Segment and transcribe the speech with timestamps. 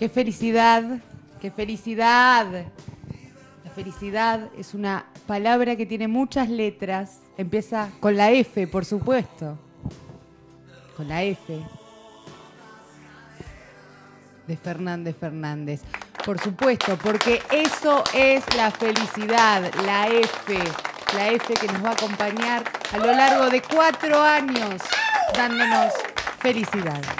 [0.00, 0.82] Qué felicidad,
[1.42, 2.46] qué felicidad.
[3.62, 7.18] La felicidad es una palabra que tiene muchas letras.
[7.36, 9.58] Empieza con la F, por supuesto.
[10.96, 11.60] Con la F.
[14.46, 15.82] De Fernández Fernández.
[16.24, 20.58] Por supuesto, porque eso es la felicidad, la F.
[21.14, 24.80] La F que nos va a acompañar a lo largo de cuatro años,
[25.36, 25.92] dándonos
[26.38, 27.19] felicidad.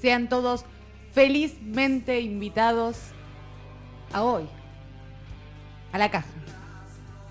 [0.00, 0.64] Sean todos
[1.12, 2.96] felizmente invitados
[4.12, 4.48] a hoy,
[5.92, 6.28] a la caja.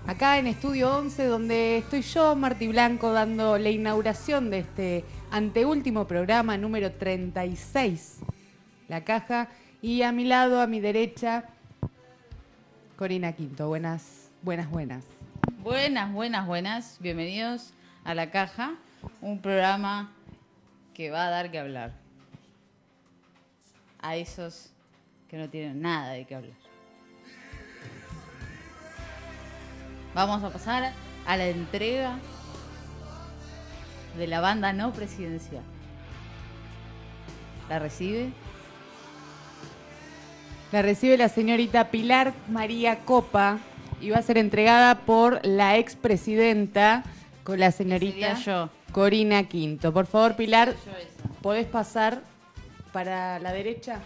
[0.06, 6.06] Acá en Estudio 11, donde estoy yo, Martí Blanco, dando la inauguración de este anteúltimo
[6.06, 8.20] programa número 36,
[8.88, 9.48] La Caja.
[9.82, 11.44] Y a mi lado, a mi derecha,
[12.96, 13.68] Corina Quinto.
[13.68, 15.04] Buenas, buenas, buenas.
[15.62, 16.98] Buenas, buenas, buenas.
[17.00, 17.72] Bienvenidos
[18.04, 18.74] a La Caja,
[19.20, 20.12] un programa
[20.94, 22.09] que va a dar que hablar.
[24.02, 24.70] A esos
[25.28, 26.56] que no tienen nada de qué hablar.
[30.14, 30.92] Vamos a pasar
[31.26, 32.18] a la entrega
[34.16, 35.62] de la banda no presidencial.
[37.68, 38.30] ¿La recibe?
[40.72, 43.58] La recibe la señorita Pilar María Copa
[44.00, 47.04] y va a ser entregada por la expresidenta
[47.44, 48.70] con la señorita yo.
[48.92, 49.92] Corina Quinto.
[49.92, 50.74] Por favor, Pilar.
[51.42, 52.22] ¿podés pasar
[52.92, 54.00] para la derecha?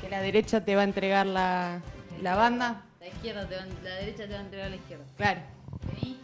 [0.00, 1.80] Que la derecha te va a entregar la,
[2.22, 2.82] la banda.
[3.00, 5.04] La izquierda te va, la derecha te va a entregar la izquierda.
[5.16, 5.40] Claro.
[5.94, 6.20] Vení.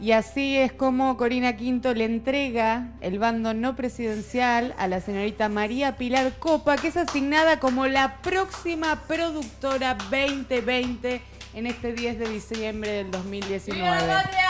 [0.00, 5.48] Y así es como Corina Quinto le entrega el bando no presidencial a la señorita
[5.48, 11.22] María Pilar Copa, que es asignada como la próxima productora 2020
[11.54, 14.06] en este 10 de diciembre del ¡Viva la 2019.
[14.08, 14.48] patria!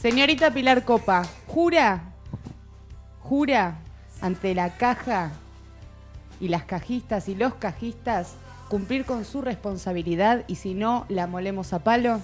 [0.00, 2.07] Señorita Pilar Copa, ¿jura?
[3.28, 3.76] ¿Jura
[4.22, 5.32] ante la caja
[6.40, 8.36] y las cajistas y los cajistas
[8.70, 12.22] cumplir con su responsabilidad y si no, la molemos a palo?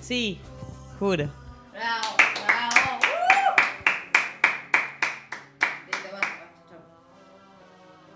[0.00, 0.40] Sí,
[1.00, 1.28] juro.
[1.72, 2.27] ¡Bravo!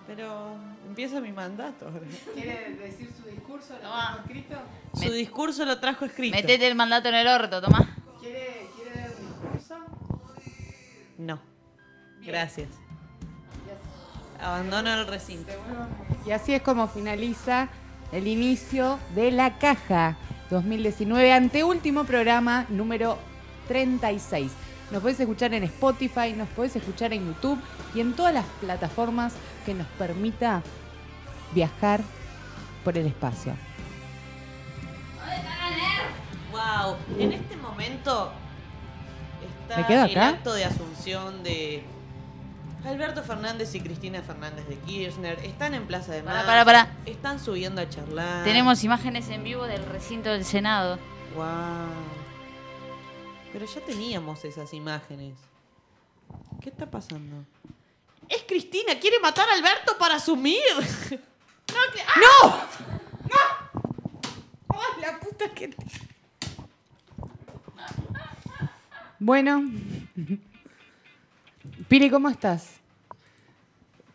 [0.07, 1.91] Pero empieza mi mandato.
[2.35, 3.75] ¿Quiere decir su discurso?
[3.75, 4.57] ¿Lo tengo escrito?
[4.95, 6.37] Su discurso lo trajo escrito.
[6.37, 7.97] Metete el mandato en el orto, tomá.
[8.21, 9.77] ¿Quiere, ¿Quiere dar un discurso?
[11.19, 11.41] No.
[12.23, 12.69] Gracias.
[14.41, 15.53] Abandono el recinto.
[16.27, 17.69] Y así es como finaliza
[18.11, 20.17] el inicio de La Caja
[20.51, 23.19] 2019, anteúltimo programa número
[23.69, 24.53] 36.
[24.93, 27.59] Nos podés escuchar en Spotify, nos podés escuchar en YouTube
[27.95, 29.33] y en todas las plataformas
[29.65, 30.63] que nos permita
[31.55, 32.03] viajar
[32.85, 33.55] por el espacio.
[36.51, 36.97] Wow.
[37.19, 38.33] En este momento
[39.41, 41.83] está ¿Me quedo el acto de asunción de
[42.85, 45.39] Alberto Fernández y Cristina Fernández de Kirchner.
[45.43, 46.45] Están en Plaza de Mayo.
[46.45, 46.89] pará, pará.
[47.07, 48.45] Están subiendo a charlar.
[48.45, 50.99] Tenemos imágenes en vivo del recinto del Senado.
[51.35, 52.22] Wow.
[53.53, 55.35] Pero ya teníamos esas imágenes.
[56.61, 57.45] ¿Qué está pasando?
[58.29, 60.61] Es Cristina, quiere matar a Alberto para asumir.
[60.79, 61.93] ¡No!
[61.93, 62.67] que- ¡Ah!
[63.31, 63.79] ¡No!
[64.69, 65.77] ¡Ay, la puta que te-
[69.19, 69.62] Bueno,
[71.89, 72.77] Pili, ¿cómo estás?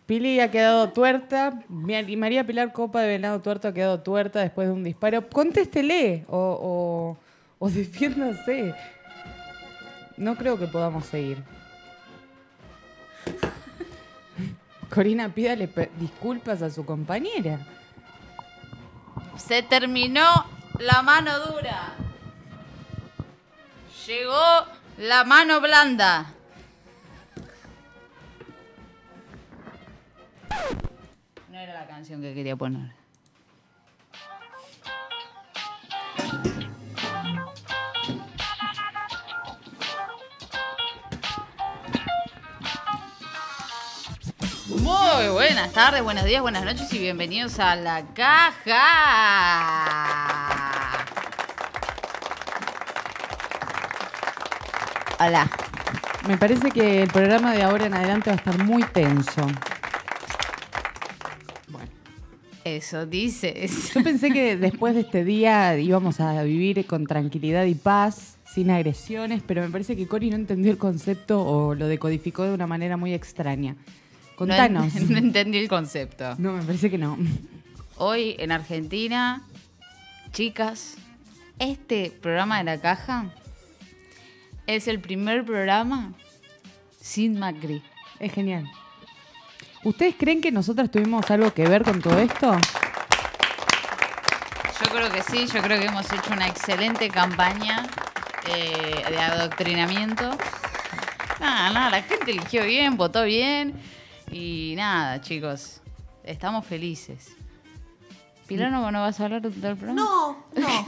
[0.06, 1.64] Pili ha quedado tuerta.
[1.70, 5.30] Mi- María Pilar Copa de Venado Tuerto ha quedado tuerta después de un disparo.
[5.30, 6.38] Contéstele o,
[7.60, 8.74] o, o defiéndase.
[10.18, 11.44] No creo que podamos seguir.
[14.90, 15.70] Corina, pídale
[16.00, 17.60] disculpas a su compañera.
[19.38, 20.26] Se terminó
[20.80, 21.94] la mano dura.
[24.08, 24.66] Llegó
[24.98, 26.34] la mano blanda.
[31.52, 32.97] No era la canción que quería poner.
[44.88, 48.80] Muy buenas tardes, buenos días, buenas noches y bienvenidos a la caja.
[55.20, 55.50] Hola.
[56.26, 59.46] Me parece que el programa de ahora en adelante va a estar muy tenso.
[62.64, 63.94] Eso dices.
[63.94, 68.72] Yo pensé que después de este día íbamos a vivir con tranquilidad y paz, sin
[68.72, 72.68] agresiones, pero me parece que Cori no entendió el concepto o lo decodificó de una
[72.68, 73.76] manera muy extraña.
[74.38, 74.94] Contanos.
[74.94, 76.36] No, en- no entendí el concepto.
[76.38, 77.18] No, me parece que no.
[77.98, 79.42] Hoy en Argentina,
[80.32, 80.96] chicas,
[81.60, 83.26] Este programa de la caja
[84.68, 86.14] es el primer programa
[87.02, 87.82] sin Macri.
[88.20, 88.70] Es genial.
[89.84, 92.56] ¿Ustedes creen que nosotros tuvimos algo que ver con todo esto?
[94.84, 97.88] Yo creo que sí, yo creo que hemos hecho una excelente campaña
[98.54, 100.30] eh, de adoctrinamiento.
[101.40, 103.74] Nada, nada, la gente eligió bien, votó bien
[104.32, 105.82] y nada, chicos,
[106.24, 107.36] estamos felices.
[108.48, 109.94] Pilar, ¿no, no vas a hablar del programa?
[109.94, 110.68] No, no.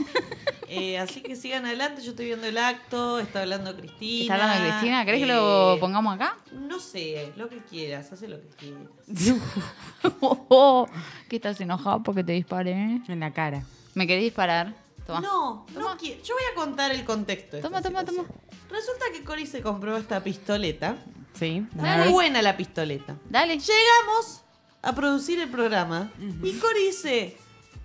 [0.72, 4.22] Eh, así que sigan adelante, yo estoy viendo el acto, está hablando Cristina.
[4.22, 5.04] ¿Está hablando de Cristina?
[5.04, 6.36] ¿Querés que lo Eh, pongamos acá?
[6.52, 8.82] No sé, lo que quieras, hace lo que quieras.
[11.28, 13.00] ¿Qué estás enojado porque te disparé?
[13.08, 13.64] En la cara.
[13.94, 14.72] ¿Me querés disparar?
[15.04, 15.20] Toma.
[15.20, 16.22] No, no quiero.
[16.22, 17.56] Yo voy a contar el contexto.
[17.56, 18.28] de Toma, toma, situación.
[18.70, 20.98] Resulta que Cori se compró esta pistoleta.
[21.38, 21.66] Sí.
[21.72, 23.16] Muy buena la pistoleta.
[23.28, 23.58] Dale.
[23.58, 24.42] Llegamos
[24.82, 26.10] a producir el programa
[26.42, 27.36] y Cori dice,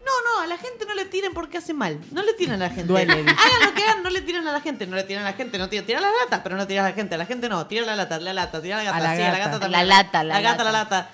[0.06, 2.00] no, no, a la gente no le tiren porque hace mal.
[2.12, 2.84] No le tiren a la gente.
[2.86, 3.14] Duele.
[3.14, 4.86] Hagan lo que hagan, no le tiren a la gente.
[4.88, 5.86] No le tiran a la gente, no tiran.
[5.86, 7.16] Tiran la lata, pero no tiran a la gente.
[7.16, 8.98] A la gente no, tira la lata, la lata, tira la gata.
[8.98, 9.46] A la sí, a la gata.
[9.52, 9.88] gata también.
[9.88, 11.10] La lata, la La gata, la lata.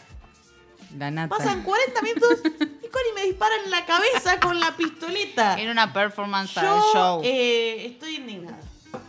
[0.98, 1.38] La nata.
[1.38, 5.56] Pasan 40 minutos y Cori me dispara en la cabeza con la pistoleta.
[5.57, 7.22] Era una performance Yo show.
[7.24, 8.60] eh, estoy indignada.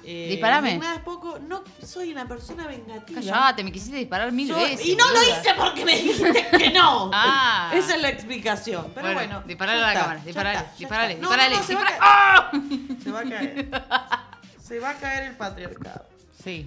[0.04, 0.76] Eh, Disparame.
[0.76, 1.38] Es poco.
[1.46, 3.20] No soy una persona vengativa.
[3.20, 4.84] Callate, me quisiste disparar mil veces.
[4.86, 7.10] y no lo hice porque me dijiste que no.
[7.14, 7.70] Ah.
[7.74, 8.86] Esa es la explicación.
[8.94, 9.42] Pero Bueno, bueno.
[9.46, 11.14] disparale a la está, cámara, disparale, está, disparale.
[11.14, 12.50] No, disparale, no, no, se, dispara- Va a ¡Ah!
[12.50, 13.02] caer.
[13.02, 13.68] se va a caer.
[14.62, 16.06] Se va a caer el patriarcado.
[16.42, 16.66] Sí.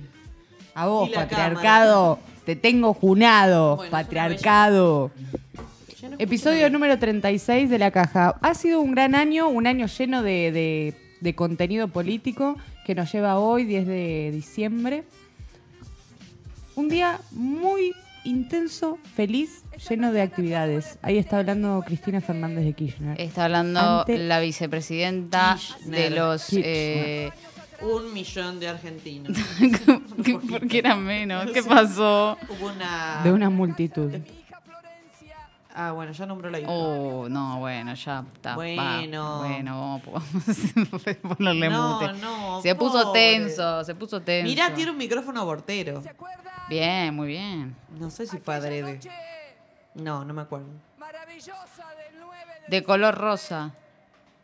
[0.76, 2.20] A vos, patriarcado.
[2.46, 5.12] Te tengo junado, Bueno, patriarcado.
[6.04, 8.36] No Episodio número 36 de La Caja.
[8.42, 13.12] Ha sido un gran año, un año lleno de, de- de contenido político que nos
[13.12, 15.04] lleva hoy, 10 de diciembre.
[16.76, 17.94] Un día muy
[18.24, 20.98] intenso, feliz, lleno de actividades.
[21.02, 23.20] Ahí está hablando Cristina Fernández de Kirchner.
[23.20, 26.00] Está hablando Ante- la vicepresidenta Kirchner.
[26.00, 26.48] de los...
[26.54, 27.32] Eh.
[27.82, 29.38] Un millón de argentinos.
[30.50, 31.52] ¿Por qué eran menos?
[31.52, 32.38] ¿Qué pasó?
[32.50, 33.22] Hubo una.
[33.24, 34.12] De una multitud.
[35.78, 36.70] Ah, bueno, ya nombró la hija.
[36.72, 38.52] Oh, no, bueno, ya está.
[38.52, 38.56] va.
[38.56, 39.40] Bueno.
[39.40, 40.02] Bueno, vamos
[41.24, 42.14] a ponerle No, mute.
[42.22, 44.48] no, Se puso tenso, se puso tenso.
[44.50, 46.02] Mirá, tiene un micrófono abortero.
[46.70, 47.76] Bien, muy bien.
[48.00, 49.00] No sé si fue adrede.
[49.96, 50.68] No, no me acuerdo.
[50.98, 52.38] maravillosa del 9
[52.70, 53.74] de De color rosa.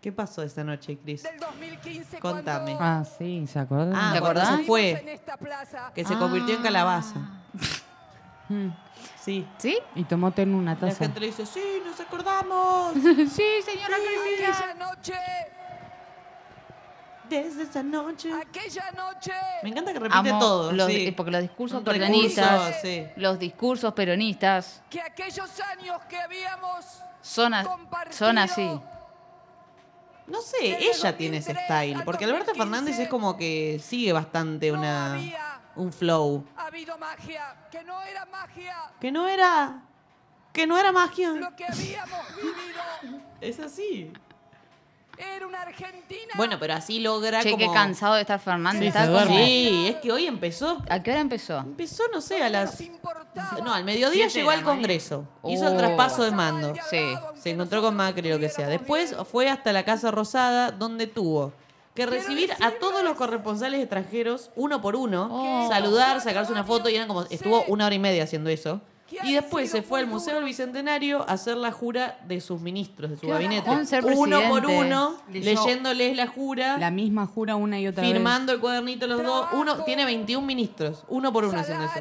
[0.01, 1.23] ¿Qué pasó esa noche, Cris?
[1.23, 2.75] del 2015 Contame.
[2.79, 3.95] Ah, sí, ¿se acuerdan?
[3.95, 4.57] Ah, ¿Te acordás?
[4.57, 5.19] se fue.
[5.95, 7.19] Que se convirtió en calabaza.
[9.23, 9.47] Sí.
[9.59, 9.77] ¿Sí?
[9.95, 10.97] Y tomó té en una La taza.
[11.05, 12.93] gente le dice, sí, nos acordamos.
[12.95, 15.13] Sí, señora aquella noche
[17.29, 18.29] Desde esa noche.
[18.33, 19.31] aquella noche
[19.63, 20.71] Me encanta que repite Amo todo.
[20.73, 21.13] los- sí.
[21.15, 23.05] porque los discursos Un peronistas, sí.
[23.15, 26.85] los discursos peronistas que aquellos años que habíamos
[27.21, 27.63] son, a-
[28.09, 28.69] son así.
[30.27, 32.03] No sé, ella tiene ese 2003 style.
[32.05, 35.50] Porque Alberto 2015 Fernández es como que sigue bastante no una había
[35.81, 36.45] un flow.
[36.57, 39.81] habido magia que no era magia Que no era.
[40.53, 41.29] Que no era magia.
[41.31, 44.11] lo que habíamos vivido Es así.
[45.17, 47.65] era una Argentina Bueno, pero así logra Che, como.
[47.67, 48.93] qué cansado de estar Fernández.
[48.93, 49.27] Sí.
[49.27, 50.81] Sí, es que hoy empezó.
[50.89, 51.59] ¿A qué hora empezó?
[51.59, 52.79] Empezó, no sé, a las.
[53.63, 54.63] No, al mediodía Siete llegó al.
[54.63, 55.25] Congreso.
[55.47, 56.73] Hizo el traspaso de mando.
[56.89, 57.13] Sí.
[57.39, 58.67] Se encontró con Macri, lo que sea.
[58.67, 61.53] Después fue hasta la Casa Rosada, donde tuvo
[61.95, 65.69] que recibir a todos los corresponsales extranjeros, uno por uno, Oh.
[65.69, 68.81] saludar, sacarse una foto, y eran como, estuvo una hora y media haciendo eso.
[69.23, 73.11] Y después se fue al Museo del Bicentenario a hacer la jura de sus ministros,
[73.11, 73.69] de su gabinete.
[74.15, 78.11] Uno por uno, leyéndoles la jura, La misma jura una y otra vez.
[78.11, 79.47] firmando el cuadernito los dos.
[79.53, 81.93] Uno tiene 21 ministros, uno por uno haciendo eso.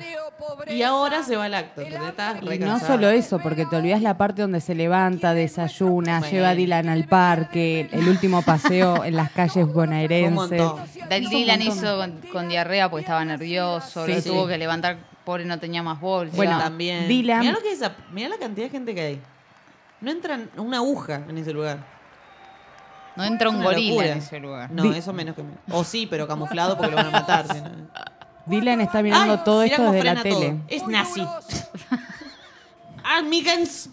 [0.68, 1.82] Y ahora se va al acto.
[1.82, 6.32] Y no solo eso, porque te olvidas la parte donde se levanta, desayuna, Bueno.
[6.32, 10.62] lleva a Dylan al parque, el último paseo en las calles bonaerenses.
[11.30, 14.28] Dylan hizo con, con diarrea porque estaba nervioso, Sí, lo sí.
[14.30, 14.98] tuvo que levantar,
[15.30, 16.34] pobre no tenía más bolsa.
[16.36, 17.08] Bueno, también.
[17.08, 19.20] Dylan- Mirá, lo que es esa- mirá la cantidad de gente que hay.
[20.00, 21.78] No entra una aguja en ese lugar.
[23.16, 24.12] no entra un gorila locura.
[24.12, 24.70] en ese lugar.
[24.72, 25.58] No, Di- eso menos que menos.
[25.70, 27.44] O sí, pero camuflado porque lo van a matar.
[28.46, 30.22] Dylan está mirando Ay, todo esto desde la todo.
[30.40, 30.56] tele.
[30.68, 31.24] Es nazi.
[33.04, 33.90] Amigas,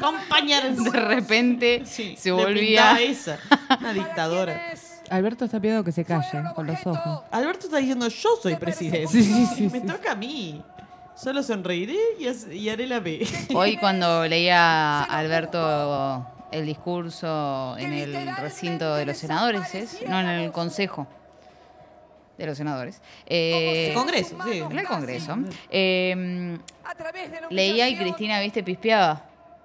[0.00, 0.82] compañeros.
[0.84, 2.96] De repente Sí, se volvía.
[3.00, 3.38] esa.
[3.80, 4.72] Una dictadora.
[5.10, 7.22] Alberto está pidiendo que se calle con los ojos.
[7.30, 9.06] Alberto está diciendo, yo soy presidente.
[9.08, 9.86] Sí, sí, sí, Me sí.
[9.86, 10.62] toca a mí.
[11.14, 11.96] Solo sonreiré
[12.50, 13.26] y, haré la B.
[13.54, 19.98] Hoy cuando leía a Alberto el discurso en el recinto de los senadores, ¿es?
[20.08, 21.06] no en el consejo
[22.36, 24.58] de los senadores, eh, El Congreso, sí.
[24.58, 25.36] en el Congreso,
[25.70, 29.24] eh, a través de la leía y Cristina, viste, pispeaba.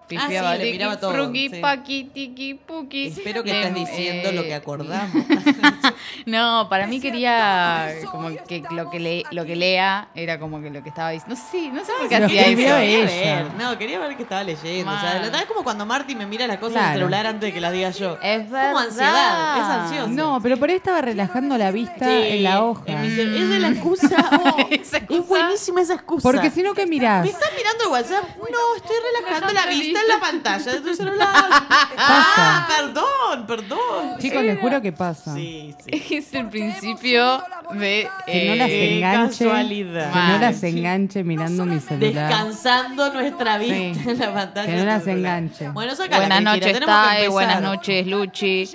[0.10, 0.51] Pifiaba.
[0.51, 1.60] Ah, sí, le miraba todo, fruki, sí.
[1.62, 3.08] paqui, tiki, puki.
[3.08, 5.24] Espero que Eh, estés diciendo eh, lo que acordamos.
[6.25, 10.70] No, para mí quería como que lo que, le, lo que lea era como que
[10.70, 11.36] lo que estaba diciendo.
[11.36, 12.78] No sé, no sé por qué hacía escribió eso.
[12.78, 13.08] ella.
[13.08, 14.92] Quería ver, no, quería ver qué estaba leyendo.
[14.92, 15.16] O sea, Mal.
[15.16, 17.00] la verdad es como cuando Marty me mira las cosas en el Claro.
[17.00, 18.18] celular antes de que las diga yo.
[18.22, 18.78] Es como verdad.
[18.78, 20.08] ansiedad, es ansioso.
[20.10, 22.84] No, pero por ahí estaba relajando la vista Sí, en la hoja.
[22.88, 24.30] en mi cel- Esa es la excusa.
[24.44, 25.22] oh, Esa excusa.
[25.22, 26.24] Es buenísima esa excusa.
[26.24, 27.24] Porque si no, ¿qué mirás?
[27.25, 28.24] ¿Me estás mirando el WhatsApp?
[28.38, 31.50] No, estoy relajando la Relajando en la pantalla de tu celular.
[31.50, 31.94] Pasa.
[31.98, 34.18] ah, perdón, perdón.
[34.20, 35.34] Chicos, les juro que pasa.
[35.36, 36.15] Sí, sí.
[36.15, 38.10] Es el principio de.
[38.25, 39.46] Que no las eh, enganche.
[39.46, 40.12] casualidad.
[40.13, 42.27] Que no las enganche mirando mi celular.
[42.29, 44.10] Descansando nuestra vista Sí.
[44.10, 44.65] en la pantalla.
[44.65, 45.38] Que no de tu las celular.
[45.38, 45.70] enganche.
[45.70, 47.27] Bueno, Buenas noches, Tai.
[47.27, 48.70] Buenas noches, Luchi.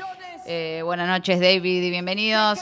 [0.47, 1.83] Eh, buenas noches, David.
[1.83, 2.61] Y bienvenidos.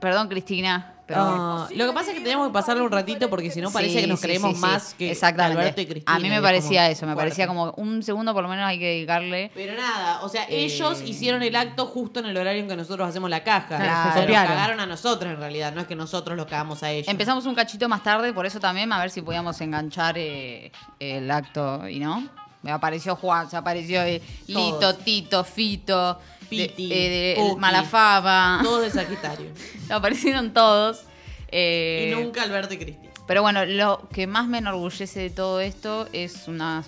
[0.00, 0.91] Perdón, Cristina.
[1.14, 3.70] Pero Ah, lo que pasa es que tenemos que pasarle un ratito porque si no
[3.70, 4.60] parece Sí, que nos sí, creemos sí, sí.
[4.60, 5.60] más que Exactamente.
[5.60, 6.16] Alberto y Cristina.
[6.16, 7.28] A mí me parecía eso, me fuerte.
[7.30, 9.50] parecía como un segundo por lo menos hay que dedicarle.
[9.54, 12.76] Pero nada, o sea, Eh, ellos hicieron el acto justo en el horario en que
[12.76, 13.76] nosotros hacemos la caja.
[13.76, 14.48] Claro, se nos copiaron.
[14.52, 17.08] cagaron a nosotros en realidad, no es que nosotros los cagamos a ellos.
[17.08, 21.30] Empezamos un cachito más tarde, por eso también, a ver si podíamos enganchar eh, el
[21.30, 22.28] acto, ¿y no?
[22.62, 24.94] Me apareció Juan, se apareció eh, Lito.
[24.94, 26.18] Tito, Fito,
[26.58, 27.60] de- Piti, eh, de- el Puki.
[27.60, 28.60] Malafaba.
[28.62, 29.50] Todos de Sagitario.
[29.90, 31.04] Aparecieron todos.
[31.48, 33.10] eh, y nunca Alberto y Cristina.
[33.26, 36.82] Pero bueno, lo que más me enorgullece de todo esto es una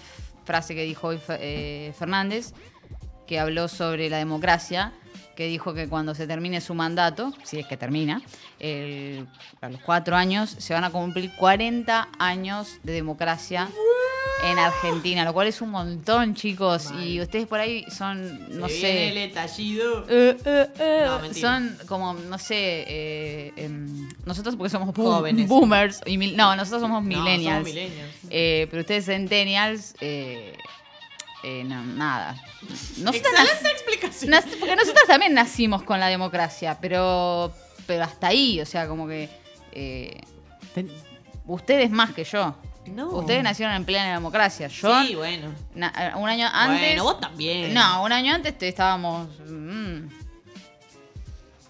[0.45, 2.53] frase que dijo hoy eh, Fernández,
[3.27, 4.93] que habló sobre la democracia,
[5.37, 8.23] que dijo que cuando se termine su mandato, si es que termina,
[8.59, 9.27] el-
[9.61, 13.69] a los cuatro años, se van a cumplir 40 años de democracia
[14.45, 16.93] en Argentina, lo cual es un montón, chicos.
[17.03, 18.93] Y ustedes por ahí son, no Se sé...
[18.93, 20.07] viene el estallido.
[20.09, 25.49] Eh, eh, eh, No, son como, no sé, em, nosotros porque somos boom- Jóvenes.
[25.49, 27.27] boomers, y mil- no, nosotros somos No, somos
[27.65, 27.71] millennials.
[28.71, 29.95] pero ustedes centennials,
[31.65, 32.43] no, nada.
[32.63, 34.33] Excelente explicación.
[34.33, 37.53] nac- porque nosotros también nacimos con la democracia, pero,
[37.87, 39.29] pero hasta ahí, o sea, como que
[40.75, 40.91] Ten-
[41.47, 42.55] ustedes más que yo.
[42.87, 43.09] No.
[43.11, 44.69] Ustedes nacieron en plena democracia.
[44.69, 45.49] Yo, Sí, bueno.
[45.75, 46.81] na- eh, un año antes...
[46.81, 47.73] Bueno, vos también.
[47.75, 49.29] No, un año antes te- estábamos...
[49.49, 50.09] mm,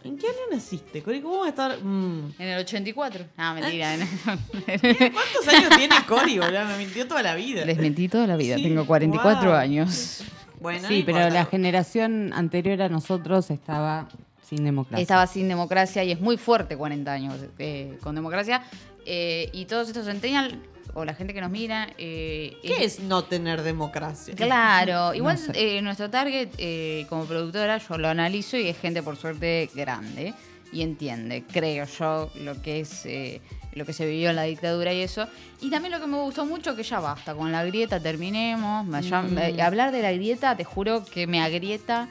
[0.05, 1.23] ¿En qué año naciste, Cori?
[1.23, 1.83] ¿Cómo va a estar?
[1.83, 2.35] Mm.
[2.39, 3.25] En el 84.
[3.39, 3.97] No, mentira.
[4.67, 6.65] ¿Cuántos años tiene Cori, boludo?
[6.67, 7.65] Me mintió toda la vida.
[7.65, 8.57] Les mentí toda la vida.
[8.57, 9.59] Sí, Tengo 44 wow.
[9.59, 10.23] años.
[10.61, 11.31] Bueno, Sí, no pero importa.
[11.35, 14.09] la generación anterior a nosotros estaba
[14.47, 15.01] sin democracia.
[15.03, 18.63] Estaba sin democracia y es muy fuerte 40 años eh, con democracia.
[19.07, 20.59] Eh, y todos estos centennial
[20.93, 21.89] o la gente que nos mira.
[21.99, 24.35] eh, ¿Qué es no tener democracia?
[24.35, 25.53] Claro, igual sé.
[25.79, 30.35] eh, nuestro target eh, como productora yo lo analizo y es gente por suerte grande
[30.73, 33.41] y entiende, creo yo, lo que es eh,
[33.75, 35.27] lo que se vivió en la dictadura y eso.
[35.61, 38.85] Y también lo que me gustó mucho, que ya basta, con la grieta terminemos.
[39.09, 42.09] ya- eh, hablar de la grieta, te juro que me agrieta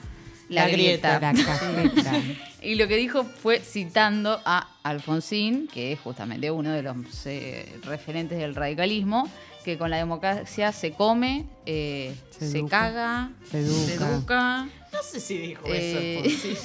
[0.50, 1.20] la, La grieta.
[1.20, 1.34] grieta.
[1.34, 2.14] La cajeta.
[2.64, 6.96] Y lo que dijo fue citando a Alfonsín, que es justamente uno de los
[7.26, 9.30] eh, referentes del radicalismo,
[9.66, 12.70] que con la democracia se come, eh, Se se, educa.
[12.80, 14.10] caga, Se educa.
[14.10, 16.58] educa, No sé si dijo Eh, eso, Alfonsín.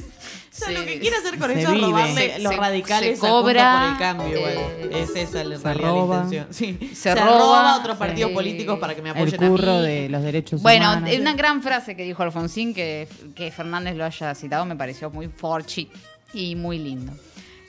[0.52, 3.30] O sea, lo que quiere hacer con eso es robarle Se- los radicales se a
[3.30, 4.36] cobra, por el cambio.
[4.38, 4.52] igual.
[4.54, 6.16] eh, es esa la, se realidad roba.
[6.16, 6.46] la intención.
[6.52, 6.88] Sí.
[6.88, 8.34] Se Se, roba, roba a otros partidos sí.
[8.34, 9.86] políticos para que me El apoyen a curro mí.
[9.86, 11.10] de los derechos Bueno, humanos.
[11.20, 15.28] una gran frase que dijo Alfonsín, que, que Fernández lo haya citado, me pareció muy
[15.28, 15.88] forchi
[16.34, 17.12] y muy lindo.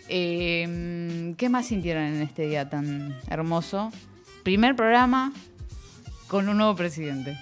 [0.10, 3.92] Eh, ¿Qué más sintieron en este día tan hermoso?
[4.44, 5.32] Primer programa
[6.28, 7.38] con un nuevo presidente.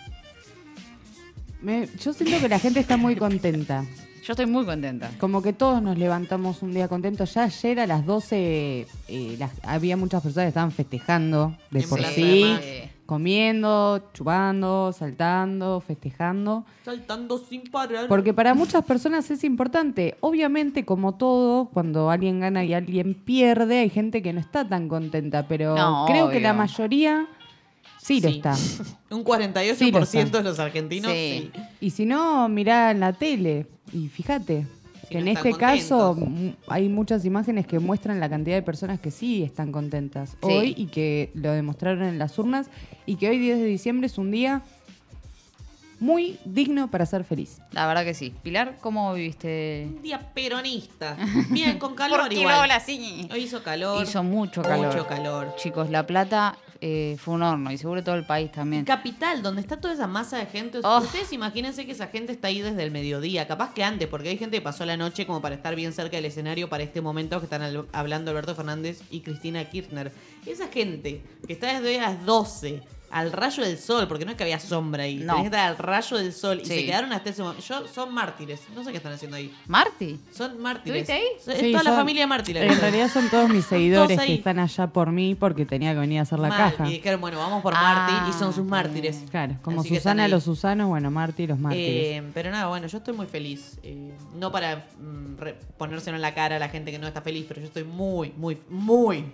[1.61, 3.85] Me- yo siento que la gente está muy contenta.
[4.29, 5.09] Yo estoy muy contenta.
[5.19, 7.33] Como que todos nos levantamos un día contentos.
[7.33, 11.99] Ya ayer a las 12 eh, las- había muchas personas que estaban festejando de por
[12.03, 12.45] sí,
[13.07, 16.63] comiendo, chupando, saltando, festejando.
[16.85, 18.07] Saltando sin parar.
[18.07, 20.15] Porque para muchas personas es importante.
[20.19, 24.87] Obviamente, como todo, cuando alguien gana y alguien pierde, hay gente que no está tan
[24.87, 27.25] contenta, pero No, creo que la mayoría
[27.99, 28.53] sí, lo está.
[29.09, 30.37] Un 48% Sí, lo está.
[30.37, 31.49] de los argentinos Sí.
[31.51, 31.61] sí.
[31.81, 34.65] Y si no, mirá en la tele y fíjate
[35.01, 36.57] Si que no en este caso contentos.
[36.67, 40.37] mm, hay muchas imágenes que muestran la cantidad de personas que sí están contentas Sí.
[40.51, 42.69] hoy y que lo demostraron en las urnas
[43.05, 44.61] y que hoy 10 de diciembre es un día
[45.99, 47.57] muy digno para ser feliz.
[47.71, 48.33] La verdad que sí.
[48.41, 49.85] Pilar, ¿cómo viviste?
[49.97, 51.17] Un día peronista.
[51.49, 52.61] Bien, con calor Porque igual.
[52.61, 53.27] Lola, sí.
[53.31, 54.03] Hoy hizo calor.
[54.03, 54.93] Hizo mucho calor.
[54.93, 55.53] Mucho calor.
[55.57, 58.85] Chicos, La Plata eh, fue un horno y seguro todo el país también.
[58.85, 60.79] Capital, donde está toda esa masa de gente.
[60.83, 60.99] Oh.
[60.99, 64.37] Ustedes imagínense que esa gente está ahí desde el mediodía, capaz que antes, porque hay
[64.37, 67.39] gente que pasó la noche como para estar bien cerca del escenario para este momento
[67.39, 70.11] que están al- hablando Alberto Fernández y Cristina Kirchner.
[70.45, 74.43] Esa gente que está desde las 12 al rayo del sol, porque no es que
[74.43, 75.15] había sombra ahí.
[75.17, 75.33] No.
[75.35, 76.59] Tenías que estar al rayo del sol.
[76.61, 77.63] Y se quedaron hasta ese momento.
[77.63, 78.61] Yo, son mártires.
[78.75, 79.53] No sé qué están haciendo ahí.
[79.67, 80.19] ¿Marty?
[80.31, 81.01] Son mártires.
[81.09, 81.55] ¿Estuviste ahí?
[81.55, 82.71] Es Sí, toda la familia mártires.
[82.71, 85.99] En realidad son todos mis seguidores Todos que están allá por mí porque tenía que
[85.99, 86.57] venir a hacer la Mal.
[86.71, 86.87] caja.
[86.87, 88.29] Y dijeron, bueno, vamos por Ah, Marty.
[88.29, 89.23] Y son sus mártires.
[89.29, 92.17] Claro, como Así Susana los Susanos, bueno, Marty los mártires.
[92.17, 93.79] Eh, pero nada, bueno, yo estoy muy feliz.
[93.83, 95.35] Eh, no para mm,
[95.77, 98.33] ponérselo en la cara a la gente que no está feliz, pero yo estoy muy,
[98.37, 99.25] muy, muy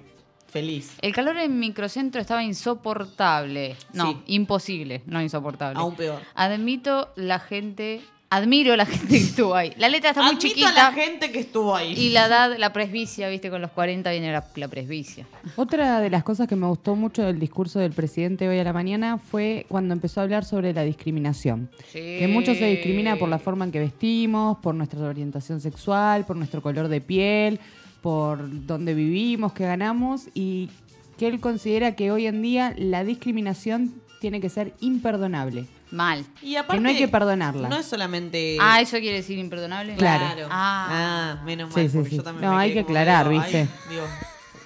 [0.55, 0.93] feliz.
[1.01, 3.75] El calor en microcentro estaba insoportable.
[3.93, 4.17] No, Sí.
[4.27, 5.77] imposible, no insoportable.
[5.79, 6.21] Aún peor.
[6.33, 9.73] Admito la gente, admiro la gente que estuvo ahí.
[9.77, 10.69] La letra está muy Admito chiquita.
[10.69, 11.93] a la gente que estuvo ahí.
[11.93, 15.25] Y la edad, la presbicia, viste, con los 40 viene la, la presbicia.
[15.57, 18.71] Otra de las cosas que me gustó mucho del discurso del presidente hoy a la
[18.73, 21.69] mañana fue cuando empezó a hablar sobre la discriminación.
[21.91, 21.99] Sí.
[22.19, 26.37] Que mucho se discrimina por la forma en que vestimos, por nuestra orientación sexual, por
[26.37, 27.59] nuestro color de piel,
[28.05, 30.69] por dónde vivimos, qué ganamos y
[31.17, 35.65] que él considera que hoy en día la discriminación tiene que ser imperdonable.
[35.89, 36.23] Mal.
[36.43, 37.67] Y aparte, Que no hay que perdonarla.
[37.67, 38.57] No es solamente.
[38.61, 39.95] Ah, ¿eso quiere decir imperdonable?
[39.95, 40.47] Claro.
[40.51, 41.37] Ah.
[41.39, 41.89] Ah, menos mal.
[41.89, 42.17] sí, porque sí.
[42.17, 43.61] yo también No, me hay que aclarar, medio, ¿viste?
[43.61, 44.03] ay, digo,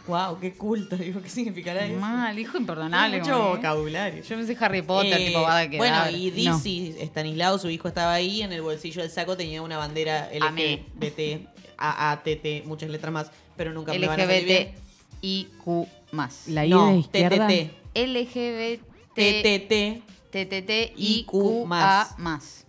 [0.08, 0.98] wow, qué culta.
[0.98, 1.98] Digo, ¿qué significará eso?
[1.98, 3.20] Mal, hijo imperdonable.
[3.20, 4.22] Mucho como que- vocabulario.
[4.24, 5.78] Yo pensé Harry Potter, Eh, tipo, va a quedar.
[5.78, 8.42] Bueno, y Dizzy, Stanislao, su hijo, estaba ahí.
[8.42, 10.30] En el bolsillo del saco tenía una bandera.
[10.34, 11.48] LGBT,
[11.80, 14.76] AATT, muchas letras más, pero nunca me van a salir bien.
[15.22, 16.48] LGBTIQ más.
[16.48, 17.48] La I No, de izquierda.
[17.48, 17.72] TTT.
[17.96, 20.04] LGBT TTT.
[20.32, 22.18] TTTIQ más.
[22.20, 22.66] más.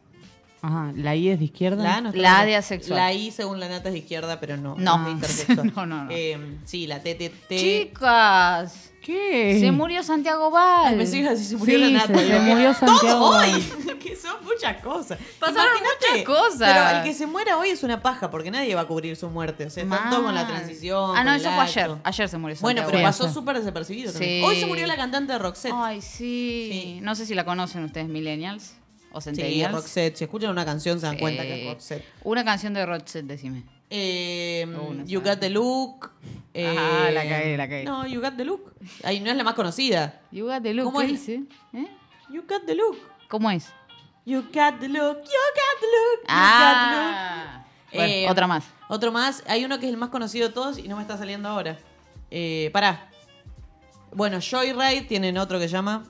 [0.62, 1.82] Ajá, la I es de izquierda.
[1.82, 2.98] La A, no La A de asexual.
[2.98, 4.74] La I, según la nata, es de izquierda, pero no.
[4.76, 4.98] No.
[4.98, 5.72] es de intersexual.
[5.76, 6.10] No, no, no.
[6.10, 7.48] Eh, sí, la TTT.
[7.48, 9.58] Chicas, ¿Qué?
[9.60, 10.96] se murió Santiago Val.
[10.96, 12.18] Me sigue así, se murió Sí, la nata.
[12.18, 13.54] se- murió Santiago Todo Val.
[13.54, 13.98] hoy.
[13.98, 15.18] que son muchas cosas.
[15.38, 16.72] Pasaron Imagínate, muchas cosas.
[16.74, 19.28] Pero el que se muera hoy es una paja, porque nadie va a cubrir su
[19.30, 19.64] muerte.
[19.66, 20.52] O sea, están todos con la Mal.
[20.52, 21.16] transición.
[21.16, 21.90] Ah, no, eso fue ayer.
[22.04, 23.28] Ayer se murió Bueno, Santiago pero Sí, Val.
[23.28, 24.40] pasó súper desapercibido también.
[24.42, 24.46] Sí.
[24.46, 25.72] Hoy se murió la cantante de Roxette.
[25.74, 26.68] Ay, sí.
[26.72, 26.98] Sí.
[27.02, 28.74] No sé si la conocen ustedes, millennials
[29.12, 29.72] o sí, centennials.
[29.74, 30.16] Roxette.
[30.16, 32.04] Si escuchan una canción se dan cuenta que es Roxette.
[32.24, 33.64] Una canción de Roxette, decime.
[33.90, 35.30] Eh, Una you sabe.
[35.30, 36.10] Got the Look.
[36.54, 37.84] eh, Ajá, la cagué, la cagué.
[37.84, 38.72] No, You Got the Look.
[39.04, 40.20] Ahí no es la más conocida.
[40.30, 41.12] You got the look, ¿Cómo ¿qué es?
[41.26, 41.42] dice?
[41.72, 41.86] ¿Eh?
[42.30, 42.96] You Got the Look.
[43.28, 43.68] ¿Cómo es?
[44.26, 47.64] You got the look, you got the look, you Ah.
[47.84, 48.06] got the look.
[48.08, 48.64] Eh, otra más.
[48.88, 49.42] Otro más.
[49.48, 51.76] Hay uno que es el más conocido de todos y no me está saliendo ahora.
[52.30, 53.10] Eh, pará.
[54.12, 56.04] Bueno, Joyride tienen otro que se llama.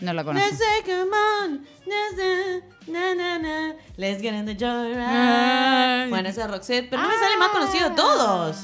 [0.00, 0.46] No la conozco.
[0.48, 1.66] Let's say, come on.
[1.86, 3.72] let's, na, na, na.
[3.96, 6.08] Let's get in the joyride.
[6.10, 6.88] Bueno, ese es Roxette.
[6.90, 8.56] Pero no me sale el más conocido de todos.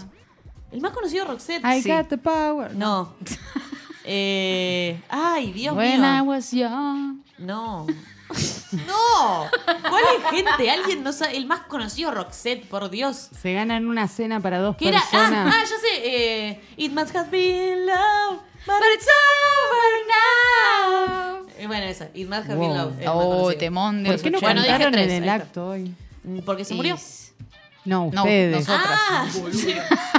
[0.71, 1.65] El más conocido Roxette.
[1.65, 1.89] I Sí.
[1.91, 2.75] got the power.
[2.75, 3.15] No.
[4.05, 6.19] Eh, ay, Dios When mío.
[6.19, 7.23] I was young.
[7.39, 7.87] No.
[7.87, 9.47] No.
[9.89, 10.71] ¿Cuál es gente?
[10.71, 11.37] Alguien no sabe.
[11.37, 13.29] El más conocido Roxette, por Dios.
[13.41, 14.99] Se ganan una cena para dos ¿Qué era?
[14.99, 15.55] personas.
[15.55, 16.03] Ah, ah, ya sé.
[16.49, 21.22] Eh, It must have been love, but it's over now.
[21.63, 21.87] Eh, bueno,
[22.49, 22.77] have been Wow.
[22.77, 22.99] love.
[22.99, 23.59] es más Oh, conocido.
[23.61, 24.47] temón de ¿Por los qué no 80.
[24.53, 25.45] Bueno, dije cantaron tres, en el ahí está.
[25.47, 25.95] acto hoy?
[26.45, 26.97] Porque se murió.
[26.97, 28.57] Y- No, No, ustedes.
[28.69, 28.89] nosotros.
[29.11, 29.27] Ah,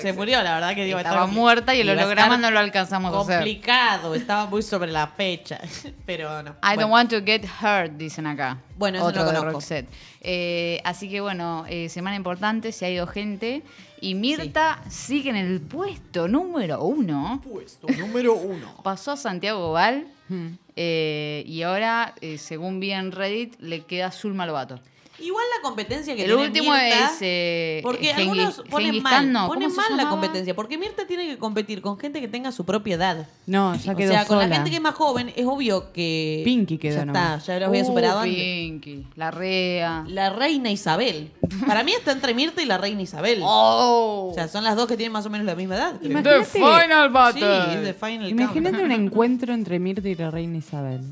[0.00, 0.98] se murió, la verdad que digo.
[0.98, 3.36] Estaba muerta y el holograma no lo alcanzamos a hacer.
[3.36, 5.60] Complicado, estaba muy sobre la fecha.
[6.06, 6.50] Pero no.
[6.50, 6.80] I Bueno.
[6.82, 8.58] don't want to get hurt, dicen acá.
[8.76, 9.58] Bueno, eso Otro no lo de conozco.
[9.60, 9.88] Roxette.
[10.20, 13.62] Eh, así que bueno, eh, semana importante, se ha ido gente.
[14.00, 17.40] Y Mirta sigue en el puesto número uno.
[17.42, 18.74] Puesto número uno.
[18.82, 20.06] Pasó a Santiago Val.
[20.28, 20.56] Hmm.
[20.74, 24.80] eh, y ahora, eh, según vi en Reddit, le queda Zulma Lobato.
[25.18, 27.18] Igual la competencia que El tiene último Mirta, es.
[27.20, 30.54] eh, Porque Genghis- algunos ponen Genghis mal, no, ponen ¿cómo se mal la competencia.
[30.56, 33.28] Porque Mirta tiene que competir con gente que tenga su propia edad.
[33.46, 36.42] No, ya o quedó sea, con la gente que es más joven, es obvio que.
[36.44, 38.36] Pinky quedó Ya está, ya los había Uh, superado antes.
[38.36, 40.04] Pinky, la rea.
[40.08, 41.30] La reina Isabel.
[41.66, 43.40] Para mí está entre Mirta y la reina Isabel.
[43.44, 44.28] Oh.
[44.30, 45.94] O sea, son las dos que tienen más o menos la misma edad.
[46.00, 46.10] creo.
[46.10, 47.94] Imagínate- The Final Sí, Battle.
[47.94, 51.02] Final Imagínate un encuentro entre Mirta y la reina Isabel.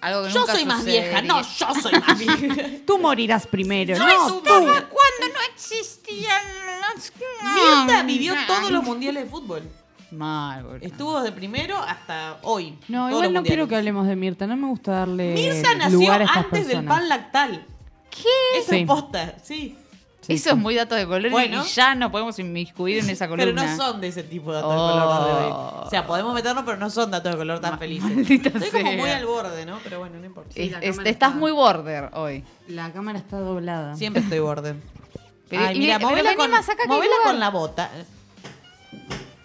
[0.00, 2.66] Algo que Yo nunca soy más vieja, no, yo soy más vieja.
[2.86, 4.44] Tú morirás primero, Yo no soy tú.
[4.44, 6.42] Cuando no existían
[6.94, 7.12] los...
[7.54, 9.62] Mirta vivió todos los mundiales de fútbol.
[10.10, 10.78] Mal, boludo.
[10.86, 12.76] Estuvo desde primero hasta hoy.
[12.88, 14.46] No, igual no quiero que hablemos de Mirta.
[14.46, 17.66] No me gusta darle Mirta nació lugar a estas antes del pan lactal.
[18.10, 18.58] ¿Qué?
[18.58, 18.76] Eso Sí.
[18.78, 19.78] es posta, sí.
[20.20, 20.48] Sí, Eso sí.
[20.50, 21.64] es muy dato de color Bueno.
[21.64, 23.62] y ya nos podemos inmiscuir en esa columna.
[23.62, 24.86] Pero no son de ese tipo de datos Oh.
[24.86, 25.52] de color de hoy.
[25.86, 28.10] O sea, podemos meternos, pero no son datos de color tan felices.
[28.14, 29.78] maldita Estoy como muy al borde, ¿no?
[29.82, 30.50] Pero bueno, no importa.
[30.54, 32.44] Es- la es- cámara estás está- muy border hoy.
[32.68, 33.96] La cámara está doblada.
[33.96, 34.74] Siempre estoy borde.
[35.48, 36.50] Pero- Ay, y mira, pero movela, con,
[36.86, 37.90] movela con la bota.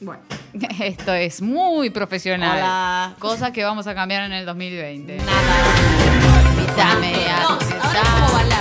[0.01, 0.21] Bueno.
[0.79, 2.57] Esto es muy profesional.
[2.57, 3.13] Hola.
[3.19, 5.17] Cosas que vamos a cambiar en el 2020.
[5.17, 6.51] Nada.
[6.59, 8.54] Invítame a No, ahora como.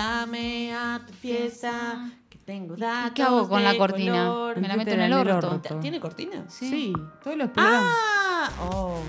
[0.00, 2.08] Invítame a tu fiesta.
[2.28, 4.12] Que tengo datos qué hago con la cortina?
[4.24, 4.60] color.
[4.60, 5.50] Me la meto en el en orto.
[5.50, 5.74] orto.
[5.80, 6.44] ¿Tiene cortina?
[6.48, 6.92] Sí,
[7.24, 7.92] todos los programas.
[7.92, 9.00] Ah, oh.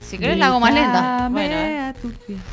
[0.00, 1.28] Si querés la hago más lenta.
[1.28, 1.78] Invítame Bueno, eh.
[1.80, 2.50] a tu fiesta.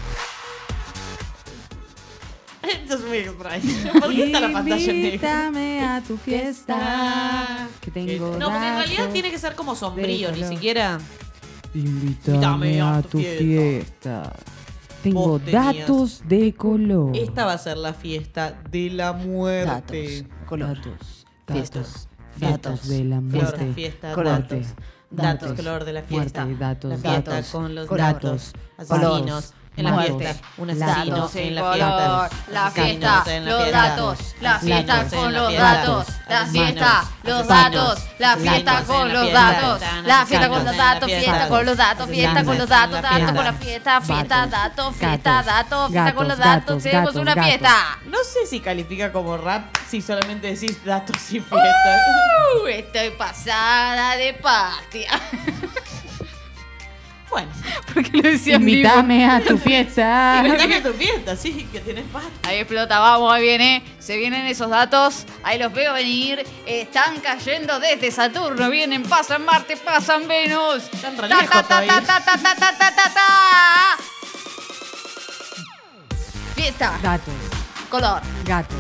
[2.84, 3.94] Esto es muy extraño.
[4.00, 5.06] ¿Por qué está la pantalla negra?
[5.08, 7.68] Invítame a tu fiesta.
[7.82, 10.54] Que tengo No, porque en realidad datos tiene que ser como sombrío, de ni color.
[10.54, 11.00] siquiera.
[11.74, 14.34] Invítame a tu fiesta.
[15.04, 17.16] Tengo datos de color.
[17.16, 20.28] Esta va a ser la fiesta de la muerte.
[20.46, 21.26] color, Datos.
[21.48, 22.08] fiestas, Datos.
[22.40, 23.74] datos, Datos de la muerte.
[23.74, 24.68] fiesta, color, datos.
[25.10, 26.46] datos, Datos, color de la fiesta.
[26.46, 28.54] muerte, datos, la fiesta datos, con los color, datos.
[28.78, 30.48] datos, Asesinos en la fiesta.
[30.58, 32.30] Un datos, asesino en la fiesta.
[32.52, 33.72] la fiesta, los fiesta.
[33.72, 35.74] datos, la fiesta con los fiesta.
[35.74, 39.52] datos, la fiesta, los datos, la fiesta con los fiesta.
[39.52, 43.32] datos, la fiesta con los datos, fiesta con los datos, fiesta con los datos, datos
[43.32, 48.00] con la fiesta, fiesta, datos, fiesta, datos, fiesta con los datos, tenemos una fiesta.
[48.06, 52.00] No sé si califica como rap si solamente decís datos y fiesta.
[52.64, 55.10] Uh, estoy pasada de pastia.
[57.30, 57.50] Bueno,
[57.94, 58.56] Porque lo decía.
[58.56, 60.42] Invítame a tu fiesta.
[60.44, 62.24] inventame a tu fiesta, sí, que tenés paz.
[62.44, 63.84] Ahí explota, vamos, ahí viene.
[64.00, 65.26] Se vienen esos datos.
[65.44, 66.44] Ahí los veo venir.
[66.66, 68.70] Están cayendo desde Saturno.
[68.70, 70.84] Vienen, pasan Marte, pasan Venus.
[70.92, 72.02] Están re Ta, lejos ta, ta, todavía.
[72.02, 73.98] ta, ta, ta, ta, ta, ta, ta.
[76.56, 77.34] Fiesta, Datos.
[77.90, 78.78] color, Gatos.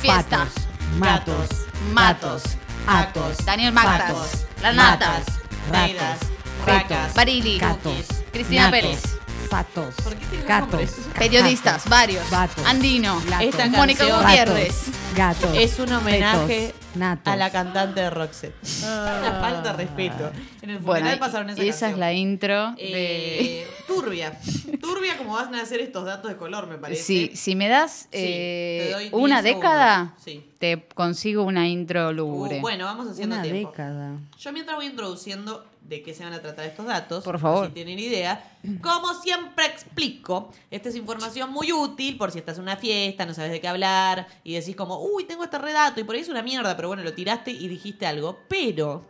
[0.00, 0.38] Fiesta.
[0.38, 0.54] Patos.
[0.98, 1.48] Matos.
[1.92, 2.42] matos,
[2.86, 3.44] Atos.
[3.44, 5.24] Daniel Magras, Patos, La Natas,
[5.70, 6.28] Ratos.
[6.66, 8.06] Racas, Barili, Gatos.
[8.32, 9.02] Cristina Natos, Pérez.
[9.50, 9.94] Patos.
[10.04, 10.68] ¿Por qué tiene Gatos.
[10.72, 10.94] nombres?
[11.18, 12.28] periodistas, varios.
[12.30, 14.84] Vatos, Andino, Esta Mónica canción- Gutiérrez.
[15.16, 15.50] Gatos.
[15.56, 17.32] Es un homenaje Fetos, natos.
[17.32, 18.54] a la cantante de Roxette.
[18.82, 20.30] Una falta de respeto.
[20.60, 21.90] En el funeral Bueno, pasaron esa esa canción.
[21.92, 23.62] es la intro de...
[23.62, 24.38] Eh, turbia.
[24.82, 27.02] Turbia como van a hacer estos datos de color, me parece.
[27.02, 30.24] Sí, si me das Sí, eh, te doy una 10 década, segundos.
[30.24, 30.50] Sí.
[30.58, 32.60] te consigo una intro Uh, lúgubre.
[32.60, 33.70] bueno, vamos haciendo Una tiempo.
[33.70, 34.12] década.
[34.38, 37.66] Yo mientras voy introduciendo de qué se van a tratar estos datos, Por favor.
[37.68, 42.64] si tienen idea, como siempre explico, esta es información muy útil por si estás en
[42.64, 46.04] una fiesta, no sabes de qué hablar y decís como, uy, tengo este redato y
[46.04, 49.02] por ahí es una mierda, pero bueno, lo tiraste y dijiste algo, pero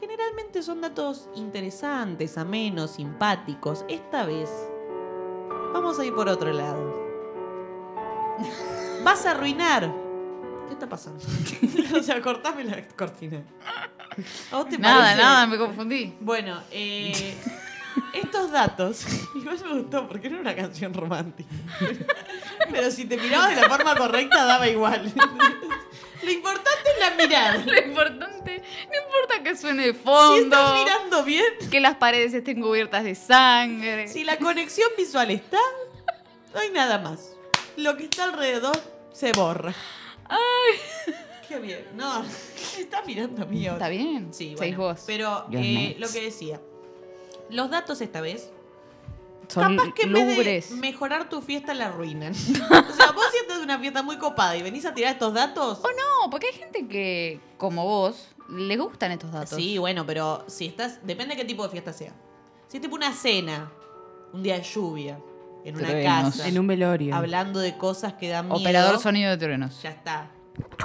[0.00, 3.84] generalmente son datos interesantes, amenos, simpáticos.
[3.88, 4.48] Esta vez
[5.74, 7.06] vamos a ir por otro lado.
[9.04, 10.05] Vas a arruinar.
[10.66, 11.24] ¿Qué está pasando?
[11.98, 13.42] o sea, cortame la cortina.
[14.50, 15.22] ¿A vos te nada, parece?
[15.22, 16.14] nada, me confundí.
[16.20, 17.36] Bueno, eh,
[18.12, 21.48] estos datos, igual me gustó porque era una canción romántica.
[22.70, 25.12] Pero si te mirabas de la forma correcta, daba igual.
[26.22, 27.64] Lo importante es la mirada.
[27.64, 32.34] Lo importante, no importa que suene de Si fondo, estás mirando bien, que las paredes
[32.34, 34.08] estén cubiertas de sangre.
[34.08, 35.60] si la conexión visual está,
[36.52, 37.32] no hay nada más.
[37.76, 38.76] Lo que está alrededor
[39.12, 39.74] se borra.
[40.28, 41.14] Ay.
[41.48, 41.86] Qué bien.
[41.94, 42.24] No,
[42.78, 43.66] está mirando a mí.
[43.66, 43.86] ahora.
[43.86, 45.04] Está bien, Sí, bueno, vos.
[45.06, 46.60] Pero eh, lo que decía.
[47.48, 48.50] Los datos esta vez
[49.46, 52.32] Son Capaz que en vez de mejorar tu fiesta la arruinan.
[52.34, 55.32] o sea, vos si estás de una fiesta muy copada y venís a tirar estos
[55.32, 55.78] datos.
[55.78, 59.56] O no, porque hay gente que, como vos, les gustan estos datos.
[59.56, 61.06] Sí, bueno, pero si estás.
[61.06, 62.12] Depende de qué tipo de fiesta sea.
[62.66, 63.70] Si es tipo una cena,
[64.32, 65.20] un día de lluvia,
[65.64, 66.36] en una Truenos.
[66.36, 67.14] casa, En un velorio.
[67.14, 68.60] hablando de cosas que dan miedo.
[68.60, 69.80] Operador sonido de truenos.
[69.82, 70.30] Ya está.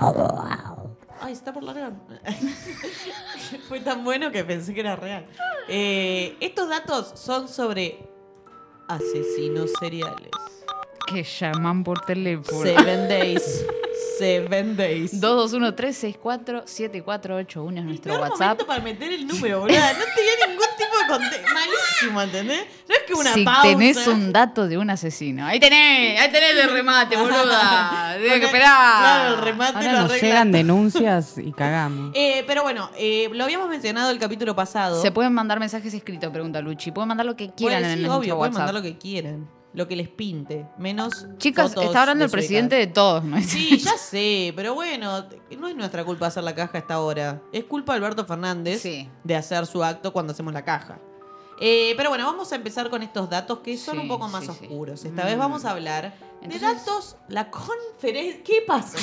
[1.24, 1.94] Ay, está por largar.
[3.70, 5.28] Fue tan bueno que pensé que era real.
[5.68, 8.10] Eh, estos datos son sobre
[8.88, 10.32] asesinos seriales.
[11.08, 12.64] Que llaman por teléfono.
[12.64, 13.64] Seven days.
[14.18, 15.22] Seven days.
[15.22, 18.40] 223-64-7481 es nuestro WhatsApp.
[18.40, 19.78] momento para meter el número, boludo.
[19.78, 20.66] No tenía ningún
[21.08, 21.54] contexto.
[21.54, 22.66] Malísimo, ¿entendés?
[22.90, 23.62] No es que una si pausa.
[23.64, 25.46] tenés un dato de un asesino.
[25.46, 28.16] Ahí tenés, ahí tenés el remate, boluda.
[28.20, 29.00] Tienes que esperar.
[29.00, 30.28] Claro, el remate Ahora lo nos arregla.
[30.28, 32.12] llegan denuncias y cagamos.
[32.22, 35.02] Eh, pero bueno, eh, lo habíamos mencionado el capítulo pasado.
[35.02, 36.92] Se pueden mandar mensajes escritos, pregunta Luchi.
[36.92, 38.68] Pueden mandar lo que quieran Puede- en sí, nuestro obvio, pueden WhatsApp.
[38.68, 39.50] mandar lo que quieran.
[39.74, 40.68] Lo que les pinte.
[40.78, 41.28] Menos.
[41.38, 43.42] Chicas, fotos está hablando el presidente de todos, ¿no?
[43.42, 45.26] Sí, ya sé, pero bueno,
[45.58, 47.42] no es nuestra culpa hacer la caja a esta hora.
[47.54, 49.10] Es culpa de Alberto Fernández Sí.
[49.24, 51.00] de hacer su acto cuando hacemos la caja.
[51.64, 54.44] Eh, pero bueno, vamos a empezar con estos datos que son Sí, un poco más
[54.44, 55.06] sí, oscuros.
[55.06, 55.26] Esta Mm.
[55.26, 58.44] vez vamos a hablar Entonces- de datos, la conferencia.
[58.44, 58.98] ¿Qué pasa?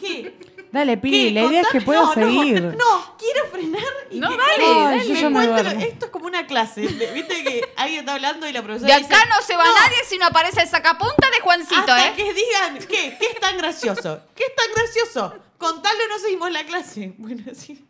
[0.00, 0.38] ¿Qué?
[0.76, 1.30] Dale, Pili, ¿Qué?
[1.30, 2.62] la idea es que puedo no, no, seguir.
[2.62, 4.96] No, quiero frenar y No, que- dale, Ay, dale.
[4.98, 5.80] me yo ya me cuente lo- duermo.
[5.86, 6.82] Esto es como una clase.
[6.82, 9.96] Viste que alguien está hablando y la profesora De dice, acá no se va nadie
[10.06, 12.12] si no aparece el sacapunta de Juancito, hasta ¿eh?
[12.14, 13.16] que digan, ¿qué?
[13.18, 14.20] ¿Qué es tan gracioso?
[14.34, 15.34] ¿Qué es tan gracioso?
[15.56, 17.14] Contalo, no seguimos la clase.
[17.16, 17.82] Bueno, sí.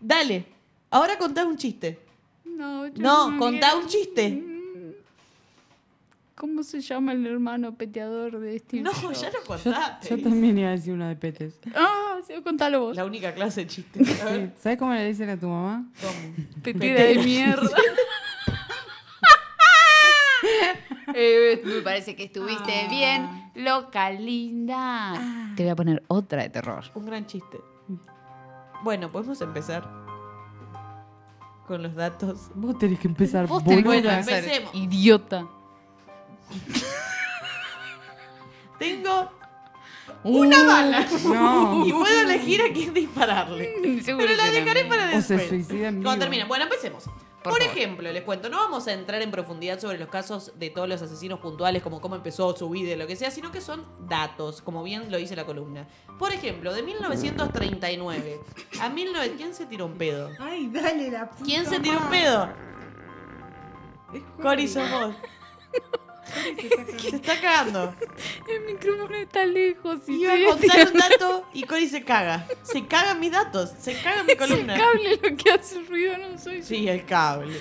[0.00, 0.46] Dale.
[0.90, 1.98] Ahora contá un chiste.
[2.46, 3.84] No, yo No, no contá quiero.
[3.84, 4.42] un chiste.
[6.42, 9.20] ¿Cómo se llama el hermano peteador de Steve No, Jobs?
[9.20, 10.08] ya lo contaste.
[10.08, 11.60] yo también iba a decir una de petes.
[11.72, 12.96] Ah, sí, contalo vos.
[12.96, 14.24] La única clase de chistes.
[14.24, 15.88] Ver, ¿Sabes cómo le dicen a tu mamá?
[16.00, 16.60] ¿cómo?
[16.64, 17.70] Petera de mierda.
[21.14, 25.12] Eh, me parece que estuviste bien, loca, linda.
[25.56, 26.82] Te voy a poner otra de terror.
[26.94, 27.60] Un gran chiste.
[28.82, 29.88] Bueno, podemos empezar
[31.68, 32.50] con los datos.
[32.54, 34.42] Vos tenés que empezar, Vos tenés que empezar.
[34.72, 35.46] Idiota.
[38.78, 39.30] Tengo
[40.24, 41.86] una bala No.
[41.86, 44.00] y puedo elegir a quién dispararle.
[44.02, 44.64] Seguro Pero la que no.
[44.66, 45.48] dejaré para O se después.
[45.48, 46.18] suicida en Cuando vivo.
[46.20, 46.44] termine.
[46.44, 47.04] Bueno, empecemos.
[47.04, 47.76] Por Por, favor.
[47.76, 51.02] ejemplo, les cuento, no vamos a entrar en profundidad sobre los casos de todos los
[51.02, 54.62] asesinos puntuales, como cómo empezó su vida y lo que sea, sino que son datos,
[54.62, 55.88] como bien lo dice la columna.
[56.20, 58.40] Por ejemplo, de 1939
[58.80, 59.34] a 19...
[59.36, 60.30] ¿Quién se tiró un pedo?
[60.38, 62.48] Ay, dale la puta ¿Quién se tiró un pedo?
[64.40, 65.14] Cori sos vos.
[67.00, 67.94] Se está cagando.
[68.48, 72.46] El micrófono está lejos y Iba a contar un dato y Cori se caga.
[72.62, 74.76] Se cagan mis datos, se caga mi Es el columna.
[74.76, 77.56] cable lo que hace ruido, no soy Sí, el cable.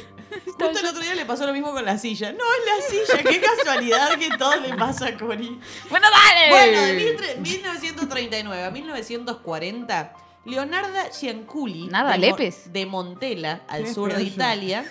[0.45, 2.31] Justo el otro día le pasó lo mismo con la silla.
[2.31, 3.29] No, es la silla.
[3.29, 5.59] Qué casualidad que todo le pasa a Cori.
[5.89, 6.49] Bueno, dale.
[6.49, 10.13] Bueno, de 13- 1939 a 1940,
[10.45, 12.71] Leonarda Gianculi Nada, de, Mo- Lepes.
[12.71, 14.23] de Montella, al sur de.
[14.23, 14.85] Italia.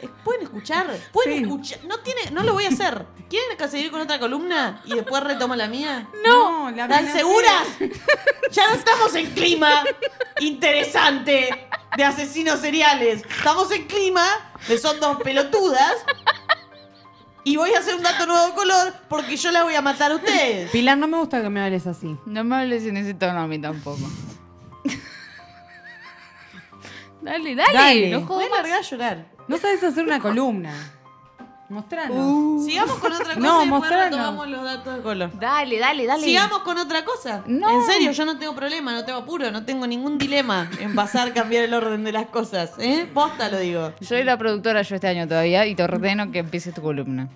[0.00, 0.86] Eh, ¿Pueden escuchar?
[1.12, 1.42] ¿Pueden Sí.
[1.44, 1.78] escuchar?
[1.84, 3.06] No, tiene, no lo voy a hacer.
[3.28, 6.08] ¿Quieren que seguir con otra columna y después retomo la mía?
[6.26, 7.66] No, la ¿Están seguras?
[8.50, 9.82] Ya no estamos en clima
[10.40, 13.22] interesante de asesinos seriales.
[13.36, 14.24] Estamos en clima
[14.68, 15.94] de son dos pelotudas.
[17.42, 20.16] Y voy a hacer un dato nuevo color porque yo la voy a matar a
[20.16, 20.70] ustedes.
[20.70, 22.16] Pilar, no me gusta que me hables así.
[22.26, 23.98] No me hables en ese tono a mí tampoco.
[27.22, 28.10] dale, dale, Dale.
[28.10, 28.58] no Voy jodas a más.
[28.60, 29.33] largar a llorar.
[29.48, 30.72] No sabes hacer una columna.
[31.68, 32.64] Mostranos.
[32.64, 34.10] Sigamos con otra cosa No, y después mostranos.
[34.10, 35.30] retomamos los datos de color.
[35.40, 36.24] Dale, dale, dale.
[36.24, 37.42] Sigamos con otra cosa.
[37.46, 37.70] No.
[37.70, 41.32] En serio, yo no tengo problema, no tengo apuro, no tengo ningún dilema en pasar,
[41.32, 42.72] cambiar el orden de las cosas.
[42.78, 43.08] ¿Eh?
[43.12, 43.92] Posta lo digo.
[44.02, 47.28] Soy la productora yo este año todavía y te ordeno que empieces tu columna.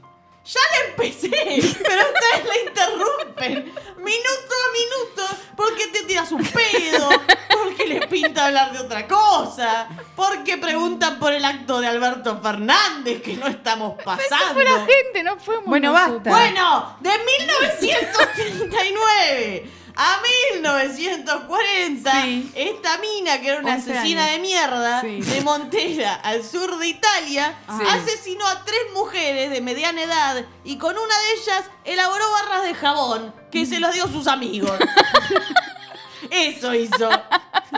[0.49, 5.23] Ya la empecé, pero ustedes la interrumpen minuto a minuto
[5.55, 7.11] porque te tiras un pedo,
[7.53, 13.21] porque les pinta hablar de otra cosa, porque preguntan por el acto de Alberto Fernández
[13.23, 14.55] que no estamos pasando.
[14.55, 16.23] Fue la gente, no fuimos Bueno, nosotros.
[16.25, 16.31] basta.
[16.31, 20.21] Bueno, de 1939 a
[20.55, 22.53] 1940, Sí.
[22.55, 24.33] esta mina, que era una 11 asesina años.
[24.37, 25.21] de mierda, Sí.
[25.21, 27.85] de Montella, al sur de Italia, Sí.
[27.91, 32.75] asesinó a tres mujeres de mediana edad y con una de ellas elaboró barras de
[32.75, 34.71] jabón que se los dio a sus amigos.
[36.31, 37.11] Eso hizo.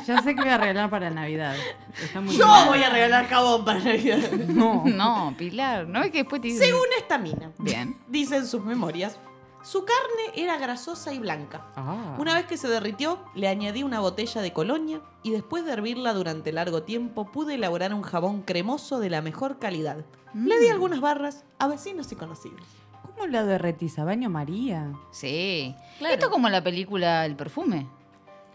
[0.07, 1.55] Ya sé que voy a regalar para Navidad.
[2.03, 2.67] Está muy Yo bien.
[2.67, 4.31] voy a regalar jabón para Navidad.
[4.31, 4.83] No.
[4.87, 6.67] No, Pilar, no es que después te dicen...
[6.69, 7.97] Según esta mina, Bien.
[8.09, 9.17] dicen sus memorias,
[9.63, 11.67] su carne era grasosa y blanca.
[11.77, 12.17] Ah.
[12.19, 16.15] Una vez que se derritió, le añadí una botella de colonia y después de hervirla
[16.15, 20.05] durante largo tiempo pude elaborar un jabón cremoso de la mejor calidad.
[20.35, 22.61] Le di algunas barras a vecinos y conocidos.
[23.03, 23.99] ¿Cómo la derretís?
[23.99, 24.93] ¿A baño María?
[25.11, 25.75] Sí.
[25.99, 26.15] Claro.
[26.15, 27.87] Esto como la película El perfume.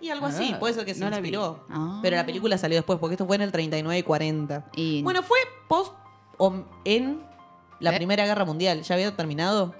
[0.01, 1.27] Y algo así, Ah, puede ser que se no la vi.
[1.29, 1.65] inspiró.
[1.69, 1.99] Ah.
[2.01, 4.65] Pero la película salió después, porque esto fue en el 39 y 40.
[4.75, 5.37] Y Bueno, fue
[5.67, 5.93] post
[6.37, 7.21] o en
[7.79, 7.97] la ¿Eh?
[7.97, 8.81] Primera Guerra Mundial.
[8.83, 9.73] ¿Ya había terminado?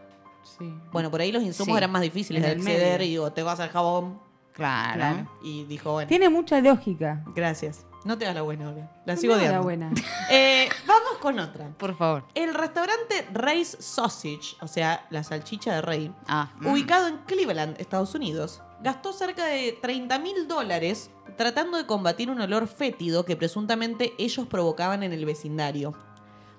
[0.46, 0.74] Sí.
[0.92, 1.78] Bueno, por ahí los insumos Sí.
[1.78, 3.06] eran más difíciles En de acceder medio.
[3.06, 4.20] y digo, te vas al jabón.
[4.54, 4.96] claro.
[4.96, 5.30] Claro.
[5.44, 7.24] Y dijo, bueno, Tiene mucha lógica.
[7.36, 7.86] gracias.
[8.06, 8.92] No te das la buena ahora.
[9.06, 9.58] La sigo No, odiando.
[9.58, 9.92] la buena.
[10.32, 11.70] Eh, vamos con otra.
[11.78, 12.24] Por favor.
[12.36, 16.52] El restaurante Ray's Sausage, o sea, la salchicha de Rey, Ah.
[16.60, 16.68] mm.
[16.68, 22.40] ubicado en Cleveland, Estados Unidos, gastó cerca de 30 mil dólares tratando de combatir un
[22.40, 25.92] olor fétido que presuntamente ellos provocaban en el vecindario.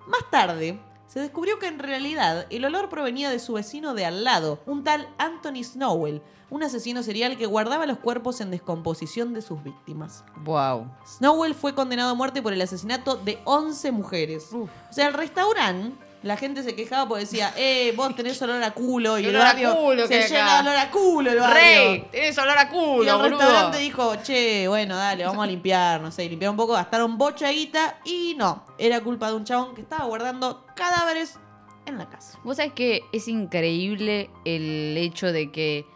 [0.09, 0.79] Más tarde,
[1.16, 4.85] se descubrió que en realidad el olor provenía de su vecino de al lado, un
[4.85, 10.26] tal Anthony Snowell, un asesino serial que guardaba los cuerpos en descomposición de sus víctimas.
[10.44, 10.90] Wow.
[11.07, 14.52] Snowell fue condenado a muerte por el asesinato de 11 mujeres.
[14.52, 14.68] Uf.
[14.90, 18.72] O sea, el restaurante, la gente se quejaba porque decía, eh, vos tenés olor a
[18.72, 21.54] culo y el olor a barrio culo se llena de olor a culo el barrio.
[21.54, 23.38] Rey, tenés olor a y culo, el boludo.
[23.38, 27.50] restaurante dijo, che, bueno, dale, vamos a limpiar, no sé, limpiar un poco, gastaron bocha
[27.50, 31.38] guita y no, era culpa de un chabón que estaba guardando cadáveres
[31.86, 32.38] en la casa.
[32.42, 35.86] Vos sabés que es increíble el hecho de que,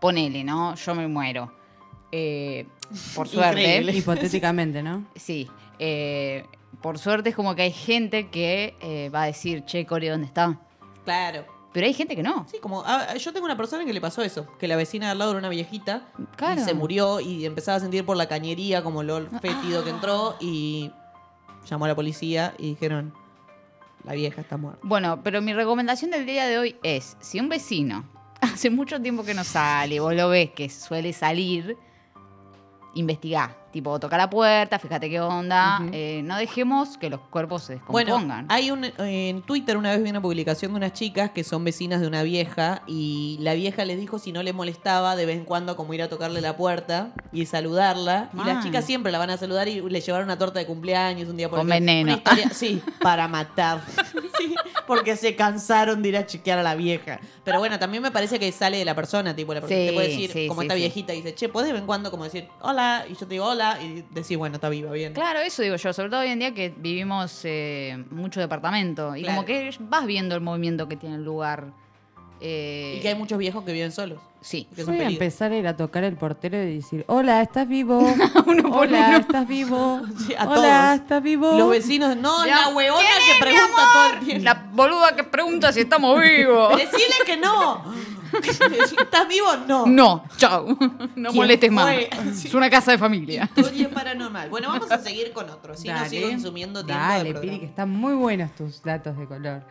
[0.00, 0.74] ponele, ¿no?
[0.74, 1.50] Yo me muero.
[2.12, 2.66] Eh,
[3.14, 3.60] por suerte.
[3.62, 3.92] Increíble.
[3.96, 5.06] Hipotéticamente, ¿no?
[5.16, 5.48] Sí.
[5.78, 6.44] eh,
[6.82, 10.26] por suerte es como que hay gente que eh, va a decir, che, Core, ¿dónde
[10.26, 10.58] está?
[11.04, 11.44] Claro.
[11.72, 12.46] Pero hay gente que no.
[12.50, 15.12] Sí, como ah, yo tengo una persona que le pasó eso, que la vecina de
[15.12, 16.02] al lado era una viejita
[16.36, 16.60] Claro.
[16.60, 19.90] y se murió y empezaba a sentir por la cañería como el olor fétido que
[19.90, 19.94] Ah.
[19.94, 20.92] entró y
[21.64, 23.14] llamó a la policía y dijeron,
[24.04, 24.80] La vieja está muerta.
[24.82, 28.04] Bueno, pero mi recomendación del día de hoy es, si un vecino
[28.40, 31.76] hace mucho tiempo que no sale, vos lo ves que suele salir,
[32.94, 33.56] investigá.
[33.72, 35.80] Tipo, toca la puerta, fíjate qué onda.
[35.92, 38.44] Eh, no dejemos que los cuerpos se Bueno, descompongan.
[38.50, 42.02] hay un, en Twitter una vez vi una publicación de unas chicas que son vecinas
[42.02, 45.46] de una vieja y la vieja les dijo si no le molestaba de vez en
[45.46, 48.28] cuando como ir a tocarle la puerta y saludarla.
[48.34, 51.30] Y las chicas siempre la van a saludar y le llevaron una torta de cumpleaños
[51.30, 52.12] un día por Con veneno.
[52.12, 53.80] Una historia- sí, para matar.
[54.38, 54.54] Sí,
[54.96, 57.20] porque se cansaron de ir a chequear a la vieja.
[57.44, 59.92] Pero bueno, también me parece que sale de la persona, tipo, la persona Sí, te
[59.92, 62.24] puede decir, sí, como sí, esta viejita, dice, che, ¿puedes de vez en cuando como
[62.24, 63.04] decir hola?
[63.08, 65.12] Y yo te digo hola y decís, bueno, está viva, bien.
[65.12, 69.22] Claro, eso digo yo, sobre todo hoy en día que vivimos eh, mucho departamento y
[69.22, 69.36] Claro.
[69.36, 71.72] como que vas viendo el movimiento que tiene el lugar.
[72.44, 74.18] Eh, Y que hay muchos viejos que viven solos.
[74.40, 74.66] Sí.
[74.74, 77.68] Que un Voy a empezar a ir a tocar el portero y decir, hola, ¿estás
[77.68, 78.00] vivo?
[78.44, 79.16] por hola, uno.
[79.18, 80.02] ¿estás vivo?
[80.26, 81.00] Sí, a hola, todos.
[81.00, 81.56] ¿estás vivo?
[81.56, 84.44] Los vecinos, no, Ya, la huevona ¿quién que es, pregunta todo el tiempo.
[84.44, 86.76] La boluda que pregunta si estamos vivos.
[86.76, 87.84] Decile que no.
[88.98, 89.46] ¿Estás vivo?
[89.68, 89.86] No.
[89.86, 90.66] No, chao.
[91.14, 91.94] No ¿Quién molestes más.
[92.44, 93.48] Es una casa de familia.
[93.54, 94.48] Historia paranormal.
[94.48, 95.76] Bueno, vamos a seguir con otro.
[95.76, 99.26] Si no sigo consumiendo tiempo Dale, de Piri, que están muy buenos tus datos de
[99.26, 99.62] color.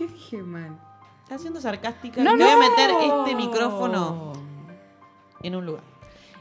[0.00, 0.80] ¿Qué dije mal?
[1.24, 2.22] Está siendo sarcástica.
[2.24, 2.70] No, Te voy a no.
[2.70, 4.32] meter este micrófono
[5.42, 5.82] en un lugar.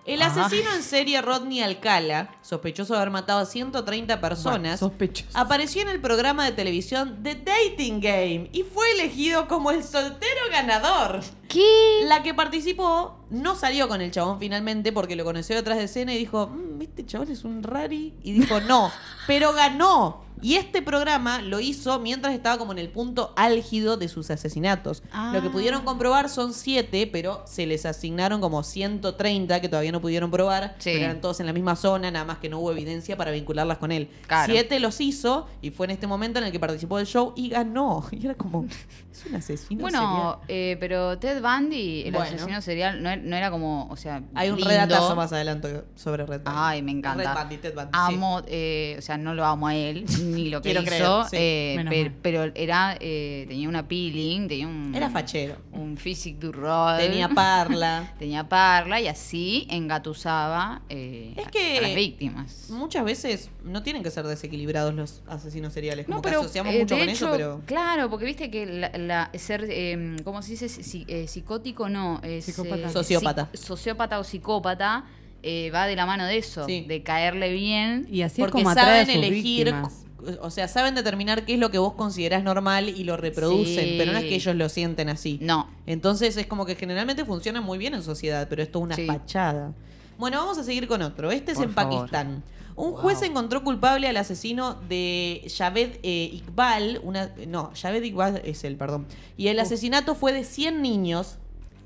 [0.05, 0.27] El Ah.
[0.27, 5.37] asesino en serie Rodney Alcala, sospechoso de haber matado a 130 personas, Sospechoso.
[5.37, 10.39] apareció en el programa de televisión The Dating Game y fue elegido como el soltero
[10.49, 11.19] ganador.
[11.49, 12.03] ¿Qué?
[12.05, 16.13] La que participó no salió con el chabón finalmente porque lo conoció detrás de escena
[16.13, 18.13] y dijo, "Mm, este chabón es un rari.
[18.23, 18.91] Y dijo, no,
[19.27, 20.27] pero ganó.
[20.41, 25.03] Y este programa lo hizo mientras estaba como en el punto álgido de sus asesinatos.
[25.11, 25.31] Ah.
[25.33, 29.99] Lo que pudieron comprobar son siete, pero se les asignaron como 130 que todavía no
[29.99, 30.75] pudieron probar.
[30.79, 30.91] Sí.
[30.93, 33.79] Pero eran todos en la misma zona, nada más que no hubo evidencia para vincularlas
[33.79, 34.09] con él.
[34.27, 34.53] Claro.
[34.53, 37.49] Siete los hizo y fue en este momento en el que participó del show y
[37.49, 38.05] ganó.
[38.19, 38.65] Y era como,
[39.11, 39.81] es un asesino.
[39.81, 42.25] Bueno, eh, pero Ted Bundy, el Bueno.
[42.35, 44.69] asesino serial, no, era- no era como, o sea, Hay un lindo.
[44.69, 46.51] redatazo más adelante sobre Red Bundy.
[46.55, 47.33] Ay, me encanta.
[47.33, 47.99] Red Bundy, Ted Bundy, sí.
[48.15, 51.29] Amo, eh, o sea, no lo amo a él, ni lo que Quiero hizo, creer,
[51.29, 51.37] sí.
[51.39, 54.93] eh, per- pero era, eh, tenía una peeling, tenía un...
[54.95, 55.57] Era fachero.
[55.71, 56.97] Un physique du rol.
[56.97, 58.13] Tenía parla.
[58.19, 62.67] Tenía parla y así engatusaba eh, Es a- que- a las víctimas.
[62.69, 66.05] Muchas veces no tienen que ser desequilibrados los asesinos seriales.
[66.05, 67.61] Como No, que pero asociamos eh, mucho de con hecho, eso, pero.
[67.65, 70.69] claro, porque viste que la, la- ser, eh, ¿cómo se dice?
[70.69, 72.87] Si- eh, psicótico no, es Psicópata.
[72.87, 73.49] eh, Sociópata.
[73.53, 75.05] sociópata o psicópata
[75.43, 76.85] eh, va de la mano de eso, Sí.
[76.87, 78.07] de caerle bien.
[78.11, 79.65] Y así es Porque como atrae a saben sus elegir.
[79.65, 80.05] víctimas.
[80.41, 83.95] O sea, saben determinar qué es lo que vos considerás normal y lo reproducen, Sí.
[83.97, 85.39] pero no es que ellos lo sienten así.
[85.41, 85.69] No.
[85.85, 89.05] Entonces es como que generalmente funciona muy bien en sociedad, pero esto es una Sí.
[89.05, 89.71] fachada.
[90.17, 91.31] Bueno, vamos a seguir con otro.
[91.31, 91.99] Este es Por en favor.
[92.09, 92.43] Pakistán.
[92.79, 97.01] Un juez encontró culpable al asesino de Javed eh, Iqbal.
[97.03, 99.05] Una, no, Javed Iqbal es él, perdón.
[99.35, 101.39] Y el asesinato fue de 100 niños,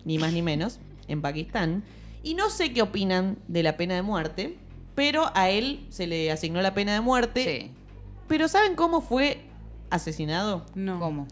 [0.05, 0.77] ni más ni menos,
[1.07, 1.83] en Pakistán.
[2.21, 4.55] Y no sé qué opinan de la pena de muerte,
[4.93, 7.43] pero a él se le asignó la pena de muerte.
[7.43, 7.71] Sí.
[8.27, 9.41] Pero ¿saben cómo fue
[9.89, 10.63] asesinado?
[10.75, 10.99] No.
[10.99, 11.27] ¿Cómo?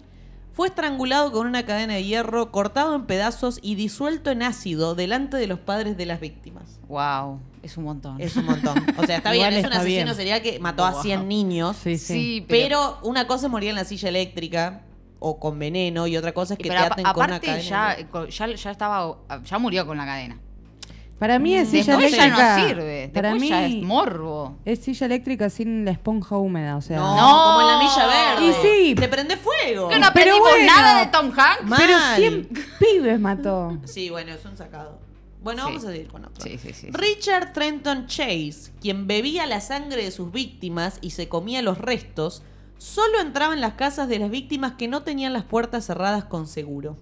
[0.54, 5.38] Fue estrangulado con una cadena de hierro, cortado en pedazos y disuelto en ácido delante
[5.38, 6.80] de los padres de las víctimas.
[6.90, 8.20] Wow, es un montón.
[8.20, 8.76] Es un montón.
[8.98, 10.16] O sea, está Igual bien, es un asesino bien.
[10.16, 11.78] serial que mató a 100 niños.
[11.78, 12.14] Sí, sí.
[12.14, 14.82] Sí, Pero una cosa es morir en la silla eléctrica
[15.20, 17.98] o con veneno y otra cosa es que pero te aten con una cadena.
[17.98, 20.38] ya, ya, ya estaba, ya murió con la cadena.
[21.22, 22.58] Para mí es silla Después ya eléctrica.
[22.58, 23.12] no sirve.
[23.14, 24.58] Para Después mí ya es morbo.
[24.66, 26.98] es silla eléctrica sin la esponja húmeda, o sea.
[26.98, 27.44] No, No.
[27.44, 28.48] como en la milla verde.
[28.48, 28.54] Y
[28.90, 28.96] sí.
[28.96, 29.88] Te prende fuego.
[29.90, 30.66] Que no Pero aprendimos bueno.
[30.66, 31.78] nada de Tom Hanks.
[31.78, 32.16] Pero Mal.
[32.18, 33.78] 100 pibes mató.
[33.86, 35.00] Sí, bueno, es un sacado.
[35.44, 35.68] Bueno, Sí.
[35.70, 36.44] vamos a seguir con otro.
[36.44, 36.88] Sí, sí, sí.
[36.92, 42.42] Richard Trenton Chase, quien bebía la sangre de sus víctimas y se comía los restos,
[42.80, 46.48] solo entraba en las casas de las víctimas que no tenían las puertas cerradas con
[46.48, 46.98] seguro.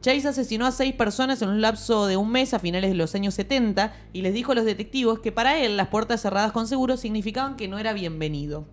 [0.00, 3.14] Chase asesinó a seis personas en un lapso de un mes a finales de los
[3.14, 6.66] años 70 y les dijo a los detectivos que para él las puertas cerradas con
[6.66, 8.64] seguro significaban que no era bienvenido.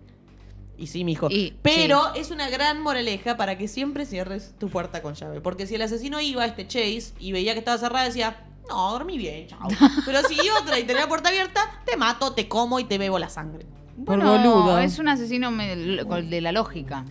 [0.78, 1.28] Y sí, mijo.
[1.30, 5.40] Y- Pero es una gran moraleja para que siempre cierres tu puerta con llave.
[5.40, 9.18] Porque si el asesino iba, este Chase, y veía que estaba cerrada, decía, no, dormí
[9.18, 9.68] bien, chao.
[10.06, 12.96] Pero si iba otra y tenía la puerta abierta, te mato, te como y te
[12.96, 13.66] bebo la sangre.
[14.06, 14.78] Por Bueno, boludo.
[14.78, 17.04] es un asesino de la lógica.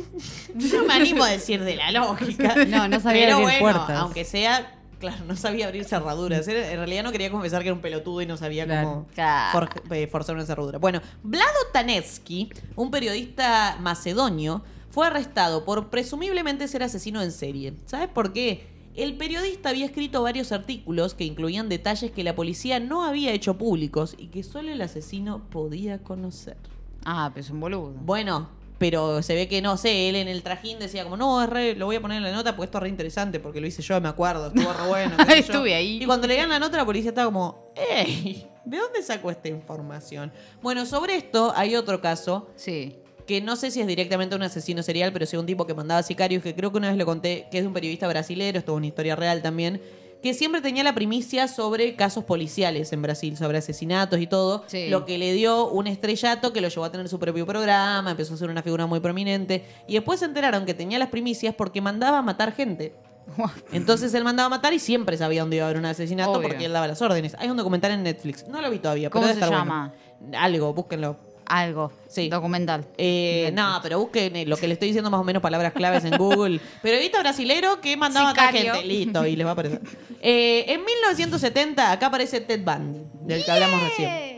[0.54, 2.54] Yo no me animo a decir de la lógica.
[2.66, 3.96] No, no sabía Pero abrir bueno, puertas.
[3.98, 6.46] aunque sea, claro, no sabía abrir cerraduras.
[6.48, 9.06] Era- En realidad no quería confesar que era un pelotudo y no sabía Claro.
[9.14, 10.78] cómo for- eh, forzar una cerradura.
[10.78, 17.74] Bueno, Vlado Tanevsky, un periodista macedonio, fue arrestado por presumiblemente ser asesino en serie.
[17.86, 18.74] ¿Sabes por qué?
[18.94, 23.58] El periodista había escrito varios artículos que incluían detalles que la policía no había hecho
[23.58, 26.56] públicos y que solo el asesino podía conocer.
[27.04, 27.92] Ah, pero es un boludo.
[28.00, 28.48] Bueno,
[28.78, 31.74] pero se ve que no sé, él en el trajín decía como, no, es re,
[31.74, 33.82] lo voy a poner en la nota porque esto es re interesante, porque lo hice
[33.82, 35.16] yo, me acuerdo, estuvo re bueno.
[35.16, 35.52] qué sé yo.
[35.54, 35.98] Estuve ahí.
[36.02, 38.46] Y cuando le dan la nota, la policía estaba como, ¡ey!
[38.64, 40.32] ¿De dónde sacó esta información?
[40.60, 42.96] Bueno, sobre esto hay otro caso Sí.
[43.26, 46.02] que no sé si es directamente un asesino serial, pero sí un tipo que mandaba
[46.02, 48.72] sicarios, que creo que una vez lo conté, que es de un periodista brasilero, esto
[48.72, 49.80] es una historia real también,
[50.22, 54.88] que siempre tenía la primicia sobre casos policiales en Brasil, sobre asesinatos y todo, Sí.
[54.88, 58.34] lo que le dio un estrellato que lo llevó a tener su propio programa, empezó
[58.34, 61.80] a ser una figura muy prominente, y después se enteraron que tenía las primicias porque
[61.80, 62.94] mandaba a matar gente.
[63.72, 66.48] Entonces él mandaba a matar y siempre sabía dónde iba a haber un asesinato Obvio.
[66.48, 67.34] porque él daba las órdenes.
[67.38, 69.94] Hay un documental en Netflix, no lo vi todavía, pero ¿Cómo debe se estar llama?
[70.20, 70.38] bueno.
[70.38, 71.16] Algo, búsquenlo.
[71.46, 71.92] Algo.
[72.08, 72.28] Sí.
[72.28, 72.86] Documental.
[72.98, 76.04] Eh, no, pero busquen eh, lo que le estoy diciendo más o menos palabras claves
[76.04, 76.60] en Google.
[76.82, 78.74] Periodista brasilero que mandaba a Sicario.
[78.74, 78.86] gente.
[78.86, 79.80] Listo, y les va a aparecer.
[80.28, 84.36] Eh, en 1970, acá aparece Ted Bundy, del que hablamos recién.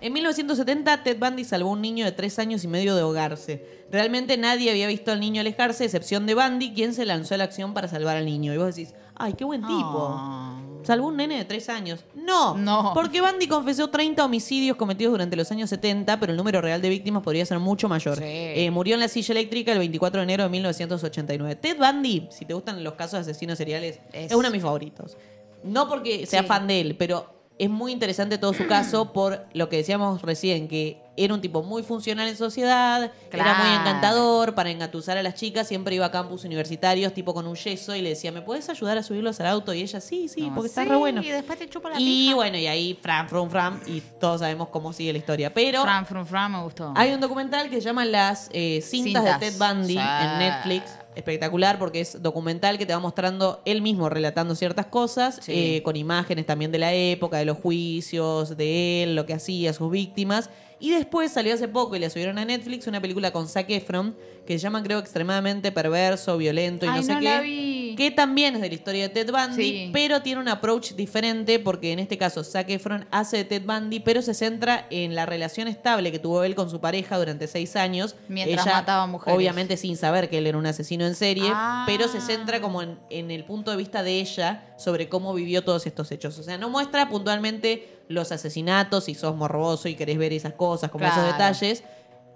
[0.00, 3.84] En 1970, Ted Bundy salvó a un niño de tres años y medio de ahogarse.
[3.90, 7.44] Realmente nadie había visto al niño alejarse, excepción de Bundy, quien se lanzó a la
[7.44, 8.54] acción para salvar al niño.
[8.54, 10.08] Y vos decís, ay, qué buen tipo.
[10.16, 10.58] Ah.
[10.84, 12.04] ¿Salvó un nene de tres años?
[12.26, 12.56] No.
[12.56, 12.92] No.
[12.94, 16.88] Porque Bundy confesó 30 homicidios cometidos durante los años 70, pero el número real de
[16.88, 18.16] víctimas podría ser mucho mayor.
[18.18, 18.24] Sí.
[18.24, 21.56] Eh, murió en la silla eléctrica el 24 de enero de 1989.
[21.56, 24.62] Ted Bundy, si te gustan los casos de asesinos seriales, es, Es- uno de mis
[24.62, 25.16] favoritos.
[25.62, 26.46] No porque sea Sí.
[26.48, 30.68] fan de él, pero es muy interesante todo su caso por lo que decíamos recién,
[30.68, 35.34] que era un tipo muy funcional en sociedad, era muy encantador, para engatusar a las
[35.34, 38.68] chicas, siempre iba a campus universitarios, tipo con un yeso, y le decía, ¿me puedes
[38.68, 39.72] ayudar a subirlos al auto?
[39.74, 41.22] Y ella, sí, sí, No, porque está sí, re bueno.
[41.22, 42.34] Y después te chupa la Y pija.
[42.34, 45.52] bueno, y ahí, fran, frum, fram, y todos sabemos cómo sigue la historia.
[45.54, 46.92] Pero Fran, Fran, Fran me gustó.
[46.96, 49.40] hay un documental que se llama Las eh, cintas, Cintas.
[49.40, 50.90] de Ted Bundy en Netflix.
[51.14, 55.52] Espectacular porque es documental que te va mostrando él mismo relatando ciertas cosas, Sí.
[55.76, 59.72] eh, con imágenes también de la época, de los juicios, de él, lo que hacía,
[59.72, 60.50] sus víctimas.
[60.78, 64.16] Y después salió hace poco y le subieron a Netflix una película con Zac Efron
[64.46, 67.40] que se llama creo extremadamente perverso, violento y Ay, no sé no qué.
[67.40, 67.94] vi.
[67.96, 69.90] Que también es de la historia de Ted Bundy, Sí.
[69.92, 74.00] pero tiene un approach diferente porque en este caso Zac Efron hace de Ted Bundy,
[74.00, 77.74] pero se centra en la relación estable que tuvo él con su pareja durante seis
[77.74, 78.14] años.
[78.28, 79.34] Mientras mataba mujeres.
[79.36, 81.84] Obviamente sin saber que él era un asesino en serie, Ah.
[81.86, 85.64] pero se centra como en, en el punto de vista de ella sobre cómo vivió
[85.64, 86.38] todos estos hechos.
[86.38, 90.90] O sea, no muestra puntualmente los asesinatos, si sos morboso y querés ver esas cosas,
[90.90, 91.82] como esos detalles.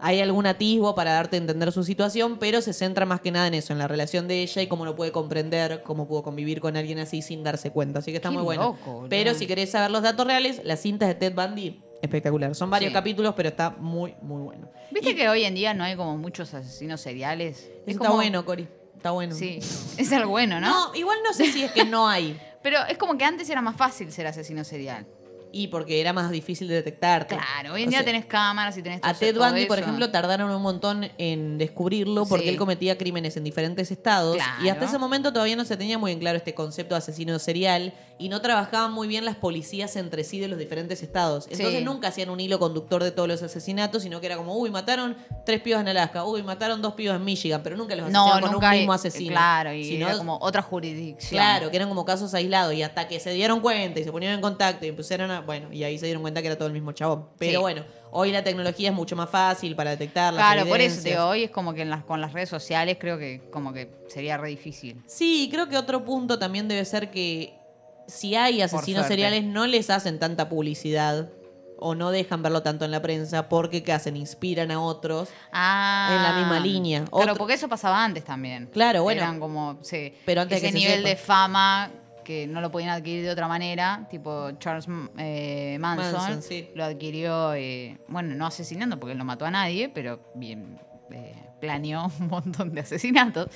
[0.03, 3.47] Hay algún atisbo para darte a entender su situación, pero se centra más que nada
[3.47, 6.61] en eso, en la relación de ella y cómo lo puede comprender, cómo pudo convivir
[6.61, 7.99] con alguien así sin darse cuenta.
[7.99, 8.77] Así que está Qué muy bueno.
[8.85, 12.55] loco, pero si querés saber los datos reales, las cintas de Ted Bundy, espectacular.
[12.55, 12.95] Son varios Sí.
[12.95, 14.71] capítulos, pero está muy, muy bueno.
[14.91, 17.71] ¿Viste que hoy en día no hay como muchos asesinos seriales?
[17.87, 18.67] Es está como- bueno, Cori.
[18.97, 19.35] Está bueno.
[19.35, 19.59] Sí,
[19.97, 20.89] es algo bueno, ¿no?
[20.89, 22.39] No, igual no sé si es que no hay.
[22.63, 25.07] Pero es como que antes era más fácil ser asesino serial.
[25.53, 27.37] Y porque era más difícil de detectarte.
[27.37, 29.79] Claro, hoy en O día sea, tenés cámaras y tenés todo A Ted Bundy, por
[29.79, 32.51] ejemplo, tardaron un montón en descubrirlo porque Sí.
[32.51, 34.37] él cometía crímenes en diferentes estados.
[34.37, 34.65] Claro.
[34.65, 37.39] Y hasta ese momento todavía no se tenía muy en claro este concepto de asesino
[37.39, 41.47] serial y no trabajaban muy bien las policías entre sí de los diferentes estados.
[41.51, 41.85] Entonces Sí.
[41.85, 45.17] nunca hacían un hilo conductor de todos los asesinatos, sino que era como, uy, mataron
[45.47, 48.43] tres pibas en Alaska, uy, mataron dos pibas en Michigan, pero nunca los No, asesinaban
[48.43, 49.31] con nunca un hay- mismo asesino.
[49.33, 51.31] Claro, y Sino- era como otra jurisdicción.
[51.41, 54.35] Claro, que eran como casos aislados y hasta que se dieron cuenta y se ponían
[54.35, 55.40] en contacto y empezaron a...
[55.47, 57.27] Bueno, y ahí se dieron cuenta que era todo el mismo chabón.
[57.39, 57.63] Pero Sí.
[57.63, 61.25] bueno, hoy la tecnología es mucho más fácil para detectar las Claro, por eso digo,
[61.27, 64.37] hoy es como que en las, con las redes sociales creo que como que sería
[64.37, 65.03] re difícil.
[65.07, 67.55] Sí, creo que otro punto también debe ser que
[68.07, 71.29] si hay asesinos seriales no les hacen tanta publicidad
[71.83, 74.15] o no dejan verlo tanto en la prensa porque ¿qué hacen?
[74.17, 75.31] Inspiran a otros.
[75.53, 77.05] Ah, En la misma línea.
[77.05, 78.67] Claro, Otro- porque eso pasaba antes también.
[78.73, 79.23] Claro, bueno.
[79.23, 81.91] Eran como, sí, Pero antes ese que nivel de fama
[82.31, 84.87] que no lo podían adquirir de otra manera, tipo Charles
[85.19, 86.71] eh, Manson, Manson, sí.
[86.77, 90.79] lo adquirió, eh, bueno, no asesinando porque él no mató a nadie, pero bien
[91.11, 93.49] eh, planeó un montón de asesinatos.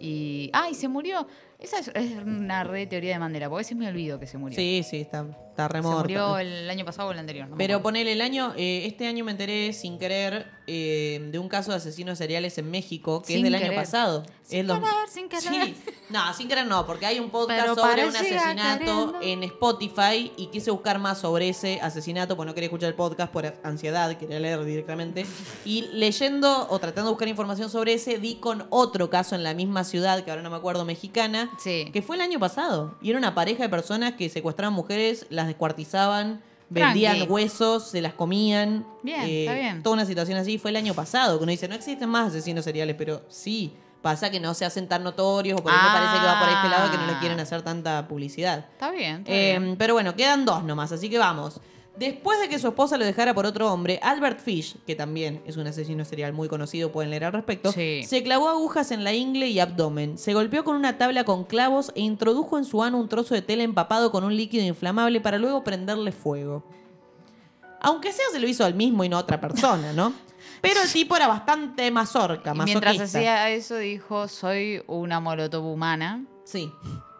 [0.00, 1.26] Y, ¡ay, se murió!
[1.58, 4.38] Esa es, es una re teoría de Mandela, porque a veces me olvido que se
[4.38, 4.56] murió.
[4.56, 7.48] Sí, sí, está, está se murió el año pasado o el anterior.
[7.48, 11.48] no Pero ponele el año, eh, este año me enteré sin querer eh, de un
[11.48, 13.76] caso de asesinos seriales en México que Sin es del año querer.
[13.78, 14.24] pasado.
[14.44, 15.42] Sin Es querer, sin querer.
[15.74, 15.76] Sí.
[16.10, 19.18] No, sin querer no, porque hay un podcast Pero sobre un asesinato queriendo.
[19.22, 23.32] en Spotify y quise buscar más sobre ese asesinato, porque no quería escuchar el podcast
[23.32, 25.24] por ansiedad, quería leer directamente.
[25.64, 29.54] Y leyendo o tratando de buscar información sobre ese, di con otro caso en la
[29.54, 31.88] misma ciudad, que ahora no me acuerdo, mexicana, Sí.
[31.92, 32.96] que fue el año pasado.
[33.00, 37.32] Y era una pareja de personas que secuestraban mujeres, las descuartizaban, vendían Tranqui.
[37.32, 38.86] huesos, se las comían.
[38.88, 39.82] eh, Bien, está bien.
[39.82, 40.58] Toda una situación así.
[40.58, 43.76] Fue el año pasado, que uno dice, no existen más asesinos seriales, pero sí.
[44.02, 46.48] Pasa que no se hacen tan notorios, o por ahí me parece que va por
[46.48, 48.66] este lado que no le quieren hacer tanta publicidad.
[48.72, 49.18] Está bien.
[49.18, 49.76] está Eh, bien.
[49.78, 51.60] pero bueno, quedan dos nomás, así que vamos.
[51.96, 55.58] Después de que su esposa lo dejara por otro hombre, Albert Fish, que también es
[55.58, 58.02] un asesino serial muy conocido, pueden leer al respecto, Sí.
[58.08, 61.92] se clavó agujas en la ingle y abdomen, se golpeó con una tabla con clavos
[61.94, 65.38] e introdujo en su ano un trozo de tela empapado con un líquido inflamable para
[65.38, 66.64] luego prenderle fuego.
[67.80, 70.12] Aunque sea, se lo hizo al mismo y no a otra persona, ¿no?
[70.62, 73.18] Pero el tipo era bastante mazorca, Y mientras masoquista.
[73.18, 76.24] hacía eso dijo, soy una molotov humana.
[76.44, 76.72] Sí.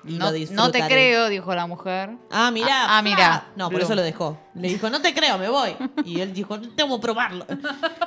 [0.05, 2.11] Y No, lo no te creo, dijo la mujer.
[2.31, 2.67] Ah, mirá.
[2.87, 3.47] Ah, ah, mirá.
[3.57, 3.85] No, por Blum.
[3.85, 4.37] eso lo dejó.
[4.55, 5.75] Le dijo, no te creo, me voy.
[6.05, 7.47] Y él dijo, tengo que probarlo.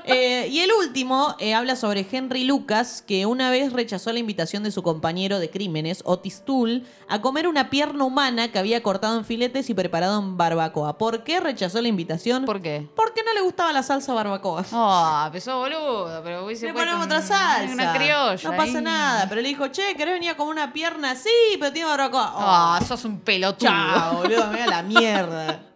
[0.05, 4.61] Eh, y el último eh, habla sobre Henry Lucas, que una vez rechazó la invitación
[4.61, 9.17] de su compañero de crímenes, Otis Toole, a comer una pierna humana que había cortado
[9.17, 10.99] en filetes y preparado en barbacoa.
[10.99, 12.45] ¿Por qué rechazó la invitación?
[12.45, 12.87] ¿Por qué?
[12.95, 14.63] Porque no le gustaba la salsa barbacoa.
[14.71, 17.73] Oh, empezó boludo, pero hubiese Le ponemos otra salsa.
[17.73, 18.49] Una criolla.
[18.51, 18.83] No pasa ahí.
[18.83, 19.25] nada.
[19.29, 21.15] Pero le dijo, che, ¿querés venir a comer una pierna?
[21.15, 21.29] Sí,
[21.59, 22.33] pero tiene barbacoa.
[22.35, 22.85] Ah, Oh.
[22.85, 23.67] sos un pelotudo.
[23.71, 25.61] Chao, boludo, me da la mierda.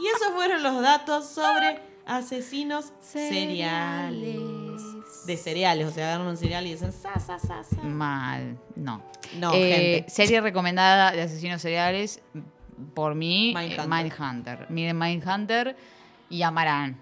[0.00, 4.38] Y esos fueron los datos sobre asesinos seriales.
[5.26, 7.82] De cereales, o sea, agarran un cereal y dicen sa, sa, sa, sa.
[7.82, 9.02] Mal, no.
[9.38, 10.10] No, Eh, gente.
[10.10, 12.22] Serie recomendada de asesinos seriales
[12.94, 13.88] por mí, Mindhunter.
[13.88, 14.66] Mindhunter.
[14.70, 15.76] Miren Mindhunter
[16.30, 16.96] y amarán.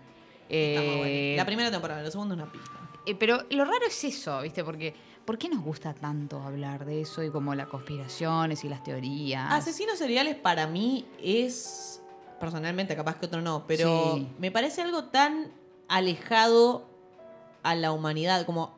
[0.48, 1.36] Eh, bueno.
[1.36, 2.70] La primera temporada, la segunda una pista.
[3.04, 4.64] eh, pero lo raro es eso, ¿viste?
[4.64, 4.94] Porque
[5.24, 9.52] ¿por qué nos gusta tanto hablar de eso y como las conspiraciones y las teorías?
[9.52, 12.00] Asesinos seriales para mí es,
[12.40, 14.28] personalmente, capaz que otro no, pero Sí.
[14.38, 15.48] me parece algo tan
[15.88, 16.84] alejado
[17.62, 18.74] a la humanidad, como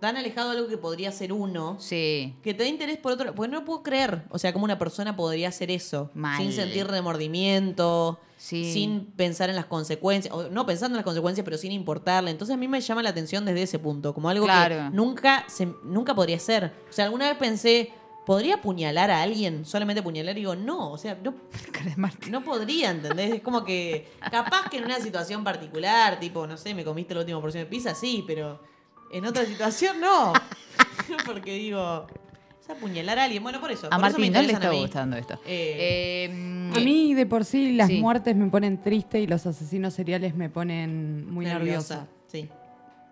[0.00, 1.76] tan alejado de algo que podría ser uno.
[1.78, 2.34] Sí.
[2.42, 3.34] Que te da interés por otro.
[3.34, 4.22] Porque no lo puedo creer.
[4.30, 6.08] O sea, como una persona podría hacer eso.
[6.14, 6.38] Mal.
[6.40, 8.18] Sin sentir remordimiento.
[8.38, 8.72] Sí.
[8.72, 10.32] Sin pensar en las consecuencias.
[10.34, 12.30] O no pensando en las consecuencias, pero sin importarle.
[12.30, 14.14] Entonces a mí me llama la atención desde ese punto.
[14.14, 14.74] Como algo Claro.
[14.90, 16.72] que nunca, se, nunca podría ser.
[16.88, 17.92] O sea, alguna vez pensé.
[18.26, 19.64] ¿Podría apuñalar a alguien?
[19.64, 21.34] Solamente apuñalar y digo, no, o sea, no,
[22.30, 23.32] no podría, ¿entendés?
[23.34, 27.20] Es como que capaz que en una situación particular, tipo, no sé, me comiste la
[27.20, 28.62] última porción de pizza, sí, pero
[29.12, 30.32] en otra situación no.
[31.26, 32.06] Porque digo,
[32.60, 33.42] es apuñalar a alguien.
[33.42, 33.88] Bueno, por eso.
[33.90, 35.34] A por eso me Martín no le está gustando esto.
[35.46, 38.00] Eh, Eh, A mí de por sí las Sí.
[38.00, 42.06] muertes me ponen triste y los asesinos seriales me ponen muy nerviosa.
[42.28, 42.48] Sí.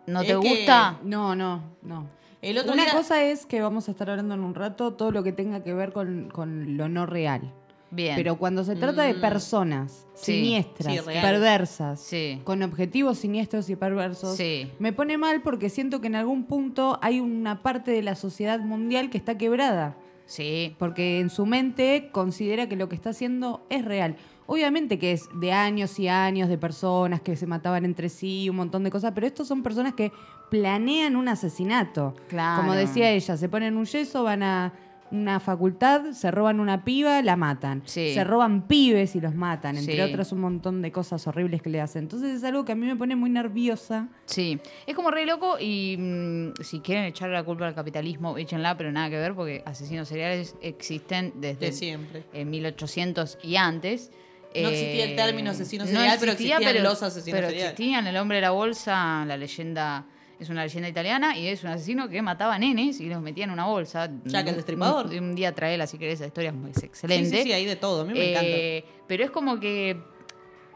[0.07, 0.99] ¿No es te que- gusta?
[1.03, 2.07] No, no, no.
[2.43, 5.11] El otro Una día- cosa es que vamos a estar hablando en un rato todo
[5.11, 7.53] lo que tenga que ver con, con lo no real.
[7.91, 8.17] Bien.
[8.17, 9.21] Pero cuando se trata de Mm.
[9.21, 10.35] personas Sí.
[10.35, 12.41] siniestras, Sí, perversas, Sí.
[12.45, 14.39] con objetivos siniestros y perversos,
[14.79, 18.61] me pone mal porque siento que en algún punto hay una parte de la sociedad
[18.61, 19.97] mundial que está quebrada.
[20.27, 20.77] Sí.
[20.79, 24.17] Porque en su mente considera que lo que está haciendo es real.
[24.47, 28.57] Obviamente que es de años y años de personas que se mataban entre sí, un
[28.57, 30.13] montón de cosas, pero estos son personas que
[30.51, 32.15] planean un asesinato.
[32.29, 32.63] Claro.
[32.63, 34.73] Como decía ella, se ponen un yeso, van a
[35.11, 37.81] una facultad, se roban una piba, la matan.
[37.87, 38.13] Sí.
[38.13, 40.01] Se roban pibes y los matan, entre Sí.
[40.03, 42.03] otras un montón de cosas horribles que le hacen.
[42.03, 44.09] Entonces es algo que a mí me pone muy nerviosa.
[44.27, 48.77] Sí, es como re loco y mm, si quieren echarle la culpa al capitalismo, échenla,
[48.77, 52.25] pero nada que ver porque asesinos seriales existen desde De siempre.
[52.35, 54.11] en 1800 y antes.
[54.53, 57.73] Eh, No existía el término asesino serial, pero existían los asesinos pero seriales.
[57.73, 60.05] existían, el hombre de la bolsa, la leyenda
[60.41, 63.51] es una leyenda italiana y es un asesino que mataba nenes y los metía en
[63.51, 64.11] una bolsa.
[64.25, 65.07] Jack el Destripador.
[65.07, 67.37] Un, un día traela si querés, esa historia es Sí, excelente.
[67.39, 68.03] sí, sí, hay de todo.
[68.03, 68.49] A mí me encanta.
[68.57, 70.01] Eh, Pero es como que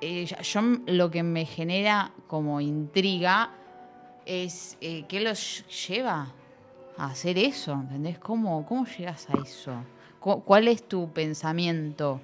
[0.01, 3.51] eh, ya- yo lo que me genera como intriga
[4.27, 6.33] es eh, qué los lleva
[6.97, 8.19] a hacer eso, ¿entendés?
[8.19, 9.73] ¿Cómo, cómo llegas a eso?
[10.21, 12.21] Cu- ¿Cuál es tu pensamiento?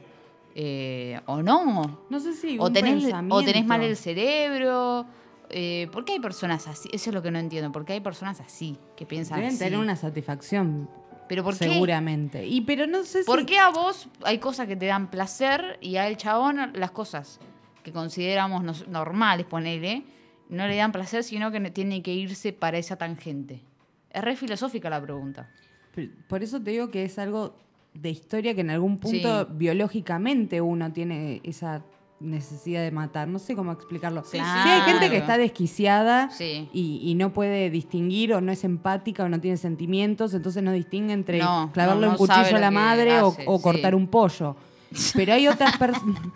[0.55, 2.01] Eh, ¿O no?
[2.11, 2.57] No sé si.
[2.59, 5.07] ¿O tenés, o tenés mal el cerebro?
[5.51, 6.89] Eh, ¿Por qué hay personas así?
[6.93, 7.73] Eso es lo que no entiendo.
[7.73, 9.59] ¿Por qué hay personas así que piensan Deben así?
[9.59, 10.89] tener una satisfacción,
[11.29, 11.69] ¿Pero por qué?
[11.71, 12.47] seguramente.
[12.47, 13.47] Y pero no sé ¿Por si.
[13.47, 17.41] qué a vos hay cosas que te dan placer y a el chabón las cosas
[17.83, 20.05] que consideramos normales, ponele,
[20.51, 23.63] no le dan placer, sino que tiene que irse para esa tangente?
[24.11, 25.51] Es re filosófica la pregunta.
[26.29, 27.57] Por eso te digo que es algo
[27.95, 29.53] de historia que en algún punto Sí.
[29.55, 31.83] biológicamente uno tiene esa
[32.21, 33.29] necesidad de matar.
[33.29, 34.23] No sé cómo explicarlo.
[34.25, 36.69] Sí, Sí, hay gente que está desquiciada Sí.
[36.73, 40.73] y, y no puede distinguir o no es empática o no tiene sentimientos, entonces no
[40.73, 43.63] distingue entre No, clavarle no, un no cuchillo a la madre o, hace, o sí.
[43.63, 44.57] cortar un pollo.
[45.15, 46.21] Pero hay otras personas...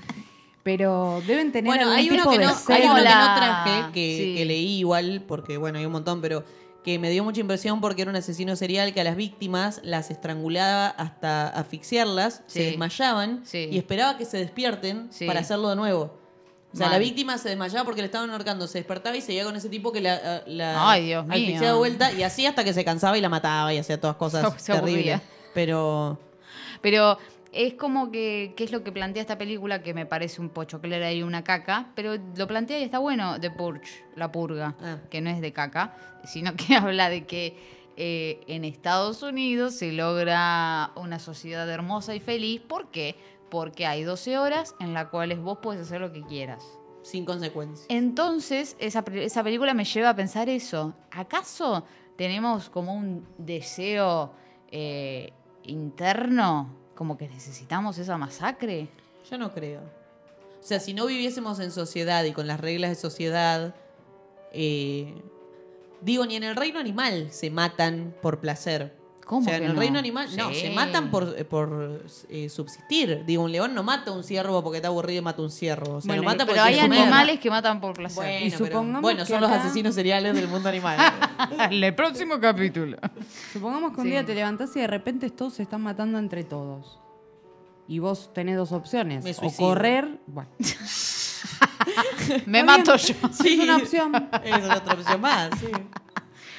[0.65, 2.85] Pero deben tener Bueno, algún hay uno, tipo que de no, hay celo.
[2.85, 4.35] uno que no la- traje, que, Sí.
[4.37, 6.45] que leí igual, porque bueno, hay un montón, pero
[6.85, 10.11] que me dio mucha impresión porque era un asesino serial que a las víctimas las
[10.11, 13.69] estrangulaba hasta asfixiarlas, se desmayaban Sí.
[13.71, 15.27] y esperaba que se despierten Sí.
[15.27, 16.19] para hacerlo de nuevo.
[16.73, 16.95] O sea, Mal.
[16.95, 19.93] la víctima se desmayaba porque le estaban ahorcando, se despertaba y seguía con ese tipo
[19.93, 23.29] que la, la Ay, Dios de vuelta y así hasta que se cansaba y la
[23.29, 24.97] mataba y hacía todas cosas Se- se aburría.
[25.19, 25.21] terribles.
[25.55, 26.19] Pero
[26.81, 27.19] Pero
[27.53, 29.83] es como que, ¿qué es lo que plantea esta película?
[29.83, 33.51] Que me parece un pochoclera y una caca, pero lo plantea y está bueno, The
[33.51, 34.99] Purge, la purga, Ah.
[35.11, 35.95] que no es de caca,
[36.25, 42.21] sino que habla de que eh, en Estados Unidos se logra una sociedad hermosa y
[42.21, 42.63] feliz.
[42.63, 43.17] ¿Por qué?
[43.51, 46.65] Porque hay 12 horas en las cuales vos podés hacer lo que quieras.
[47.03, 47.85] Sin consecuencias.
[47.91, 50.95] Entonces, esa, esa película me lleva a pensar eso.
[51.11, 51.85] ¿Acaso
[52.17, 54.33] tenemos como un deseo
[54.71, 55.33] eh,
[55.65, 58.89] interno, como que necesitamos esa masacre?
[59.29, 59.81] Yo no creo.
[59.81, 63.75] O sea, si no viviésemos en sociedad y con las reglas de sociedad,
[64.53, 65.21] eh,
[66.01, 68.93] digo, ni en el reino animal se matan por placer.
[69.25, 69.81] ¿Cómo O sea, que en el no?
[69.81, 70.57] reino animal, no, Sí.
[70.61, 73.25] se matan por, por eh, subsistir.
[73.25, 75.51] Digo, un león no mata a un ciervo porque está aburrido y mata a un
[75.51, 75.95] ciervo.
[75.97, 77.03] O sea, Bueno, lo mata Pero hay quiere comer.
[77.03, 78.17] animales que matan por placer.
[78.17, 80.99] Bueno, Y pero- supongamos bueno, que son los acá- asesinos seriales del mundo animal.
[81.71, 82.99] el próximo capítulo.
[83.53, 84.11] Supongamos que un Sí.
[84.11, 86.99] día te levantás y de repente todos se están matando entre todos.
[87.89, 89.25] Y vos tenés dos opciones.
[89.25, 89.69] Me o suicido.
[89.69, 90.19] correr.
[90.27, 90.51] Bueno,
[92.47, 93.15] Me mato yo.
[93.45, 94.13] es una opción.
[94.45, 95.67] Es otra opción más, sí.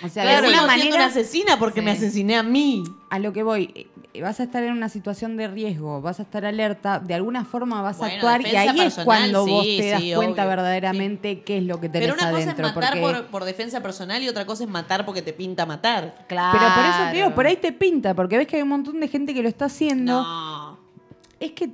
[0.04, 1.86] O sea, Claro, de alguna manera, una asesina porque Sí.
[1.86, 2.84] me asesiné a mí.
[3.10, 6.24] a lo que voy, eh, vas a estar en una situación de riesgo, vas a
[6.24, 9.78] estar alerta, de alguna forma vas Bueno, a actuar y ahí es cuando vos sí,
[9.80, 12.68] te das sí, cuenta obvio, verdaderamente qué es lo que tenés Pero una cosa adentro.
[12.70, 15.66] es matar porque- por, por defensa personal y otra cosa es matar porque te pinta
[15.68, 16.26] matar.
[16.28, 16.58] Claro.
[16.60, 19.00] Pero por eso te digo, por ahí te pinta, porque ves que hay un montón
[19.00, 20.24] de gente que lo está haciendo.
[20.24, 20.80] No.
[21.40, 21.70] Es que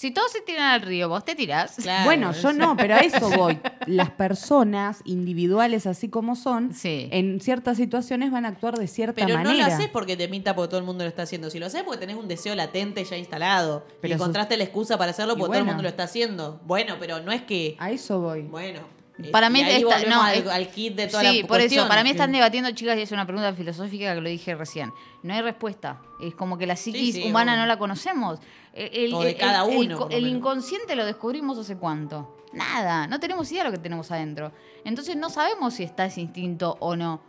[0.00, 1.74] Si todos se tiran al río, vos te tirás.
[1.76, 3.58] Claro, Bueno, yo no, pero a eso voy.
[3.84, 7.10] Las personas individuales, así como son, Sí.
[7.12, 9.68] en ciertas situaciones van a actuar de cierta Pero no manera.
[9.68, 11.50] lo haces porque te pinta porque todo el mundo lo está haciendo.
[11.50, 13.84] Si lo haces porque tenés un deseo latente ya instalado.
[14.00, 16.62] Pero y sos- encontraste la excusa para hacerlo porque todo el mundo lo está haciendo.
[16.64, 17.76] Bueno, pero no es que.
[17.78, 18.40] A eso voy.
[18.44, 18.80] Bueno.
[19.22, 21.80] eh, Para mí está- no, al, es- al kit de toda sí, la por cuestión.
[21.84, 21.88] eso.
[21.90, 24.90] Para mí están debatiendo, chicas, y es una pregunta filosófica que lo dije recién.
[25.22, 26.00] No hay respuesta.
[26.22, 28.38] Es como que la psiquis sí, humana no la conocemos.
[28.72, 32.36] El, el- O de el- cada uno, el- inconsciente lo descubrimos hace cuánto.
[32.52, 33.06] Nada.
[33.06, 34.52] No tenemos idea de lo que tenemos adentro.
[34.84, 37.20] Entonces no sabemos si está ese instinto o no.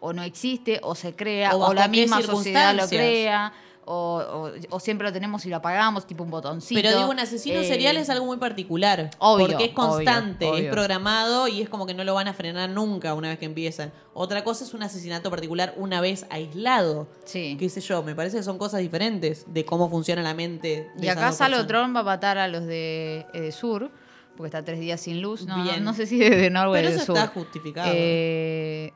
[0.00, 3.52] O no existe, o se crea, O la misma sociedad lo crea.
[3.92, 6.80] O, o- o siempre lo tenemos y lo apagamos, tipo un botoncito.
[6.80, 9.10] Pero digo, un asesino Eh, serial es algo muy particular.
[9.18, 12.32] obvio, porque es constante, obvio, es programado y es como que no lo van a
[12.32, 13.92] frenar nunca una vez que empiezan.
[14.14, 17.08] Otra cosa es un asesinato particular una vez aislado.
[17.24, 17.56] Sí.
[17.58, 20.88] Qué sé yo, me parece que son cosas diferentes de cómo funciona la mente.
[20.96, 23.90] de Y acá Salotron va a matar a los de eh, Sur,
[24.36, 25.46] porque está tres días sin luz.
[25.46, 27.16] No, no sé si de, de Norway Pero eso Sur.
[27.16, 27.90] está justificado.
[27.92, 28.92] Eh,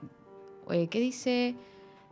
[0.69, 1.57] ¿Qué dice?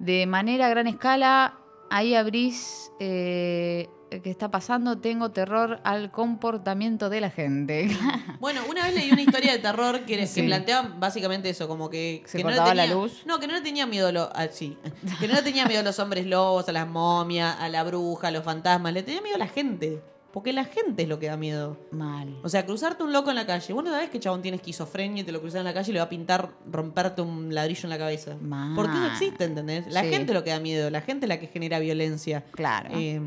[0.01, 1.55] De manera a gran escala,
[1.95, 4.99] ahí abrís eh, ¿qué está pasando?
[4.99, 7.88] Tengo terror al comportamiento de la gente.
[8.40, 10.43] Bueno, una vez leí una historia de terror que, que Sí.
[10.43, 13.22] planteaba básicamente eso, como que, Se que no le cortaba la tenía- luz.
[13.24, 14.76] No, que no le tenía miedo a lo- a- sí,
[15.20, 18.28] que no le tenía miedo a los hombres lobos, a las momias, a la bruja,
[18.28, 20.03] a los fantasmas, le tenía miedo a la gente.
[20.33, 21.76] Porque la gente es lo que da miedo.
[21.91, 22.39] Mal.
[22.43, 23.72] O sea, cruzarte un loco en la calle.
[23.74, 25.93] Vos no sabés que chabón tiene esquizofrenia y te lo cruzas en la calle y
[25.93, 28.37] le va a pintar romperte un ladrillo en la cabeza.
[28.41, 28.74] Mal.
[28.74, 29.87] Porque eso existe, ¿entendés?
[29.93, 30.09] La Sí.
[30.09, 32.45] gente es lo que da miedo, la gente es la que genera violencia.
[32.53, 32.89] Claro.
[32.95, 33.20] Eh,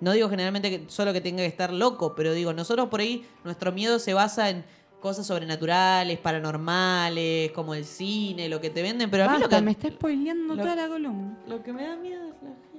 [0.00, 3.24] no digo generalmente que solo que tenga que estar loco, pero digo, nosotros por ahí,
[3.44, 4.64] nuestro miedo se basa en
[5.00, 9.60] cosas sobrenaturales, paranormales, como el cine, lo que te venden, pero a mí lo que,
[9.62, 11.38] me está spoileando lo- toda la columna.
[11.46, 12.69] lo que me da miedo es la gente.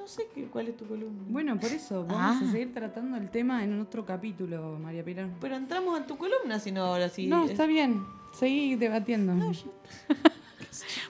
[0.00, 1.22] No sé qué, cuál es tu columna.
[1.28, 2.48] Bueno, por eso vamos Ah.
[2.48, 5.28] a seguir tratando el tema en otro capítulo, María Pilar.
[5.40, 7.26] Pero entramos a tu columna, si no ahora sí.
[7.26, 8.02] no, es- está bien.
[8.32, 9.34] Seguí debatiendo.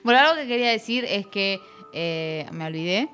[0.03, 1.59] Bueno, algo que quería decir es que
[1.93, 3.09] eh, me olvidé,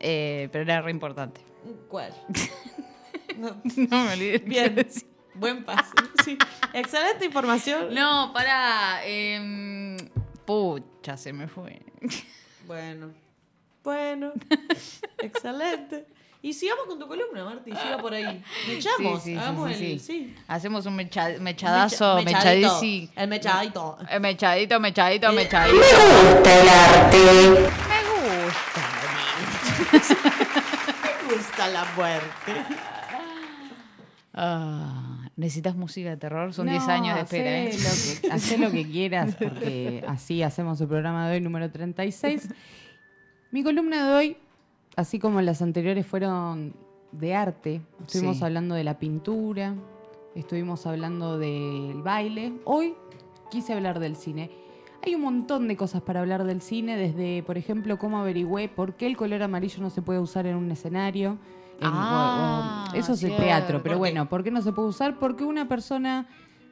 [0.00, 1.40] eh, pero era re importante.
[1.88, 2.12] ¿Cuál?
[3.38, 4.38] No, No me olvidé.
[4.38, 4.74] Bien.
[5.34, 5.92] Buen paso.
[6.24, 6.38] Sí.
[6.72, 7.94] Excelente información.
[7.94, 9.00] No, para.
[10.46, 11.80] pucha, se me fue.
[12.66, 13.12] Bueno.
[13.86, 14.32] Bueno.
[15.22, 16.06] Excelente.
[16.42, 17.70] Y sigamos con tu columna, Marti.
[17.70, 18.42] Siga por ahí.
[18.66, 19.22] Me echamos.
[19.22, 20.00] Sí, sí, sí, Hagamos sí, el.
[20.00, 20.34] sí.
[20.48, 22.66] Hacemos un mecha- mechadazo, Mecha- mechadito.
[22.68, 23.10] mechadici.
[23.14, 23.96] El mechadito.
[24.10, 25.76] Eh, Mechadito, mechadito, mechadito.
[25.76, 25.82] Me
[28.42, 28.82] gusta.
[31.28, 32.52] Me gusta la muerte.
[34.34, 36.52] Ah, ¿Necesitas música de terror?
[36.52, 37.68] Son 10 No, años de espera, ¿eh?
[37.70, 41.70] hacé Lo que, hacé lo que quieras, porque así hacemos el programa de hoy, número
[41.70, 42.48] 36.
[43.50, 44.36] Mi columna de hoy,
[44.96, 46.74] así como las anteriores fueron
[47.12, 48.44] de arte, estuvimos Sí.
[48.44, 49.74] hablando de la pintura,
[50.34, 52.52] estuvimos hablando del baile.
[52.64, 52.94] Hoy
[53.50, 54.50] quise hablar del cine.
[55.04, 58.94] Hay un montón de cosas para hablar del cine, desde, por ejemplo, cómo averigüé por
[58.94, 61.38] qué el color amarillo no se puede usar en un escenario.
[61.80, 64.88] En- o- o- Ah, eso es el teatro, pero bueno, ¿por qué no se puede
[64.88, 65.18] usar?
[65.18, 66.26] Porque una persona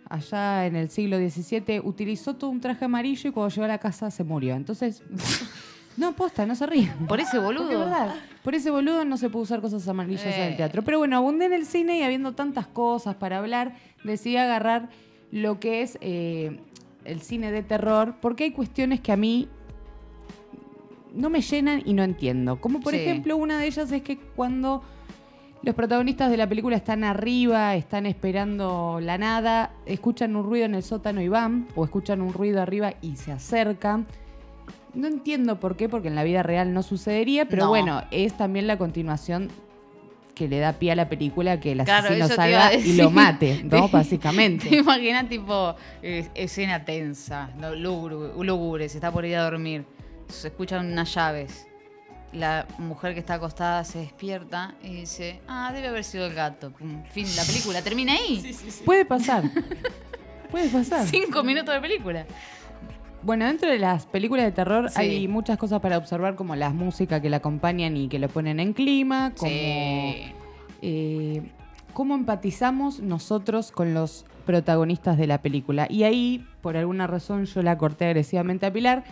[0.09, 3.79] allá en el siglo XVII utilizó todo un traje amarillo y cuando llegó a la
[3.79, 4.55] casa se murió.
[4.55, 5.03] Entonces,
[5.97, 7.07] No, posta, no se rían.
[7.07, 7.79] Por ese Porque es boludo.
[7.81, 10.49] verdad, por ese boludo no se puede usar cosas amarillas en Eh.
[10.49, 10.83] el teatro.
[10.83, 14.89] Pero bueno, abundé en el cine y habiendo tantas cosas para hablar, decidí agarrar
[15.31, 16.59] lo que es eh,
[17.05, 19.49] el cine de terror, porque hay cuestiones que a mí
[21.13, 22.61] no me llenan y no entiendo.
[22.61, 23.01] Como por Sí.
[23.01, 24.83] ejemplo, una de ellas es que cuando
[25.63, 30.75] los protagonistas de la película están arriba, están esperando la nada, escuchan un ruido en
[30.75, 34.07] el sótano y van, o escuchan un ruido arriba y se acercan.
[34.95, 37.69] No entiendo por qué, porque en la vida real no sucedería, pero No.
[37.71, 39.49] bueno, es también la continuación
[40.35, 43.63] que le da pie a la película que el Claro, asesino salga y lo mate,
[43.65, 43.87] ¿no?
[43.87, 44.69] Te- Básicamente.
[44.71, 49.85] Te imaginas, tipo, eh, escena tensa, no, lúgubre, se está por ir a dormir.
[50.29, 51.67] Se escuchan unas llaves.
[52.33, 56.73] La mujer que está acostada se despierta y dice, ah, debe haber sido el gato.
[57.13, 58.57] Fin, la película termina ahí.
[58.85, 59.45] Puede pasar.
[60.51, 61.07] Puede pasar.
[61.11, 62.27] Cinco minutos de película.
[63.25, 65.01] Bueno, dentro de las películas de terror Sí.
[65.01, 68.61] hay muchas cosas para observar, como las músicas que la acompañan y que lo ponen
[68.61, 70.33] en clima, como Sí.
[70.83, 71.43] eh,
[71.95, 75.87] cómo empatizamos nosotros con los protagonistas de la película.
[75.89, 79.05] Y ahí, por alguna razón, yo la corté agresivamente a Pilar,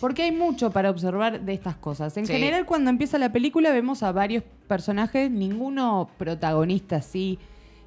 [0.00, 2.16] porque hay mucho para observar de estas cosas.
[2.16, 2.32] En Sí.
[2.32, 7.40] general, cuando empieza la película, vemos a varios personajes, ninguno protagonista así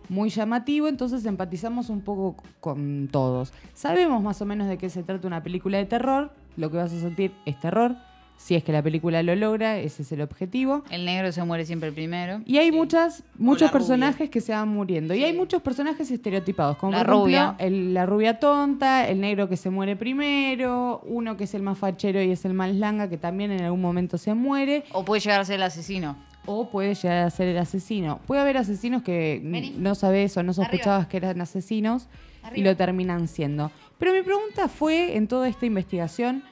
[0.09, 3.53] muy llamativo, entonces empatizamos un poco con todos.
[3.73, 6.91] Sabemos más o menos de qué se trata una película de terror, lo que vas
[6.91, 7.95] a sentir es terror,
[8.37, 10.83] si es que la película lo logra, ese es el objetivo.
[10.89, 12.39] El negro se muere siempre primero.
[12.45, 12.71] Y hay Sí.
[12.71, 13.71] muchas, muchos rubia.
[13.73, 15.13] personajes que se van muriendo.
[15.13, 17.55] Y hay muchos personajes estereotipados, como La por ejemplo rubia.
[17.59, 21.77] el- la rubia tonta, el negro que se muere primero, uno que es el más
[21.77, 25.19] fachero y es el más langa, que también en algún momento se muere, O puede
[25.21, 26.15] llegar a ser el asesino.
[26.51, 28.19] O puede llegar a ser el asesino.
[28.25, 29.75] Puede haber asesinos que Vení.
[29.77, 30.65] no sabes o no Arriba.
[30.65, 32.07] sospechabas que eran asesinos
[32.55, 33.69] y lo terminan siendo.
[33.99, 36.43] Pero mi pregunta fue, en toda esta investigación,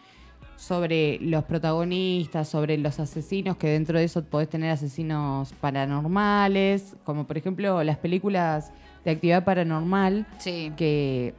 [0.56, 7.26] sobre los protagonistas, sobre los asesinos, que dentro de eso podés tener asesinos paranormales, como
[7.26, 8.72] por ejemplo las películas
[9.04, 10.72] de actividad paranormal, Sí.
[10.78, 11.34] que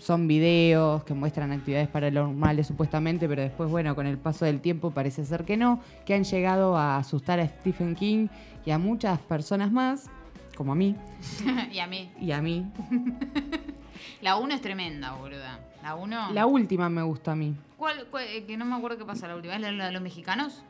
[0.00, 4.90] son videos que muestran actividades paranormales supuestamente, pero después, bueno, con el paso del tiempo
[4.90, 8.28] parece ser que no, que han llegado a asustar a Stephen King
[8.66, 10.10] y a muchas personas más,
[10.56, 10.96] como a mí
[11.72, 12.10] y a mí.
[12.20, 12.66] y a mí.
[14.22, 15.60] La 1 es tremenda, boluda.
[15.82, 16.32] La 1.
[16.32, 17.54] La última me gusta a mí.
[17.76, 19.54] ¿Cuál, cuál- eh, que no me acuerdo qué pasa la última.
[19.54, 20.62] ¿Es la, la de los mexicanos?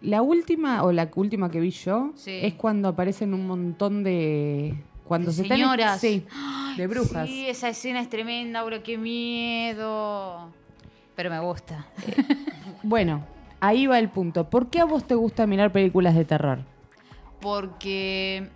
[0.00, 2.38] La última, o la última que vi yo, Sí.
[2.42, 4.74] es cuando aparecen un montón de...
[5.06, 6.00] Cuando De se señoras.
[6.00, 6.26] sí,
[6.76, 7.28] de brujas.
[7.28, 8.82] Sí, esa escena es tremenda, bro.
[8.82, 10.50] Qué miedo.
[11.14, 11.86] Pero me gusta.
[12.82, 13.24] Bueno,
[13.60, 14.50] ahí va el punto.
[14.50, 16.58] ¿Por qué a vos te gusta mirar películas de terror?
[17.40, 18.48] Porque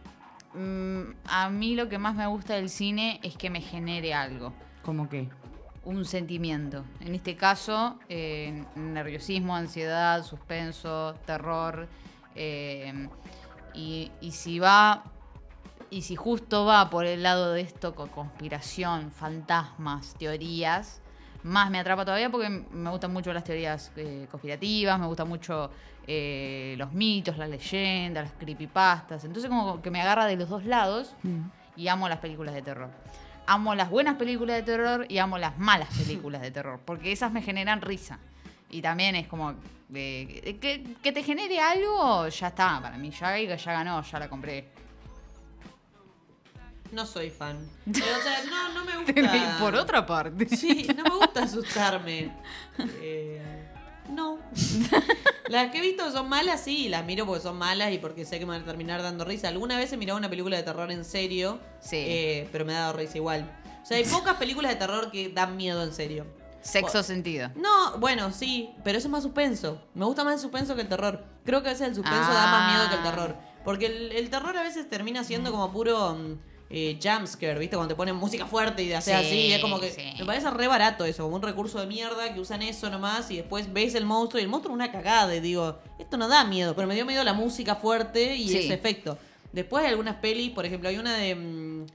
[0.54, 4.52] mm, a mí lo que más me gusta del cine es que me genere algo.
[4.82, 5.28] Como que...
[5.84, 6.84] un sentimiento.
[7.00, 11.88] En este caso, eh, nerviosismo, ansiedad, suspenso, terror.
[12.34, 13.08] eh,
[13.72, 15.04] y, y si va.
[15.90, 21.02] Y si justo va por el lado de esto con conspiración, fantasmas, teorías,
[21.42, 25.70] más me atrapa todavía porque me gustan mucho las teorías eh, conspirativas, me gustan mucho
[26.06, 29.24] eh, los mitos, las leyendas, las creepypastas.
[29.24, 31.40] Entonces como que me agarra de los dos lados mm.
[31.76, 32.90] y amo las películas de terror.
[33.46, 37.32] Amo las buenas películas de terror y amo las malas películas de terror, porque esas
[37.32, 38.20] me generan risa.
[38.70, 39.54] Y también es como
[39.92, 44.28] eh, que, que te genere algo, ya está, para mí ya, ya ganó, ya la
[44.28, 44.68] compré.
[46.92, 47.56] No soy fan.
[47.92, 49.56] Pero, o sea, no, no me gusta.
[49.58, 50.48] Por otra parte.
[50.56, 52.32] Sí, no me gusta asustarme.
[53.00, 53.40] Eh,
[54.10, 54.38] no.
[55.48, 58.38] Las que he visto son malas, sí, las miro porque son malas y porque sé
[58.38, 59.48] que me van a terminar dando risa.
[59.48, 61.96] Alguna vez he mirado una película de terror en serio, Sí.
[61.96, 63.50] eh, pero me ha dado risa igual.
[63.82, 66.24] O sea, hay pocas películas de terror que dan miedo en serio.
[66.62, 67.50] Sexo sentido.
[67.56, 69.82] No, bueno, sí, pero eso es más suspenso.
[69.94, 71.24] Me gusta más el suspenso que el terror.
[71.44, 73.10] Creo que a veces el suspenso da más miedo que el Ah.
[73.10, 73.36] terror.
[73.64, 76.38] Porque el, el terror a veces termina siendo como puro mm,
[76.70, 77.76] eh, jumpscare, ¿viste?
[77.76, 79.52] Cuando te ponen música fuerte y te hace Sí, así.
[79.52, 80.02] Es como que sí.
[80.20, 83.36] me parece re barato eso, como un recurso de mierda que usan eso nomás y
[83.38, 85.34] después ves el monstruo y el monstruo es una cagada.
[85.34, 88.58] Y digo, esto no da miedo, pero me dio miedo la música fuerte y Sí.
[88.58, 89.18] ese efecto.
[89.52, 91.34] Después hay algunas pelis, por ejemplo, hay una de.
[91.34, 91.86] mm,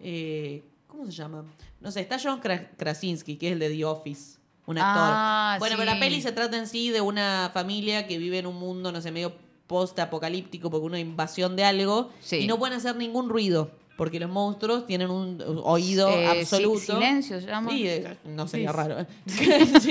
[0.00, 1.44] eh, ¿Cómo se llama?
[1.80, 4.38] No sé, está John Kra- Krasinski, que es el de The Office.
[4.64, 5.02] Un actor.
[5.14, 8.46] Ah, bueno, pero la peli se trata en sí de una familia que vive en
[8.46, 9.34] un mundo, no sé, medio
[9.66, 14.86] post-apocalíptico porque una invasión de algo y no pueden hacer ningún ruido porque los monstruos
[14.86, 16.78] tienen un oído Eh, absoluto.
[16.80, 17.70] si- silencio se llama.
[17.70, 18.76] Sí, eh, no sería Sí.
[18.76, 19.06] raro.
[19.80, 19.90] Sí.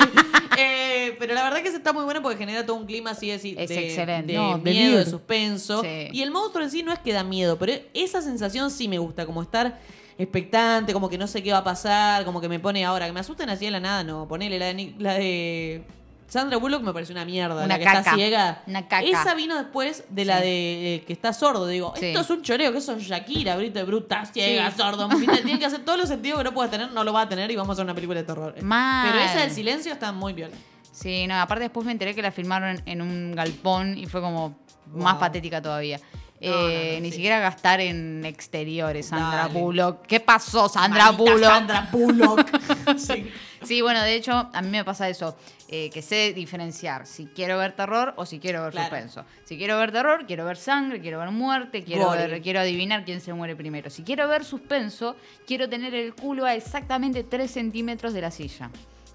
[0.58, 3.28] Eh, pero la verdad que se está muy buena porque genera todo un clima así
[3.28, 3.56] de, Es de-
[3.88, 4.34] excelente.
[4.34, 5.82] de No, miedo, de suspenso.
[5.82, 6.08] Sí.
[6.12, 8.98] Y el monstruo en sí no es que da miedo, pero esa sensación sí me
[8.98, 9.80] gusta, como estar
[10.18, 13.14] expectante, como que no sé qué va a pasar, como que me pone ahora, que
[13.14, 15.84] me asusten así de la nada, no, ponele la de, la de
[16.32, 17.56] Sandra Bullock me parece una mierda.
[17.66, 18.00] Una la que caca.
[18.00, 18.64] está ciega.
[18.66, 19.04] Una caca.
[19.06, 20.44] Esa vino después de la Sí.
[20.46, 21.68] de eh, que está sordo.
[21.68, 22.06] Digo, Sí.
[22.06, 24.78] esto es un choreo, que eso es Shakira, Brita Bruta, ciega, Sí.
[24.78, 25.10] sordo.
[25.44, 27.52] Tiene que hacer todos los sentidos que no puedas tener, no lo va a tener
[27.52, 28.56] y vamos a hacer una película de terror.
[28.64, 29.12] Mal.
[29.12, 30.56] Pero esa del silencio está muy viola.
[30.94, 34.56] Sí, no, aparte después me enteré que la filmaron en, un galpón y fue como
[34.94, 35.98] más patética todavía.
[36.00, 37.16] No, Eh, no, no, ni sí.
[37.18, 39.60] siquiera gastar en exteriores, Sandra Dale.
[39.60, 40.06] Bullock.
[40.08, 41.44] ¿Qué pasó, Sandra Bullock?
[41.44, 42.48] Sandra Bullock.
[42.98, 43.30] sí.
[43.64, 45.38] Sí, bueno, de hecho, a mí me pasa eso,
[45.72, 48.90] eh, que sé diferenciar si quiero ver terror o si quiero ver Claro.
[48.90, 49.26] suspenso.
[49.46, 52.28] Si quiero ver terror, quiero ver sangre, quiero ver muerte, quiero, Gore.
[52.28, 53.90] ver- quiero adivinar quién se muere primero.
[53.90, 55.16] Si quiero ver suspenso,
[55.48, 58.70] quiero tener el culo a exactamente 3 centímetros de la silla.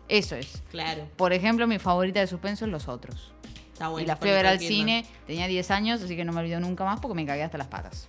[0.09, 0.63] Eso es.
[0.71, 1.07] Claro.
[1.17, 3.33] Por ejemplo, mi favorita de suspenso es Los Otros.
[3.73, 4.05] Está bueno.
[4.05, 6.59] y la fui a ver al cine, tenía 10 años, así que no me olvido
[6.61, 8.09] nunca más porque me cagué hasta las patas.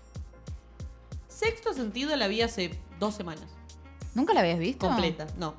[1.27, 3.43] Sexto sentido la vi hace dos semanas.
[4.15, 4.87] ¿Nunca la habías visto?
[4.87, 5.27] Completa.
[5.37, 5.55] No.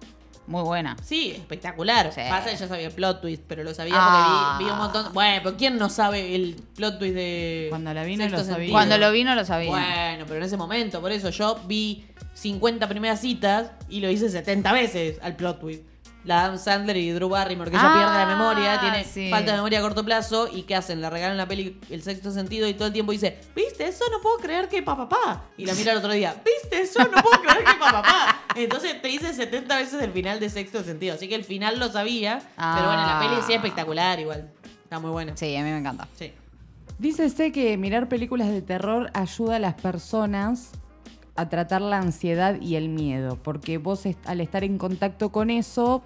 [0.48, 0.96] Muy buena.
[1.04, 2.10] Sí, espectacular.
[2.12, 2.22] Sí.
[2.28, 4.54] Pasa que ya sabía el plot twist, pero lo sabía Ah.
[4.56, 5.12] porque vi, vi un montón.
[5.12, 7.66] Bueno, pero ¿quién no sabe el plot twist de.
[7.68, 8.54] Cuando la vi no Sexto lo sabía.
[8.56, 8.72] Sentido?
[8.72, 9.70] Cuando lo vi no lo sabía.
[9.70, 14.30] Bueno, pero en ese momento, por eso yo vi 50 primeras citas y lo hice
[14.30, 15.82] 70 veces al plot twist.
[16.24, 19.30] La Adam Sandler y Drew Barrymore, que ella Ah, pierde la memoria, tiene sí.
[19.30, 21.00] falta de memoria a corto plazo y ¿qué hacen?
[21.00, 24.04] Le regalan la peli El sexto sentido y todo el tiempo dice, ¿viste eso?
[24.10, 25.44] No puedo creer que papá papá.
[25.56, 26.98] Y la mira el otro día, ¿viste eso?
[27.04, 28.37] No puedo creer que papá papá.
[28.64, 31.14] Entonces te dice 70 veces el final de sexto sentido.
[31.14, 34.50] Así que el final lo sabía, pero bueno, la peli sí es espectacular igual.
[34.84, 35.36] Está muy buena.
[35.36, 36.08] Sí, a mí me encanta.
[36.16, 36.32] Sí.
[36.98, 40.70] Dícese que mirar películas de terror ayuda a las personas
[41.36, 45.50] a tratar la ansiedad y el miedo, porque vos est- al estar en contacto con
[45.50, 46.02] eso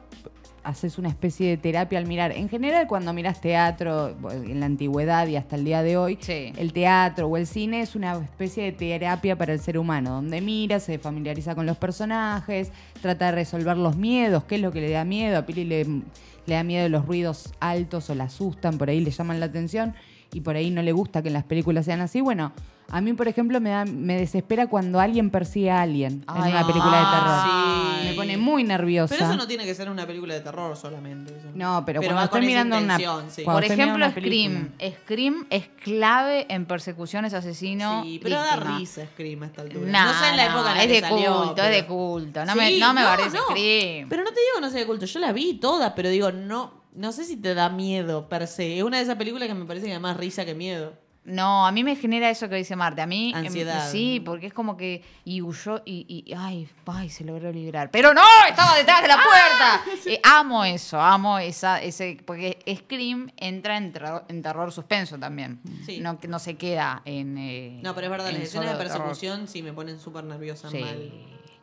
[0.64, 2.32] haces una especie de terapia al mirar.
[2.32, 6.52] En general, cuando miras teatro, en la antigüedad y hasta el día de hoy, Sí.
[6.56, 10.40] el teatro o el cine es una especie de terapia para el ser humano, donde
[10.40, 14.80] mira, se familiariza con los personajes, trata de resolver los miedos, qué es lo que
[14.80, 15.38] le da miedo.
[15.38, 19.10] A Pili le, le da miedo los ruidos altos o la asustan, por ahí le
[19.10, 19.94] llaman la atención
[20.32, 22.20] y por ahí no le gusta que en las películas sean así.
[22.20, 22.52] Bueno,
[22.90, 26.50] a mí, por ejemplo, me, da, me desespera cuando alguien persigue a alguien en Ay,
[26.52, 28.02] una película de terror.
[28.02, 28.08] sí.
[28.08, 29.14] Me pone muy nerviosa.
[29.14, 31.32] Pero eso no tiene que ser una película de terror solamente.
[31.36, 31.48] eso.
[31.54, 33.44] No, pero, cuando estoy mirando una- intención, sí.
[33.44, 34.72] cuando Por ejemplo, una Scream.
[35.04, 38.02] Scream es clave en persecuciones asesino.
[38.02, 38.78] Sí, pero da víctima.
[38.78, 39.90] risa Scream a esta altura.
[39.90, 41.76] Nah, no sé en la época en la es que de salió, culto, pero- es
[41.76, 42.44] de culto.
[42.44, 44.08] No Sí, me, no me parece Scream.
[44.08, 45.06] Pero no te digo que no sea de culto.
[45.06, 48.78] Yo la vi toda, pero digo, no, no sé si te da miedo per se.
[48.78, 50.92] Es una de esas películas que me parece que da más risa que miedo.
[51.24, 53.00] No, a mí me genera eso que dice Marte.
[53.00, 53.30] A mí.
[53.30, 53.88] em, Ansiedad.
[53.92, 55.04] sí, porque es como que.
[55.24, 56.04] Y huyó y.
[56.26, 57.92] y- ay, ay, se logró librar.
[57.92, 58.22] ¡Pero no!
[58.48, 59.82] ¡Estaba detrás de la puerta!
[60.06, 62.18] Eh, amo eso, amo esa, ese.
[62.26, 65.60] Porque Scream entra en, terror- en terror suspenso también.
[65.86, 66.00] Sí.
[66.00, 67.38] No, no se queda en.
[67.38, 68.92] eh, No, pero es verdad, las escenas de terror.
[68.92, 70.78] persecución sí me ponen súper nerviosa Sí.
[70.80, 71.12] mal.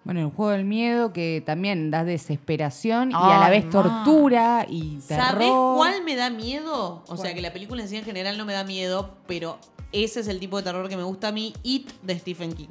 [0.05, 4.97] Bueno, el juego del miedo que también da desesperación y a la vez tortura y
[5.07, 5.25] terror.
[5.25, 7.03] ¿Sabés cuál me da miedo?
[7.07, 9.59] O sea, que la película en sí en general no me da miedo, pero
[9.91, 12.69] ese es el tipo de terror que me gusta a mí, It de Stephen King.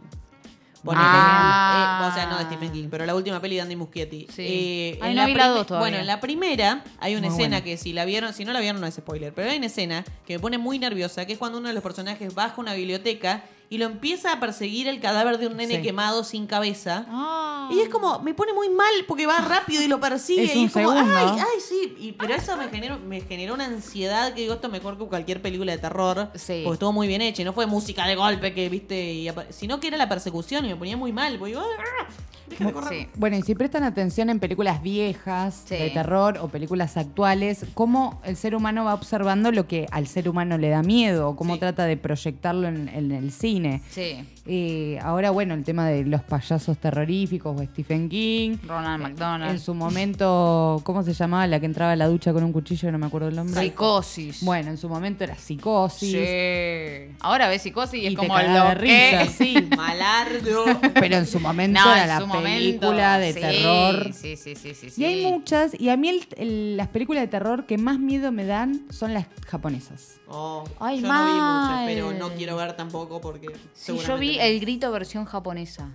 [0.83, 2.05] Ponele, Ah.
[2.05, 4.27] eh, o sea, no de Stephen King, pero la última peli de Andy Muschietti.
[4.33, 4.43] Sí.
[4.49, 5.85] Eh, Ay, en no la vi la prime- dos todavía.
[5.89, 7.65] Bueno, en la primera hay una Muy escena buena.
[7.65, 10.05] que si la vieron, si no la vieron no es spoiler, pero hay una escena
[10.25, 13.43] que me pone muy nerviosa, que es cuando uno de los personajes baja una biblioteca
[13.71, 15.83] y lo empieza a perseguir el cadáver de un nene Sí.
[15.83, 17.05] quemado sin cabeza.
[17.09, 17.69] Ah.
[17.71, 20.45] Y es como, me pone muy mal porque va rápido y lo persigue.
[20.45, 21.15] Es y es como, segundo.
[21.17, 21.95] ay, ay, sí.
[22.01, 25.43] Y, pero eso me generó, me generó una ansiedad que digo, esto mejor que cualquier
[25.43, 26.31] película de terror.
[26.35, 26.63] Sí.
[26.65, 27.43] Porque estuvo muy bien hecha.
[27.43, 30.69] Y no fue música de golpe que, viste, y sino que era la persecución y
[30.69, 31.37] me ponía muy mal.
[31.39, 33.03] Porque digo, "Ah, correr.
[33.03, 33.09] Sí.
[33.17, 35.75] Bueno, y si prestan atención en películas viejas Sí.
[35.77, 40.29] de terror o películas actuales, cómo el ser humano va observando lo que al ser
[40.29, 41.61] humano le da miedo, o cómo Sí.
[41.61, 43.58] trata de proyectarlo en, en el cine.
[43.91, 44.25] Sí.
[44.47, 48.57] Eh, ahora, bueno, el tema de los payasos terroríficos o Stephen King.
[48.67, 49.51] Ronald McDonald.
[49.53, 52.91] En su momento, ¿cómo se llamaba la que entraba a la ducha con un cuchillo?
[52.93, 53.61] No me acuerdo el nombre.
[53.61, 54.43] Psicosis.
[54.43, 56.13] Bueno, en su momento era psicosis.
[56.13, 57.15] Sí.
[57.21, 59.29] Ahora ves psicosis y, Y es como lo de risa, que...
[59.37, 59.69] sí.
[59.77, 60.65] Malardo.
[60.95, 64.13] Pero en su momento No, era la momento, película de sí, terror.
[64.15, 64.89] Sí, sí, sí, sí.
[64.97, 65.27] Y hay sí.
[65.31, 68.83] muchas, y a mí el- el- las películas de terror que más miedo me dan
[68.91, 70.15] son las japonesas.
[70.29, 73.48] Oh, Ay, yo no vi muchas, pero no quiero ver tampoco porque.
[73.75, 75.89] Sí, yo vi el grito versión japonesa.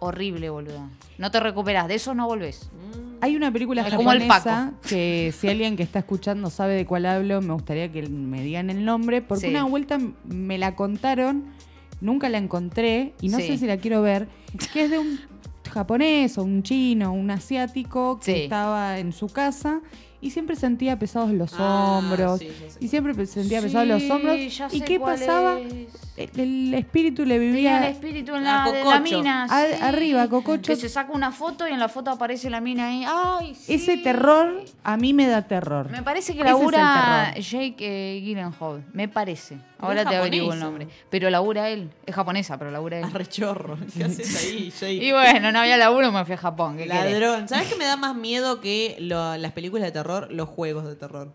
[0.00, 0.88] Horrible, boludo.
[1.18, 2.70] No te recuperas, de eso no volvés.
[2.72, 6.74] Mm, Hay una película Es como el japonesa que si alguien que está escuchando sabe
[6.74, 9.50] de cuál hablo, me gustaría que me digan el nombre, porque Sí.
[9.50, 11.46] una vuelta me la contaron,
[12.00, 13.48] nunca la encontré y no Sí.
[13.48, 14.28] sé si la quiero ver,
[14.72, 15.18] que es de un
[15.68, 18.40] japonés o un chino, un asiático que Sí.
[18.42, 19.80] estaba en su casa
[20.20, 22.40] y siempre sentía pesados los Ah, hombros.
[22.40, 22.50] sí.
[22.80, 24.36] Y siempre sentía pesados los hombros.
[24.56, 25.58] ya ¿Y sé qué cuál pasaba?
[25.60, 25.72] es.
[26.16, 29.44] El, el espíritu le Tenía vivía el espíritu en la, de la mina.
[29.44, 29.74] a- sí.
[29.80, 30.62] arriba, Cococho.
[30.72, 33.04] Que se saca una foto y en la foto aparece la mina ahí.
[33.06, 33.74] Ay, sí.
[33.74, 35.88] Ese terror a mí me da terror.
[35.90, 37.34] Me parece que Ese labura.
[37.38, 38.82] Jake eh, Gyllenhaal.
[38.92, 39.58] Me parece.
[39.78, 40.88] Ahora te averiguo el nombre.
[41.08, 41.88] Pero labura él.
[42.04, 43.04] Es japonesa, pero labura él.
[43.04, 43.78] Arrechorro.
[43.96, 44.92] ¿Qué haces ahí, Jake?
[44.94, 46.76] Y bueno, no había laburo, me fui a Japón.
[46.78, 47.12] ¿qué querés?
[47.12, 47.48] Ladrón.
[47.48, 50.07] ¿Sabes qué me da más miedo que lo- las películas de terror?
[50.30, 51.32] Los juegos de terror.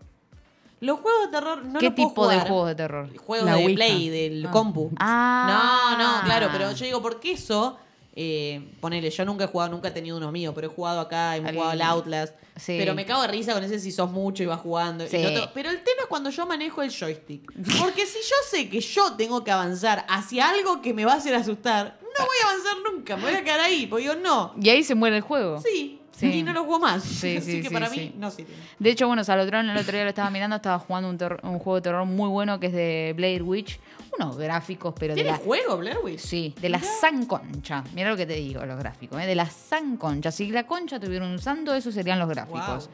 [0.80, 3.16] Los juegos de terror no ¿Qué los puedo tipo de juegos de terror?
[3.16, 3.74] Juegos La de Ouija.
[3.76, 4.50] Play, del Ah.
[4.50, 4.90] compu.
[4.98, 5.96] Ah.
[5.98, 7.78] No, no, claro, pero yo digo, porque eso,
[8.16, 11.36] eh, ponele, yo nunca he jugado, nunca he tenido uno mío, pero he jugado acá,
[11.36, 12.34] hemos Al- jugado al Outlast.
[12.56, 12.76] Sí.
[12.78, 15.04] Pero me cago de risa con ese si sos mucho y vas jugando.
[15.04, 15.16] y Sí.
[15.54, 17.50] Pero el tema es cuando yo manejo el joystick.
[17.80, 21.16] Porque si yo sé que yo tengo que avanzar hacia algo que me va a
[21.16, 23.86] hacer asustar, no voy a avanzar nunca, me voy a quedar ahí.
[23.86, 25.60] Porque digo, no, Y ahí se muere el juego.
[25.62, 26.26] sí, Sí.
[26.26, 27.02] y no lo juego más.
[27.02, 28.52] Sí, Así sí, que para mí no sirve.
[28.78, 31.18] De hecho, bueno, Salotron el otro día lo estaba mirando, estaba jugando un,
[31.50, 33.78] un juego de terror muy bueno que es de Blair Witch.
[34.16, 35.44] Unos gráficos, pero de ¿Tiene la.
[35.44, 36.20] juego, Blair Witch?
[36.20, 37.82] Sí, de la san concha.
[37.94, 39.26] Mira lo que te digo, los gráficos, ¿eh?
[39.26, 40.30] de la san concha.
[40.30, 42.88] Si la concha tuviera un santo, esos serían los gráficos.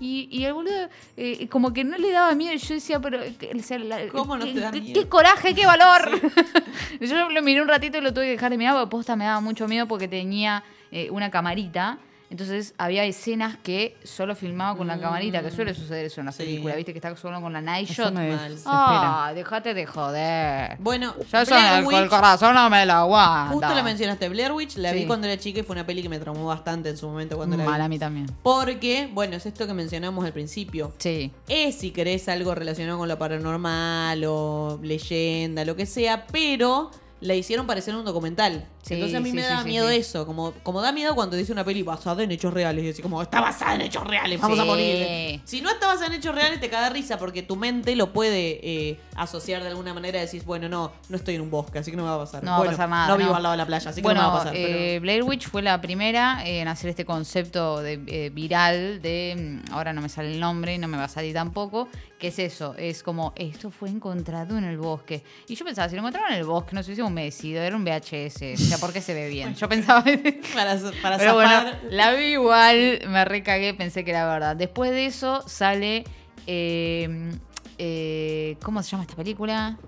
[0.00, 2.54] Y, y el boludo, eh, como que no le daba miedo.
[2.56, 3.22] Yo decía, pero.
[3.22, 5.00] eh, o sea, la- ¿Cómo no qué, te da miedo?
[5.00, 6.10] qué coraje, qué valor!
[7.00, 9.24] Yo lo miré un ratito y lo tuve que dejar de mirar porque posta me
[9.24, 11.98] daba mucho miedo porque tenía eh, una camarita.
[12.30, 16.36] Entonces había escenas que solo filmaba con la camarita, que suele suceder eso en las
[16.36, 16.42] Sí.
[16.44, 18.14] películas, viste que está solo con la night Eso shot.
[18.66, 20.76] Ah, déjate de joder.
[20.78, 23.52] Bueno, Yo eso Blair el, Witch- el corazón no me lo aguanta.
[23.52, 26.08] Justo la mencionaste, Blair Witch, la vi cuando era chica y fue una peli que
[26.10, 27.84] me traumó bastante en su momento cuando la Mal vi.
[27.84, 28.26] a mí también.
[28.42, 30.92] Porque, bueno, es esto que mencionamos al principio.
[30.98, 31.32] Sí.
[31.48, 36.90] Es si querés algo relacionado con lo paranormal o leyenda, lo que sea, pero
[37.20, 38.66] la hicieron parecer un documental.
[38.82, 41.36] Sí, Entonces a mí sí, me da sí, miedo eso, como, como da miedo cuando
[41.36, 44.40] dice una peli basada en hechos reales y así como está basada en hechos reales,
[44.40, 45.40] vamos a morir.
[45.44, 48.60] Si no está basada en hechos reales te caga risa porque tu mente lo puede
[48.62, 51.96] eh, asociar de alguna manera decís, bueno, no, no estoy en un bosque, así que
[51.96, 52.42] no me va a pasar.
[52.44, 53.36] No va a Bueno, pasar nada, No vivo no.
[53.36, 54.52] al lado de la playa, así que bueno, no me va a pasar.
[54.54, 59.60] pero- eh, Blair Witch fue la primera en hacer este concepto de, eh, viral de,
[59.68, 61.88] mm, ahora no me sale el nombre y no me va a salir tampoco,
[62.18, 65.22] que es eso, es como, esto fue encontrado en el bosque.
[65.46, 67.76] Y yo pensaba, si lo encontraron en el bosque, no sé si un merecido, era
[67.76, 69.54] un VHS, o sea, ¿por qué se ve bien?
[69.54, 70.02] Yo pensaba...
[70.54, 71.80] para, para Pero bueno, zafar.
[71.90, 74.56] la vi igual, me recagué, pensé que era verdad.
[74.56, 76.04] Después de eso sale.
[76.46, 77.30] eh,
[77.78, 79.78] eh, ¿Cómo se llama esta película?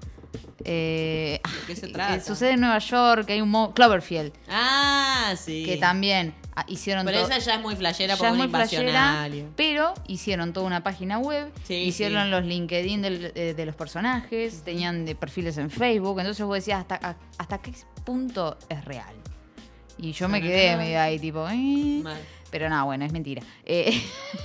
[0.65, 2.21] Eh, ¿De qué se trata?
[2.23, 5.65] sucede en Nueva York, hay un mo- Cloverfield, Ah, sí.
[5.65, 9.53] que también ah, hicieron Pero esa ya es muy flashera por flashera, alien.
[9.57, 12.31] pero hicieron toda una página web, Sí, hicieron sí.
[12.31, 16.81] los LinkedIn del- eh, de, los personajes, tenían de perfiles en Facebook, entonces vos decías
[16.81, 17.73] hasta, a- hasta qué
[18.05, 19.15] punto es real.
[19.97, 22.19] Y yo me quedé medio ahí tipo, eh, Mal.
[22.51, 23.43] Pero no, bueno, es mentira.
[23.65, 24.01] Eh,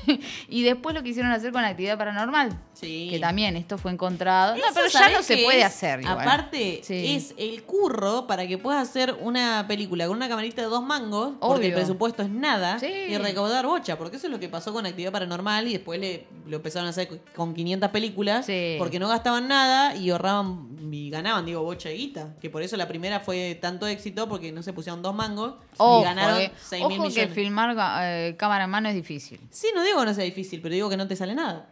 [0.49, 2.57] y después lo quisieron hacer con actividad paranormal.
[2.73, 3.07] Sí.
[3.09, 4.55] Que también esto fue encontrado.
[4.55, 5.65] no, pero ya ¿sabés no se puede es?
[5.65, 6.01] hacer.
[6.01, 6.19] Igual.
[6.19, 7.15] Aparte, Sí.
[7.15, 11.33] es el curro para que puedas hacer una película con una camarita de dos mangos,
[11.39, 12.87] porque el presupuesto es nada, Sí.
[12.87, 16.25] y recaudar bocha, porque eso es lo que pasó con Actividad Paranormal y después le,
[16.47, 18.75] lo empezaron a hacer con 500 películas, Sí.
[18.77, 22.35] porque no gastaban nada y ahorraban y ganaban, digo, bocha de guita.
[22.39, 26.01] Que por eso la primera fue tanto éxito, porque no se pusieron dos mangos Ojo,
[26.01, 26.51] y ganaron eh.
[26.61, 27.33] 6 mil que millones.
[27.33, 29.39] filmar eh, cámara en mano es difícil.
[29.51, 31.69] Sí, no digo que no sea difícil, pero digo que no te sale nada.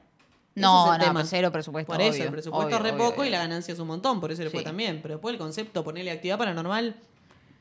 [0.56, 1.92] No, no, pues cero presupuesto.
[1.92, 3.88] Por eso, obvio, el presupuesto obvio, es re obvio, poco y la ganancia es un
[3.88, 4.66] montón, por eso le fue Sí.
[4.66, 5.00] también.
[5.02, 6.96] Pero después el concepto, ponerle actividad paranormal,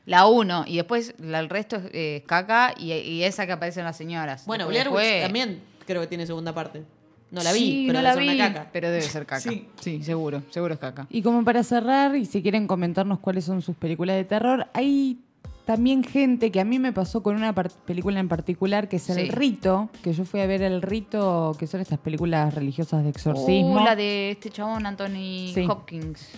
[0.05, 3.85] La uno, y después la- el resto es eh, caca y, y esa que aparecen
[3.85, 4.45] las señoras.
[4.45, 6.83] Bueno, Blair Witch después- también creo que tiene segunda parte.
[7.31, 8.69] No la vi, Sí, pero no debe la ser vi, una caca.
[8.71, 9.41] pero debe ser caca.
[9.49, 9.67] Sí.
[9.81, 10.03] Sí.
[10.03, 11.07] seguro, seguro es caca.
[11.09, 15.19] Y como para cerrar, y si quieren comentarnos cuáles son sus películas de terror, hay
[15.65, 19.25] también gente que a mí me pasó con una película en particular que es El
[19.27, 19.31] Sí.
[19.31, 23.81] Rito, que yo fui a ver El Rito, que son estas películas religiosas de exorcismo.
[23.81, 25.65] Uh, la de este chabón, Anthony Sí.
[25.69, 26.29] Hopkins.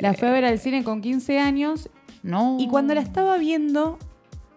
[0.00, 1.90] La fui a ver al cine con 15 años
[2.22, 2.56] No.
[2.58, 3.98] y cuando la estaba viendo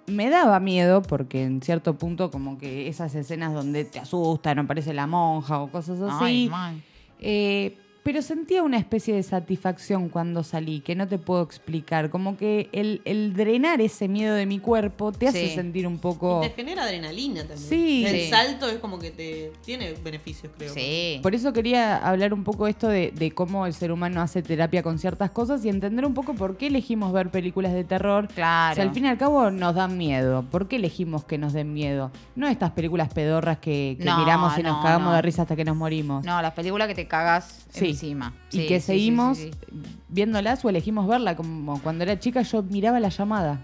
[0.06, 4.94] me daba miedo porque en cierto punto como que esas escenas donde te asustan, aparece
[4.94, 6.50] la monja o cosas así.
[6.54, 6.84] Ay.
[7.20, 12.10] Eh, pero sentía una especie de satisfacción cuando salí, que no te puedo explicar.
[12.10, 15.56] Como que el, el drenar ese miedo de mi cuerpo te hace Sí.
[15.56, 16.42] sentir un poco...
[16.44, 17.58] Y te genera adrenalina también.
[17.70, 18.06] Sí.
[18.06, 18.30] El Sí.
[18.30, 20.74] salto es como que te tiene beneficios, creo.
[20.74, 21.20] Sí.
[21.24, 24.84] Por eso quería hablar un poco esto de, de cómo el ser humano hace terapia
[24.84, 28.28] con ciertas cosas y entender un poco por qué elegimos ver películas de terror.
[28.36, 28.76] Claro.
[28.76, 31.74] Si al fin y al cabo nos dan miedo, ¿por qué elegimos que nos den
[31.74, 32.12] miedo?
[32.36, 35.16] No estas películas pedorras que, que No, miramos y nos no, cagamos no.
[35.16, 36.26] de risa hasta que nos morimos.
[36.26, 37.90] No, las películas que te cagas Sí.
[37.90, 38.34] encima.
[38.52, 39.78] y Sí, que sí, seguimos sí, sí.
[40.10, 41.36] viéndolas o elegimos verla.
[41.36, 43.62] Como cuando era chica yo miraba la llamada.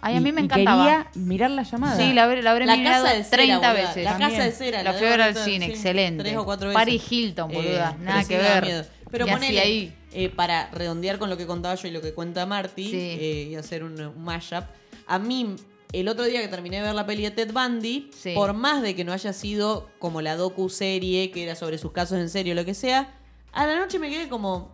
[0.00, 0.84] Ay, a y- mí me y encantaba.
[0.84, 1.96] quería mirar la llamada.
[1.96, 3.72] Sí, la, habré- la habré La mirado casa de cera, 30 boluda.
[3.88, 4.04] veces.
[4.04, 4.30] La También.
[4.30, 4.82] casa de cera.
[4.84, 6.22] La de fui a ver al cine, sí, excelente.
[6.22, 6.78] Tres o cuatro veces.
[6.80, 8.64] Paris Hilton, boluda, Eh, nada que ver.
[8.64, 8.84] miedo.
[9.10, 9.94] Pero ¿Qué ponele, ahí?
[10.12, 12.96] eh, para redondear con lo que contaba yo y lo que cuenta Marty Sí.
[12.96, 14.64] eh, y hacer un, un mashup,
[15.06, 15.56] a mí
[15.92, 18.34] el otro día que terminé de ver la peli de Ted Bundy, Sí.
[18.34, 22.18] por más de que no haya sido como la docu-serie que era sobre sus casos
[22.18, 23.14] en serio o lo que sea,
[23.58, 24.70] a la noche me quedé como...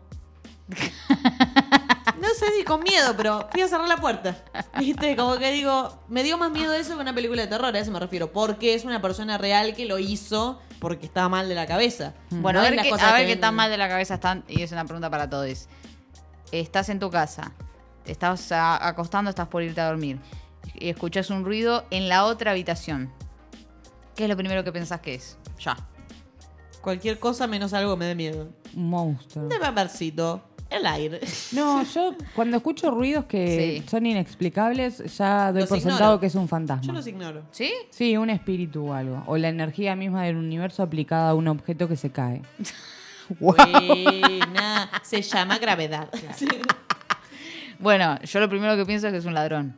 [2.20, 4.36] No sé si con miedo, pero fui a cerrar la puerta.
[4.78, 5.16] ¿Viste?
[5.16, 7.90] Como que digo, me dio más miedo eso que una película de terror, a eso
[7.90, 8.30] me refiero.
[8.32, 12.14] Porque es una persona real que lo hizo porque estaba mal de la cabeza.
[12.30, 14.44] Bueno, No a ver, qué, a ver que qué tan mal de la cabeza están.
[14.48, 15.68] Y es una pregunta para todos.
[16.52, 17.52] Estás en tu casa,
[18.04, 20.20] te estás acostando, estás por irte a dormir.
[20.74, 23.12] Y escuchas un ruido en la otra habitación.
[24.14, 25.38] ¿Qué es lo primero que pensás que es?
[25.58, 25.76] Ya.
[26.80, 28.48] Cualquier cosa menos algo me dé miedo.
[28.76, 29.48] Un monstruo.
[29.48, 30.42] De papercito.
[30.70, 31.20] El aire.
[31.52, 33.88] No, yo cuando escucho ruidos que Sí.
[33.88, 35.96] son inexplicables, ya doy Los por ignoro.
[35.96, 36.82] sentado que es un fantasma.
[36.84, 37.42] Yo los ignoro.
[37.52, 37.72] ¿Sí?
[37.90, 39.22] Sí, un espíritu o algo.
[39.26, 42.42] O la energía misma del universo aplicada a un objeto que se cae.
[43.40, 44.90] Buena.
[45.02, 46.08] Se llama gravedad.
[46.34, 46.48] Sí.
[47.78, 49.76] Bueno, yo lo primero que pienso es que es un ladrón.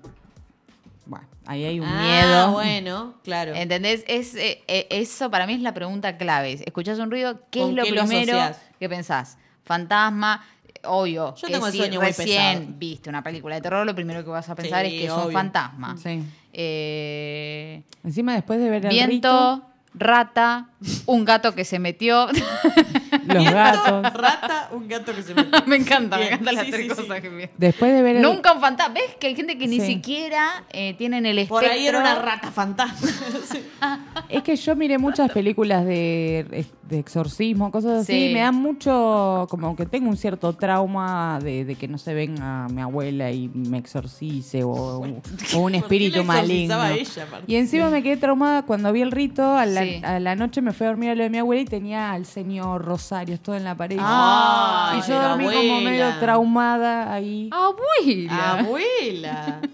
[1.06, 2.52] Bueno, ahí hay un Ah, miedo.
[2.52, 3.54] bueno, claro.
[3.54, 4.04] ¿Entendés?
[4.08, 6.60] Es, eh, eh, eso para mí es la pregunta clave.
[6.66, 8.38] Escuchás un ruido, ¿qué ¿Con es lo qué primero
[8.80, 9.38] que pensás?
[9.64, 10.44] Fantasma,
[10.84, 11.34] obvio.
[11.36, 14.24] Yo que tengo el si sueño muy recién viste una película de terror, lo primero
[14.24, 15.32] que vas a pensar Sí, es que es un obvio.
[15.32, 15.96] fantasma.
[15.96, 16.22] Sí.
[16.52, 19.62] Eh, Encima después de ver el viento, rito,
[19.94, 20.68] rata,
[21.06, 22.28] un gato que se metió.
[23.44, 24.02] los gatos.
[24.14, 25.44] Rata, un gato que se me.
[25.66, 27.22] me encanta, me encantan las sí, tres sí, cosas sí.
[27.22, 27.44] que vi.
[27.56, 28.94] Después de ver el, Nunca un fantasma.
[28.94, 31.60] ¿Ves que hay gente que ni siquiera eh, tienen el espectro?
[31.68, 33.08] Por ahí era una rata fantasma.
[33.46, 33.62] Sí.
[34.28, 38.28] Es que yo miré muchas películas de, de exorcismo, cosas así.
[38.28, 38.34] Sí.
[38.34, 42.66] Me dan mucho, como que tengo un cierto trauma de, de que no se venga
[42.68, 45.20] mi abuela y me exorcice o, o un
[45.52, 46.84] ¿Por qué espíritu maligno.
[46.86, 47.26] ella?
[47.46, 49.56] Y encima me quedé traumada cuando vi el rito.
[49.56, 50.00] A la, Sí.
[50.04, 52.26] a la noche me fui a dormir a lo de mi abuela y tenía al
[52.26, 52.84] señor
[53.26, 53.98] Rosarios todo en la pared.
[54.00, 57.50] Ay, y yo dormí como medio traumada ahí.
[57.52, 58.58] Abuela.
[58.58, 59.60] Abuela.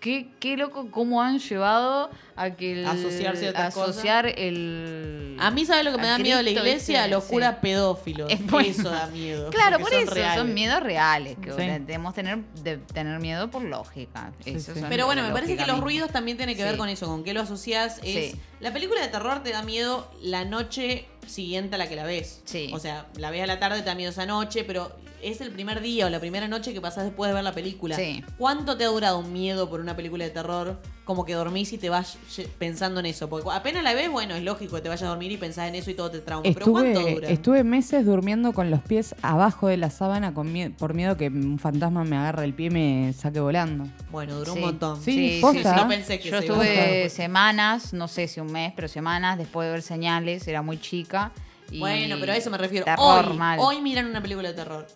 [0.00, 2.08] Qué, qué loco cómo han llevado
[2.42, 6.38] a que el, Asociar ciertas asociar el A mí, ¿sabes lo que me da miedo
[6.38, 7.06] de la iglesia?
[7.06, 7.30] Los Sí.
[7.30, 8.30] curas pedófilos.
[8.32, 8.68] Es bueno.
[8.68, 9.50] Eso da miedo.
[9.60, 10.38] Claro, por eso reales.
[10.38, 11.56] son miedos reales que Sí.
[11.58, 14.32] debemos tener de tener miedo por lógica.
[14.44, 14.80] Eso sí.
[14.80, 17.24] son Pero bueno, me parece que los ruidos también tienen que ver con eso, con
[17.24, 17.98] qué lo asocias.
[18.02, 18.40] Es, Sí.
[18.60, 22.42] La película de terror te da miedo la noche siguiente a la que la ves.
[22.44, 22.70] Sí.
[22.74, 25.50] O sea, la ves a la tarde, te da miedo esa noche, pero es el
[25.50, 27.96] primer día o la primera noche que pasás después de ver la película.
[27.96, 28.24] Sí.
[28.38, 30.80] ¿Cuánto te ha durado un miedo por una película de terror?
[31.10, 32.18] Como que dormís y te vas
[32.60, 33.28] pensando en eso.
[33.28, 35.74] Porque apenas la ves, bueno, es lógico que te vayas a dormir y pensás en
[35.74, 36.44] eso y todo te trauma.
[36.54, 37.28] pero ¿cuánto Estuve, dura?
[37.30, 41.26] estuve meses durmiendo con los pies abajo de la sábana con mie- por miedo que
[41.26, 43.88] un fantasma me agarre el pie y me saque volando.
[44.12, 44.58] Bueno, duró Sí.
[44.60, 45.02] un montón.
[45.02, 45.74] Sí, Sí, sí, posta.
[45.74, 45.80] sí.
[45.82, 48.86] No pensé que Yo se iba a estuve semanas, no sé si un mes, pero
[48.86, 51.32] semanas después de ver señales, era muy chica.
[51.72, 52.84] y Bueno, pero a eso me refiero.
[52.84, 53.58] Terror hoy, mal.
[53.60, 54.86] hoy miran una película de terror.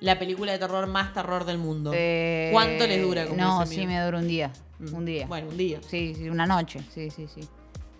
[0.00, 1.92] La película de terror más terror del mundo.
[1.94, 4.50] Eh, ¿Cuánto les dura como No, sí me dura un día.
[4.90, 4.94] Mm.
[4.94, 5.26] Un día.
[5.26, 5.80] Bueno, un día.
[5.88, 6.80] Sí, sí, una noche.
[6.94, 7.40] Sí, sí, sí.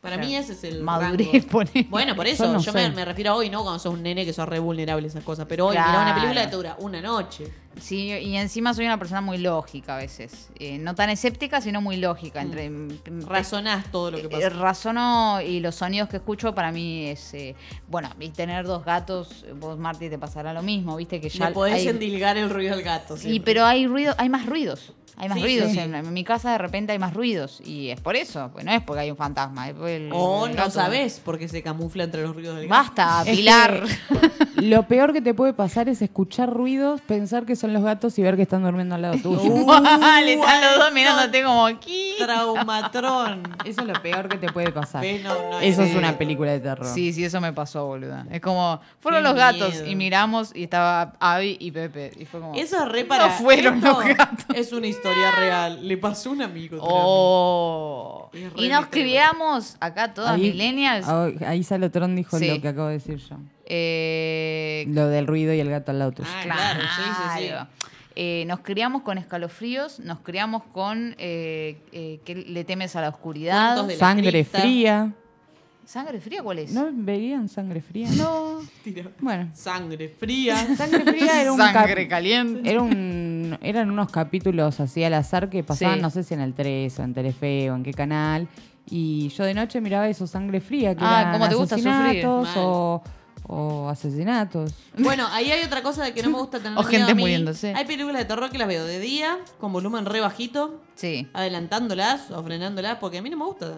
[0.00, 0.28] Para Claro.
[0.30, 1.62] mí ese es el Madurez, rango.
[1.88, 3.62] Bueno, por eso, Yo me, me refiero a hoy, ¿no?
[3.62, 5.46] Cuando sos un nene que sos re vulnerable a esas cosas.
[5.48, 5.90] Pero hoy, Claro.
[5.92, 7.46] mirá una película que te dura una noche.
[7.80, 10.48] Sí, y encima soy una persona muy lógica a veces.
[10.58, 12.42] Eh, no tan escéptica, sino muy lógica.
[12.42, 12.58] Mm.
[12.58, 14.48] Entre, Razonás todo lo que Eh, pasa.
[14.48, 17.32] razono y los sonidos que escucho para mí es.
[17.34, 17.54] eh,
[17.86, 21.46] bueno, y tener dos gatos, vos, Marti, te pasará lo mismo, viste que ya.
[21.50, 23.14] Ya podés hay- endilgar el ruido del gato.
[23.14, 23.42] y, siempre.
[23.44, 24.94] pero hay ruido, hay más ruidos.
[25.22, 25.70] Hay más Sí, ruidos.
[25.70, 25.78] sí.
[25.78, 27.62] En, en mi casa de repente hay más ruidos.
[27.64, 28.50] Y es por eso.
[28.52, 29.68] Pues no es porque hay un fantasma.
[30.10, 32.82] O no sabés porque se camufla entre los ruidos del gato.
[32.82, 33.84] Basta, Es que Pilar.
[34.68, 38.22] Lo peor que te puede pasar es escuchar ruidos, pensar que son los gatos y
[38.22, 39.40] ver que están durmiendo al lado tuyo.
[39.42, 42.14] Uh, Vale, están los dos mirándote como aquí.
[42.18, 43.42] Traumatrón.
[43.64, 45.02] Eso es lo peor que te puede pasar.
[45.02, 46.86] Ves, no, no, Eso es una película de terror.
[46.86, 48.26] Sí, sí, eso me pasó, boluda.
[48.30, 49.86] Es como, fueron Qué los gatos miedo.
[49.86, 52.12] y miramos y estaba Abby y Pepe.
[52.18, 53.28] Y fue como, Eso es re para.
[53.28, 54.46] No fueron esto los gatos.
[54.54, 55.86] Es una historia real.
[55.86, 56.78] Le pasó a un amigo.
[56.80, 58.30] Oh.
[58.56, 61.08] Y nos criamos acá todas millennials.
[61.08, 62.48] ahí, ahí Salotron dijo Sí.
[62.48, 63.36] lo que acabo de decir yo.
[63.74, 66.28] Eh, Lo del ruido y el gato al lado tuyo.
[66.30, 67.54] Ah, claro, sí, sí, sí.
[68.14, 73.08] Eh, nos criamos con escalofríos, nos criamos con eh, eh, que le temes a la
[73.08, 73.68] oscuridad.
[73.76, 74.60] Cuentos de la Sangre cripta.
[74.60, 75.12] fría.
[75.86, 76.72] ¿Sangre fría cuál es?
[76.72, 78.08] ¿No verían sangre fría?
[78.16, 78.60] No.
[78.84, 79.10] Tira.
[79.18, 80.56] Bueno, Sangre fría.
[80.76, 82.70] sangre fría era un Sangre caliente.
[82.70, 86.02] Era un, eran unos capítulos así al azar que pasaban, Sí.
[86.02, 88.46] no sé si en el 3 o en Telefe o en qué canal.
[88.90, 92.26] Y yo de noche miraba eso, sangre fría, que Ah, eran ¿cómo te gusta sufrir?
[92.26, 93.00] Mal.
[93.46, 94.72] O, asesinatos.
[94.96, 97.14] Bueno, ahí hay otra cosa de que no me gusta tener O miedo gente a
[97.14, 97.22] mí.
[97.22, 97.74] muriéndose.
[97.74, 101.28] Hay películas de terror que las veo de día, con volumen re bajito, Sí.
[101.32, 103.72] adelantándolas o frenándolas, porque a mí no me gusta.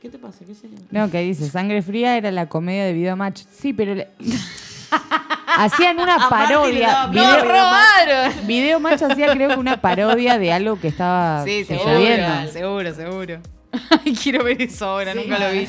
[0.00, 0.44] ¿Qué te pasa?
[0.46, 0.78] ¿Qué sería?
[0.90, 3.42] No, que dice, Sangre Fría era la comedia de Video Match.
[3.52, 3.94] Sí, pero...
[3.94, 4.08] le-
[5.54, 6.88] Hacían una le parodia.
[6.88, 7.36] daba Video, miedo.
[7.38, 8.46] ¡Lo robaron!
[8.46, 12.52] Video Match hacía creo que una parodia de algo que estaba Sí, seguro, sucediendo.
[12.52, 13.40] seguro, seguro.
[14.04, 15.66] Ay, quiero ver eso ahora, nunca lo vi.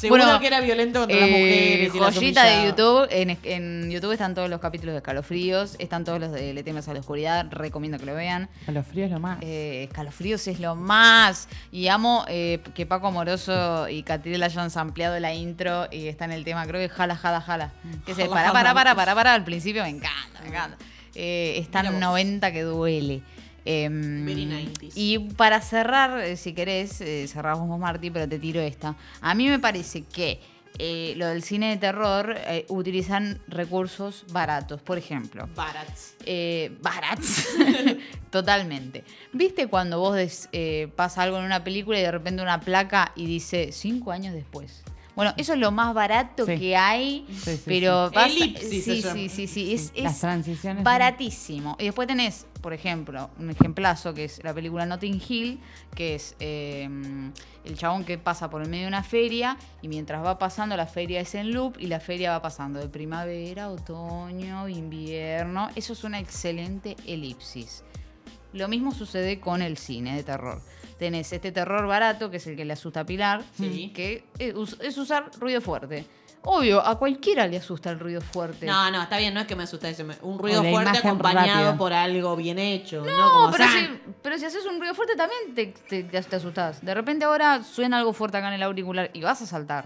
[0.00, 2.14] Seguro Bueno, que era violento contra las Eh, mujeres.
[2.14, 2.66] joyita de.
[2.66, 3.06] YouTube.
[3.10, 5.76] En, en YouTube están todos los capítulos de Escalofríos.
[5.78, 7.46] Están todos los de Le temes a la oscuridad.
[7.50, 8.48] Recomiendo que lo vean.
[8.66, 9.38] A los fríos lo más.
[9.42, 11.48] Eh, Escalofríos es lo más.
[11.70, 16.32] Y amo eh, que Paco Amoroso y Catriel hayan ampliado la intro y está en
[16.32, 17.72] el tema, creo que jala, jala, jala.
[18.06, 19.34] Que es el Jala, para, para, para, para, para.
[19.34, 20.76] Al principio me encanta, me encanta.
[21.14, 22.08] Eh, está Mira en vos.
[22.10, 23.22] 90 que duele.
[23.72, 24.92] Em, Very 90s.
[24.96, 28.96] y para cerrar, eh, si querés, eh, cerramos vos, Martí, pero te tiro esta.
[29.20, 30.40] A mí me parece que
[30.78, 32.36] eh, lo del cine de terror
[32.68, 34.80] utilizan recursos baratos.
[34.80, 36.14] Por ejemplo, Barats.
[36.24, 37.48] eh, barats.
[38.30, 39.04] Totalmente.
[39.32, 40.48] ¿Viste cuando vos des-
[40.96, 44.82] pasa algo en una película y de repente una placa y dice cinco años después?
[45.20, 46.58] Bueno, eso es lo más barato Sí.
[46.58, 50.82] que hay, Sí, sí, pero Elipsis sí, sí, sí, sí, es, Las es transiciones.
[50.82, 51.76] baratísimo.
[51.78, 55.60] Y después tenés, por ejemplo, un ejemplazo que es la película Notting Hill,
[55.94, 56.88] que es eh,
[57.66, 60.86] el chabón que pasa por el medio de una feria y mientras va pasando la
[60.86, 65.68] feria es en loop y la feria va pasando de primavera, otoño, invierno.
[65.76, 67.84] Eso es una excelente elipsis.
[68.52, 70.60] Lo mismo sucede con el cine de terror.
[70.98, 73.90] Tenés este terror barato, que es el que le asusta a Pilar, Sí.
[73.94, 76.04] que es, us- es usar ruido fuerte.
[76.42, 78.64] Obvio, a cualquiera le asusta el ruido fuerte.
[78.66, 80.04] No, no, está bien, no es que me asusta eso.
[80.22, 81.76] Un ruido fuerte acompañado rápida.
[81.76, 83.04] por algo bien hecho.
[83.04, 86.22] No, No, como pero si, pero si haces un ruido fuerte también te, te, te-
[86.22, 86.82] te asustás.
[86.84, 89.84] De repente ahora suena algo fuerte acá en el auricular y vas a saltar.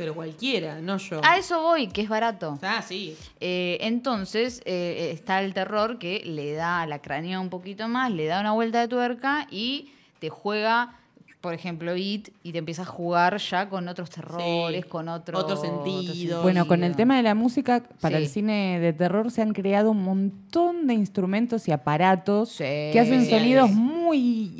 [0.00, 1.20] Pero cualquiera, no yo.
[1.22, 2.58] A eso voy, que es barato.
[2.62, 3.14] Ah, sí.
[3.38, 8.10] Eh, entonces eh, está el terror que le da a la cranea un poquito más,
[8.10, 10.94] le da una vuelta de tuerca y te juega,
[11.42, 15.56] por ejemplo, It y te empieza a jugar ya con otros terrores, con otro, Otro
[15.56, 16.40] sentido.
[16.40, 18.22] Bueno, con el tema de la música, para Sí.
[18.24, 22.64] el cine de terror se han creado un montón de instrumentos y aparatos Sí.
[22.64, 23.99] que hacen sonidos muy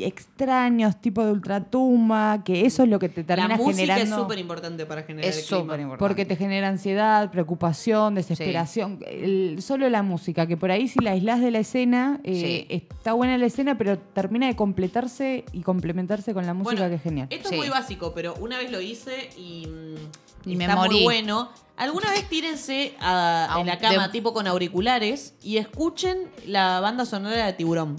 [0.04, 4.18] extraños, tipo de ultratumba, que eso es lo que te termina La música es generando.
[4.22, 5.96] súper importante para generar Es el clima.
[5.98, 8.98] Porque te genera ansiedad, preocupación, desesperación.
[9.06, 12.74] El- solo la música, que por ahí si la aislás de la escena, eh, Sí.
[12.74, 16.96] está buena la escena, pero termina de completarse y complementarse con la música, Bueno, que
[16.96, 17.26] es genial.
[17.30, 17.54] Esto Sí.
[17.54, 20.94] es muy básico, pero una vez lo hice y, mm, Y me está morí.
[20.96, 21.50] muy bueno.
[21.76, 26.78] Alguna vez tírense a- A en la cama, de- tipo con auriculares, y escuchen la
[26.80, 27.96] banda sonora de Tiburón.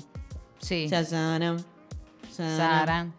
[0.62, 0.88] Sí.
[0.90, 1.58] Shazam.
[2.36, 3.14] Sarán.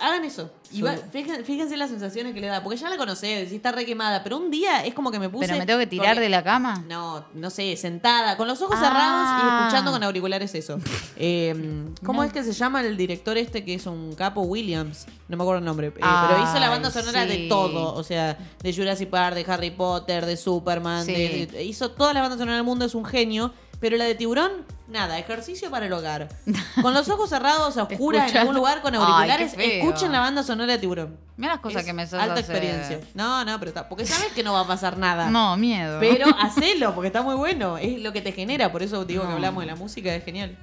[0.00, 0.48] Hagan eso.
[0.70, 2.62] Y va- fíjense, fíjense las sensaciones que le da.
[2.62, 4.22] Porque ya la conocés, decís está re quemada.
[4.22, 5.46] Pero un día es como que me puse.
[5.48, 6.84] ¿Pero me tengo que tirar de la cama?
[6.88, 8.84] No, no sé, sentada, con los ojos Ah.
[8.84, 10.78] cerrados y escuchando con auriculares eso.
[11.20, 15.06] Eh, ¿Cómo es que se llama el director este que es un capo Williams?
[15.26, 15.88] No me acuerdo el nombre.
[15.88, 17.28] eh, pero hizo la banda sonora sí.
[17.30, 17.92] de todo.
[17.94, 21.04] O sea, de Jurassic Park, de Harry Potter, de Superman.
[21.04, 21.12] Sí.
[21.12, 23.52] de- de- hizo toda la banda sonora del mundo, es un genio.
[23.80, 24.50] Pero la de Tiburón,
[24.88, 26.28] nada, ejercicio para el hogar.
[26.82, 29.84] Con los ojos cerrados, a oscuras, en algún lugar con Ay, auriculares, qué feo.
[29.88, 31.16] escuchen la banda sonora de Tiburón.
[31.36, 32.56] Mira las cosas Es que me sos Alta hacer.
[32.56, 33.00] experiencia.
[33.14, 33.88] No, no, pero está.
[33.88, 35.30] Porque sabes que no va a pasar nada.
[35.30, 36.00] No, miedo.
[36.00, 37.78] Pero hacelo, porque está muy bueno.
[37.78, 38.72] Es lo que te genera.
[38.72, 39.34] Por eso digo que No.
[39.34, 40.56] hablamos de la música, es genial.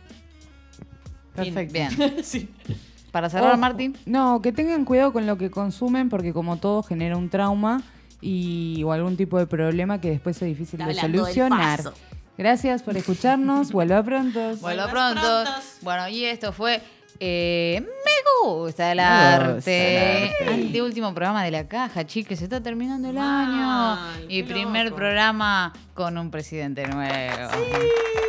[1.34, 1.74] Perfecto.
[1.74, 2.16] Bien.
[2.24, 2.50] sí.
[3.12, 3.98] Para cerrar, Ojo, Martín.
[4.06, 7.82] No, que tengan cuidado con lo que consumen porque como todo genera un trauma
[8.20, 11.78] y o algún tipo de problema que después es difícil Está de hablando del solucionar.
[11.84, 11.94] paso.
[12.38, 13.72] Gracias por escucharnos.
[13.72, 14.40] Vuelva pronto.
[14.40, 15.22] Vuelvo Vuelvas pronto.
[15.22, 15.78] prontos.
[15.82, 16.82] Bueno, y esto fue
[17.20, 20.32] eh, Me gusta el arte.
[20.46, 22.40] Anteúltimo programa de la caja, chicos.
[22.40, 24.28] Se está terminando el Mal, año.
[24.30, 24.98] Y primer loco.
[24.98, 27.50] programa con un presidente nuevo.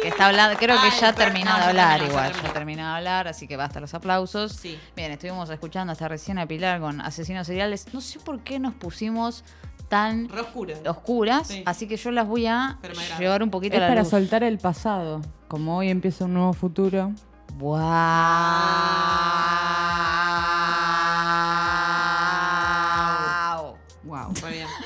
[0.03, 2.33] Que está hablando, creo que ya pero terminó no, de hablar terminó, igual.
[2.45, 4.53] Ya terminó de hablar, así que basta los aplausos.
[4.53, 4.78] Sí.
[4.95, 7.93] Bien, estuvimos escuchando hasta recién a Pilar con asesinos seriales.
[7.93, 9.43] No sé por qué nos pusimos
[9.88, 10.74] tan Re oscura.
[10.88, 11.62] oscuras, Sí.
[11.66, 12.78] así que yo las voy a
[13.18, 14.10] llevar un poquito Es a la para luz.
[14.10, 15.20] soltar el pasado.
[15.48, 17.12] Como hoy empieza un nuevo futuro.
[22.76, 23.76] ¡Wow!
[24.04, 24.32] Wow.
[24.42, 24.66] Muy bien.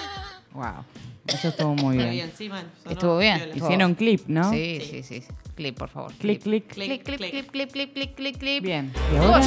[0.53, 0.85] Wow.
[1.29, 2.11] Eso estuvo muy bien.
[2.11, 2.65] bien, sí, man.
[2.89, 3.39] Estuvo bien.
[3.39, 3.55] piola.
[3.57, 4.51] Hicieron clip, ¿no?
[4.51, 5.03] Sí, Sí.
[5.05, 5.23] sí.
[5.55, 6.13] Clip, por favor.
[6.15, 6.67] Clic, clic.
[6.67, 8.65] Clip, clip, Clic, clip, clip, clip, clip, clip, clip.
[8.65, 8.93] Bien.
[9.13, 9.39] ¿Y ahora?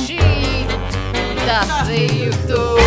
[1.85, 2.79] De YouTube.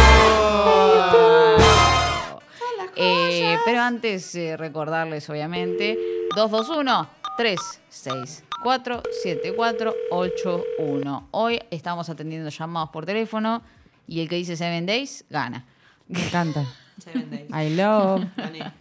[2.97, 5.99] Eh, pero antes eh, recordarles, obviamente,
[6.35, 11.29] 221 364 7481.
[11.31, 13.63] Hoy estamos atendiendo llamados por teléfono
[14.07, 15.67] y el que dice Seven Days gana.
[16.09, 16.65] Me encanta.
[16.99, 17.51] Seven Days.
[17.51, 18.25] I love.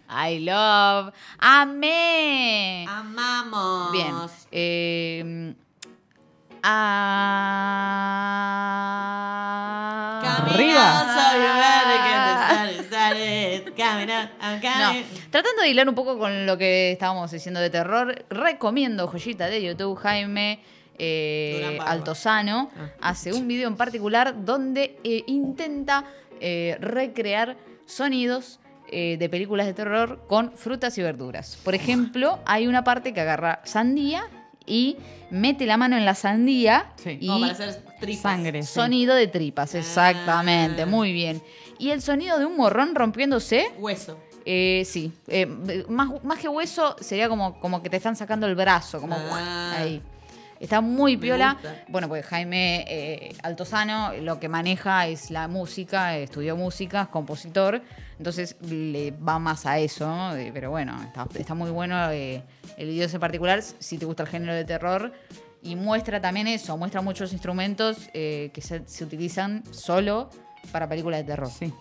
[0.09, 1.13] I love.
[1.37, 2.85] Amé.
[2.87, 3.91] Amamos.
[3.91, 4.13] Bien.
[4.51, 5.53] Eh,
[6.65, 8.21] ah,
[14.41, 14.93] I'm No,
[15.31, 19.63] tratando de hilar un poco con lo que estábamos diciendo de terror, recomiendo joyita de
[19.63, 20.59] YouTube, Jaime
[20.97, 21.77] eh.
[21.85, 22.89] Altozano, Ah.
[23.09, 26.05] hace un video en particular donde eh, intenta
[26.39, 31.57] eh, recrear sonidos eh, de películas de terror con frutas y verduras.
[31.63, 34.23] Por ejemplo, hay una parte que agarra sandía
[34.65, 34.97] y
[35.29, 37.17] mete la mano en la sandía Sí.
[37.21, 38.21] y Como para hacer tripas.
[38.21, 38.63] Sangre.
[38.63, 38.73] sí.
[38.73, 40.85] sonido de tripas, exactamente, Ah.
[40.85, 41.41] muy bien.
[41.79, 44.17] Y el sonido de un morrón rompiéndose Hueso.
[44.45, 45.45] eh, sí, eh,
[45.89, 49.75] más, más que hueso sería como, como que te están sacando el brazo, como Ah.
[49.77, 50.01] ahí.
[50.59, 51.53] Está muy piola.
[51.53, 51.83] gusta.
[51.89, 57.81] Bueno, pues Jaime eh, Altozano lo que maneja es la música, estudió música, es compositor,
[58.17, 60.35] entonces le va más a eso, ¿no?
[60.35, 62.43] Eh, pero bueno, está, está muy bueno eh,
[62.77, 65.11] el video ese particular, si te gusta el género de terror.
[65.61, 70.29] Y muestra también eso, muestra muchos instrumentos eh, que se, se utilizan solo
[70.71, 71.49] para películas de terror.
[71.49, 71.73] Sí.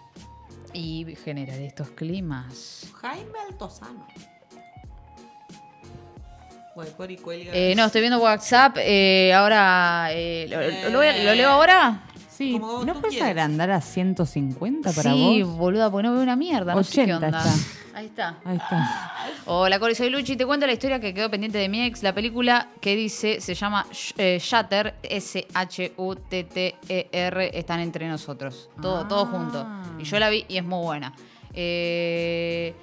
[0.72, 2.86] Y genera de estos climas.
[3.00, 4.06] Jaime Altozano.
[7.52, 8.78] Eh, no, estoy viendo WhatsApp.
[8.80, 10.08] eh, ahora.
[10.10, 12.02] eh, ¿lo, lo lo leo ahora?
[12.36, 15.56] Sí, Como ¿no puedes agrandar a 150 para sí, vos?
[15.56, 16.74] boluda, porque no veo una mierda.
[16.74, 17.38] No sé qué 80 onda.
[17.38, 17.52] está.
[17.96, 18.36] Ahí está.
[18.44, 19.12] Ahí está.
[19.46, 20.34] Hola, Cori, soy Luchi.
[20.36, 22.02] Te cuento la historia que quedó pendiente de mi ex.
[22.02, 23.86] La película que dice se llama
[24.18, 24.94] eh, Shatter,
[26.24, 27.44] S-H-U-T-T-E-R.
[27.46, 28.68] E Están entre nosotros.
[28.82, 29.26] Todo, todo Ah.
[29.30, 29.66] junto.
[30.00, 31.12] Y yo la vi y es muy buena.
[31.52, 32.74] Eh,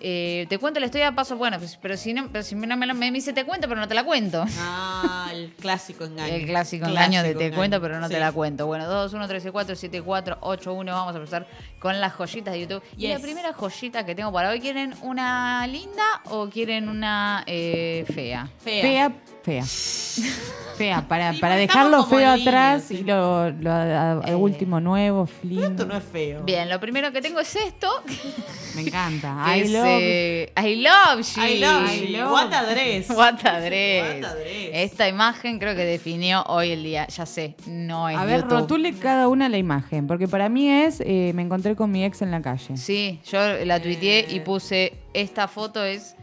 [0.00, 1.36] eh, te cuento la historia paso.
[1.36, 3.80] Bueno, pues, pero si no, pero si no me, la- me dice te cuento, pero
[3.80, 4.44] no te la cuento.
[4.58, 6.34] Ah, el clásico engaño.
[6.34, 7.56] El clásico engaño de te engaño.
[7.56, 8.20] cuento, pero no te Sí.
[8.20, 8.66] la cuento.
[8.66, 10.92] Bueno, 2, 1, 3, 4, 7, 4, 8, 1.
[10.92, 11.46] Vamos a empezar
[11.80, 12.82] con las joyitas de YouTube.
[12.96, 18.04] Y la primera joyita que tengo para hoy, ¿quieren una linda o quieren una eh,
[18.14, 18.48] fea?
[18.62, 18.82] Fea.
[18.82, 19.12] Fea,
[19.42, 19.64] fea.
[20.80, 23.00] Fea, para, Sí, para porque dejarlo feo atrás sí.
[23.00, 24.34] y lo, lo a- a- Eh.
[24.34, 25.84] último nuevo, Esto lindo.
[25.84, 26.42] no es feo.
[26.44, 27.86] Bien, lo primero que tengo es esto.
[28.76, 29.44] Me encanta.
[29.54, 29.84] I es, love.
[29.86, 31.42] eh, I love you.
[31.42, 32.16] I love I you.
[32.16, 33.10] love- What a dress.
[33.14, 34.22] What a dress.
[34.22, 34.70] What a dress.
[34.72, 37.06] Esta imagen creo que definió hoy el día.
[37.08, 38.60] Ya sé, no es A ver, YouTube.
[38.60, 42.22] rotule cada una la imagen, porque para mí es, eh, me encontré con mi ex
[42.22, 42.76] en la calle.
[42.76, 44.40] Sí, yo la tuiteé y Eh.
[44.40, 46.14] puse, esta foto es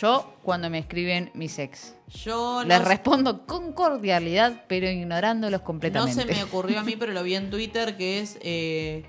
[0.00, 1.94] yo cuando me escriben mis ex.
[2.08, 6.22] Yo Les no, respondo con cordialidad, pero ignorándolos no completamente.
[6.22, 9.04] se me ocurrió a mí, pero lo vi en Twitter, que es eh,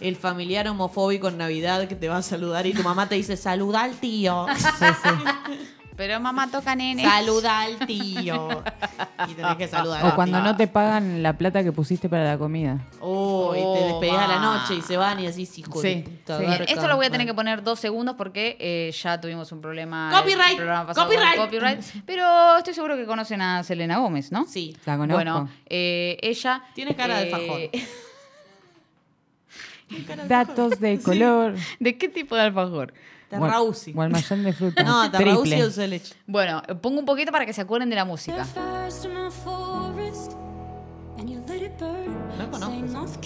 [0.00, 3.36] el familiar homofóbico en Navidad que te va a saludar y tu mamá te dice,
[3.36, 4.46] saluda al tío.
[4.56, 5.08] Sí, sí.
[5.96, 7.02] Pero mamá toca nene.
[7.02, 8.62] Saluda al tío.
[9.28, 10.44] Y tenés que saludar O cuando tío.
[10.46, 12.78] no te pagan la plata que pusiste para la comida.
[13.00, 16.02] Oh, y te despedís a la noche y se van y decís, hijo Sí, de
[16.02, 16.36] puta.
[16.38, 16.44] sí.
[16.44, 16.72] Bien, garca".
[16.72, 20.10] esto lo voy a tener que poner dos segundos porque eh, ya tuvimos un problema.
[20.12, 21.40] Copyright, el programa pasado con copyright.
[21.40, 21.80] copyright.
[22.04, 24.44] Pero estoy seguro que conocen a Selena Gómez, ¿no?
[24.46, 24.76] Sí.
[24.84, 25.16] La conozco.
[25.16, 26.62] Bueno, eh, ella.
[26.74, 27.60] Tiene cara de eh, fajón.
[30.28, 31.54] Datos de color.
[31.78, 32.92] ¿De qué tipo de alfajor?
[33.28, 33.92] Terrausi.
[33.92, 34.82] Gualmayán de fruta.
[34.84, 35.58] No, Terrausi Triple.
[35.58, 36.14] y dulce de leche.
[36.26, 38.44] Bueno, pongo un poquito para que se acuerden de la música.
[42.38, 43.20] No conozco.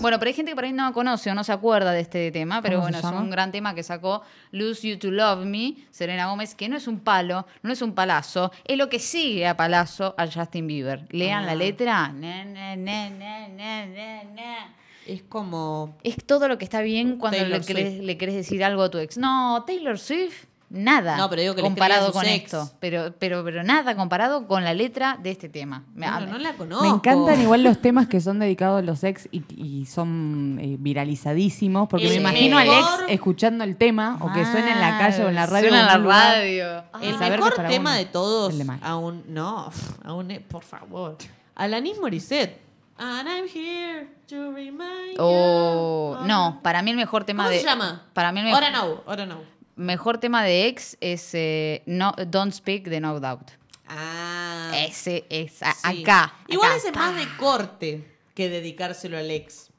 [0.00, 2.30] Bueno, pero hay gente que por ahí no conoce o no se acuerda de este
[2.30, 4.22] tema, pero ¿Cómo bueno, es un gran tema que sacó
[4.52, 7.92] Lose You to Love Me, Serena Gómez, que no es un palo, no es un
[7.94, 11.06] palazo, es lo que sigue a palazo a Justin Bieber.
[11.10, 11.56] Lean la Ah.
[11.56, 12.08] letra.
[12.12, 14.74] Na, na, na, na, na, na, na.
[15.12, 15.96] Es como.
[16.04, 18.04] Es todo lo que está bien cuando le querés, Swift.
[18.04, 19.16] le querés decir algo a tu ex.
[19.18, 21.16] No, Taylor Swift, nada.
[21.16, 22.44] No, pero digo que comparado con ex.
[22.44, 22.70] esto.
[22.78, 25.82] Pero, pero, pero nada comparado con la letra de este tema.
[25.94, 26.84] Me- Bueno, no la conozco.
[26.84, 30.76] Me encantan igual los temas que son dedicados a los ex y, y son eh,
[30.78, 34.96] viralizadísimos, porque El me imagino al ex escuchando el tema o que suene en la
[34.98, 35.68] calle o en la radio.
[35.70, 36.34] Suena en la lugar.
[36.36, 36.84] radio.
[37.02, 39.70] El mejor tema uno de todos, de aún no,
[40.04, 41.16] aún por favor.
[41.56, 42.69] Alanis Morissette.
[43.02, 46.26] And I'm here to remind O you.
[46.26, 48.06] no, para mí el mejor tema ¿Cómo de se llama?
[48.12, 49.40] Para mí el mejor, Ahora no, ahora no.
[49.76, 53.52] mejor tema de ex es eh, no, Don't Speak de No Doubt.
[53.88, 54.70] Ah.
[54.74, 56.02] Ese es a- sí.
[56.02, 56.34] acá.
[56.46, 56.76] Igual acá.
[56.76, 59.69] ese es más de corte que dedicárselo al ex.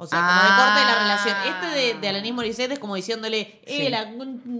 [0.00, 0.42] O sea, como Ah.
[0.44, 1.36] de corte de la relación.
[1.54, 3.88] Este de, de Alanis Morissette es como diciéndole, eh, Sí.
[3.88, 4.06] la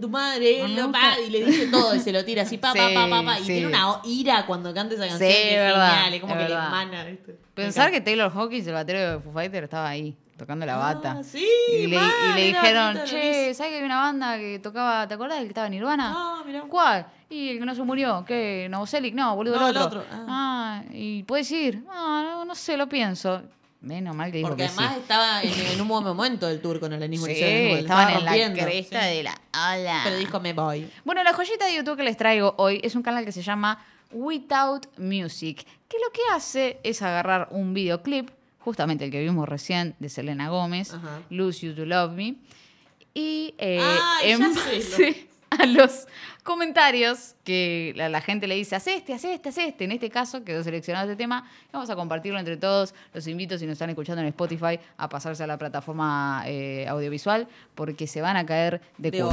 [0.00, 1.00] tu madre, Ah, él me lo gusta.
[1.00, 3.22] pa, y le dice todo y se lo tira así, pa, pa, Sí, pa, pa,
[3.24, 3.38] pa.
[3.38, 3.46] Y sí.
[3.52, 6.14] tiene una ira cuando canta esa canción Sí, que es verdad, genial.
[6.14, 6.60] Es como es que verdad.
[6.62, 7.38] le emana, ¿viste?
[7.54, 11.16] Pensar que Taylor Hawkins, el batero de Foo Fighter, estaba ahí, tocando la bata.
[11.20, 13.54] Ah, sí, y le, mal, y le dijeron, che.
[13.54, 16.14] ¿sabes que hay una banda que tocaba, ¿te acordás del que estaba en Nirvana?
[16.16, 16.62] Ah, mirá.
[16.62, 17.06] ¿Cuál?
[17.30, 18.66] Y el que no se murió, ¿qué?
[18.70, 19.14] ¿Novoselic?
[19.14, 20.00] No, boludo, No, el el otro.
[20.00, 20.82] otro, Ah.
[20.90, 21.84] ¿y puedes ir?
[21.88, 23.42] Ah, no, no sé, lo pienso.
[23.80, 25.00] Menos mal que dijo Porque que además sí.
[25.02, 28.56] estaba en, en un buen momento del tour con el anismo Sí, estaban estaba en
[28.56, 29.16] la cresta sí.
[29.16, 30.00] de la ola.
[30.04, 30.90] Pero dijo, me voy.
[31.04, 33.84] Bueno, la joyita de YouTube que les traigo hoy es un canal que se llama
[34.10, 39.94] Without Music, que lo que hace es agarrar un videoclip, justamente el que vimos recién
[40.00, 41.20] de Selena Gómez, Ajá.
[41.30, 42.34] Lose You to Love Me,
[43.14, 45.28] y eh, Ay, en ya sé,
[45.62, 46.06] a los
[46.42, 49.84] comentarios que la, la gente le dice, haz este, haz este, haz este.
[49.84, 51.48] En este caso quedó seleccionado este tema.
[51.72, 52.94] Vamos a compartirlo entre todos.
[53.12, 57.48] Los invito, si nos están escuchando en Spotify, a pasarse a la plataforma eh, audiovisual
[57.74, 59.30] porque se van a caer de, De culo.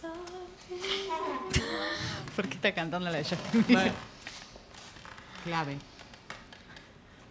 [0.00, 0.16] sorry.
[2.36, 3.84] ¿Por qué está cantando la de Justin Bieber?
[3.84, 3.96] Bueno.
[5.44, 5.78] Clave.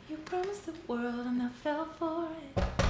[0.10, 2.85] You promised the world and I fell for it.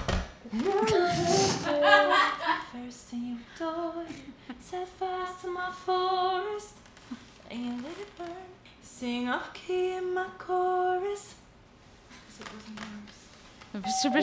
[2.71, 4.15] First and you adored it.
[4.61, 6.73] Set fire to my forest.
[7.49, 8.27] And you let it burn.
[8.83, 11.35] Sing off key in my chorus.
[12.27, 13.17] 'Cause it wasn't yours.
[14.01, 14.17] Super-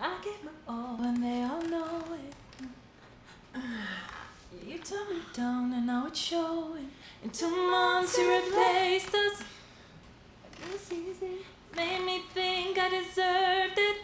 [0.00, 2.34] I gave my all and they all know it.
[4.66, 6.90] You turned me down and now it's showing.
[7.22, 9.40] In two months you replaced us.
[10.60, 11.44] It was easy.
[11.74, 13.96] Made me think I deserved it.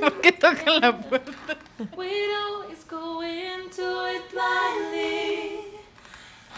[0.00, 1.32] ¿Por qué tocan la puerta?
[4.08, 5.60] It blindly.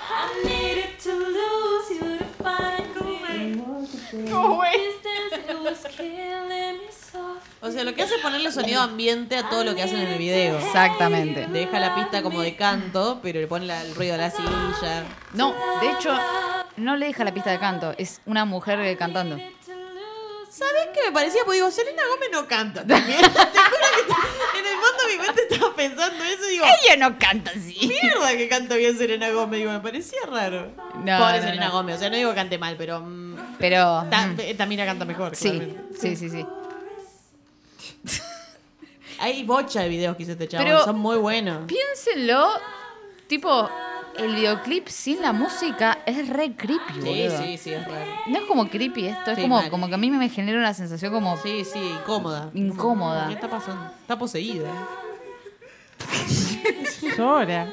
[0.01, 3.19] I needed to lose you to find me.
[7.61, 10.09] O sea, lo que hace es ponerle sonido ambiente a todo lo que hacen en
[10.09, 10.59] el video.
[10.59, 11.47] Exactamente.
[11.49, 15.05] Deja la pista como de canto, pero le pone la- el ruido de la silla.
[15.35, 16.17] No, de hecho,
[16.77, 17.95] no le deja la pista de canto.
[17.99, 19.37] Es una mujer cantando.
[20.59, 21.43] ¿Sabes qué me parecía?
[21.45, 23.19] Pues digo, Selena Gómez no canta también.
[23.23, 23.43] Te juro
[24.53, 27.51] que en el fondo de mi mente estaba pensando eso y digo, Ella no canta
[27.53, 27.77] así.
[28.03, 29.61] mierda que canta bien Selena Gómez.
[29.61, 30.73] Digo, me parecía raro.
[31.05, 31.73] No, Pobre no, Selena no.
[31.73, 31.97] Gómez.
[31.97, 34.05] O sea, no digo que cante mal, pero mm, Pero.
[34.11, 35.37] ta- mm, eh, Tamina canta mejor.
[35.37, 35.99] Sí, claramente.
[36.01, 36.47] sí, sí, sí.
[39.21, 40.47] Hay bocha de videos que hizo este.
[40.49, 41.67] Pero- Son muy buenos.
[41.67, 42.51] Piénsenlo.
[43.27, 43.69] Tipo,
[44.19, 47.43] el videoclip sin la música es re creepy, Sí, boludo.
[47.43, 48.05] sí, sí, es raro.
[48.27, 49.71] No es como creepy esto, es Sí, como, mal.
[49.71, 51.37] como que a mí me genera una sensación como.
[51.39, 52.51] Sí, sí, incómoda.
[52.55, 53.29] Incómoda.
[53.29, 53.91] ¿Qué está pasando?
[54.03, 54.71] Está poseída.
[57.17, 57.73] Llora.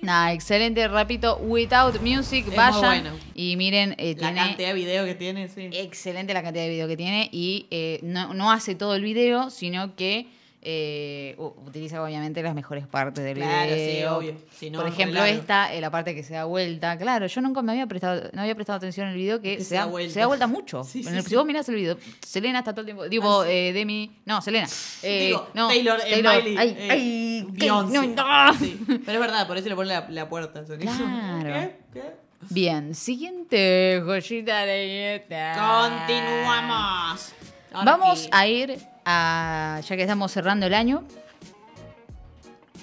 [0.00, 3.10] Nada, excelente, repito, Without Music, Es muy vayan bueno.
[3.34, 5.70] y miren, eh, La tiene cantidad de videos que tiene, sí.
[5.72, 9.48] excelente la cantidad de video que tiene y eh, no, no hace todo el video,
[9.48, 10.26] sino que
[10.64, 14.16] eh, utiliza obviamente las mejores partes del Claro, sí, video.
[14.16, 14.34] obvio.
[14.56, 16.96] Si no, Por ejemplo, esta, eh, la parte que se da vuelta.
[16.98, 19.64] Claro, yo nunca me había prestado, no había prestado atención en el video que, Que
[19.64, 20.82] se, da, se da vuelta mucho.
[20.84, 21.28] Sí, En sí, el- sí.
[21.30, 23.08] Si vos mirás el video, Selena está todo el tiempo.
[23.08, 23.52] Digo, Ah, sí.
[23.52, 24.10] eh, Demi.
[24.24, 24.66] No, Selena.
[25.02, 26.56] Digo, no, Taylor, eh, Miley,
[26.90, 27.46] Ay.
[27.50, 28.06] Beyoncé.
[28.08, 28.54] No.
[28.58, 28.80] Sí.
[29.04, 30.60] Pero es verdad, por eso le pone la, la puerta.
[30.60, 30.78] al.
[30.78, 31.42] Claro.
[31.44, 31.76] ¿Qué?
[31.92, 32.24] ¿Qué?
[32.50, 35.54] Bien, siguiente joyita de esta.
[35.54, 37.32] Continuamos.
[37.72, 38.28] Ahora Vamos sí.
[38.32, 41.04] a ir a, ya que estamos cerrando el año,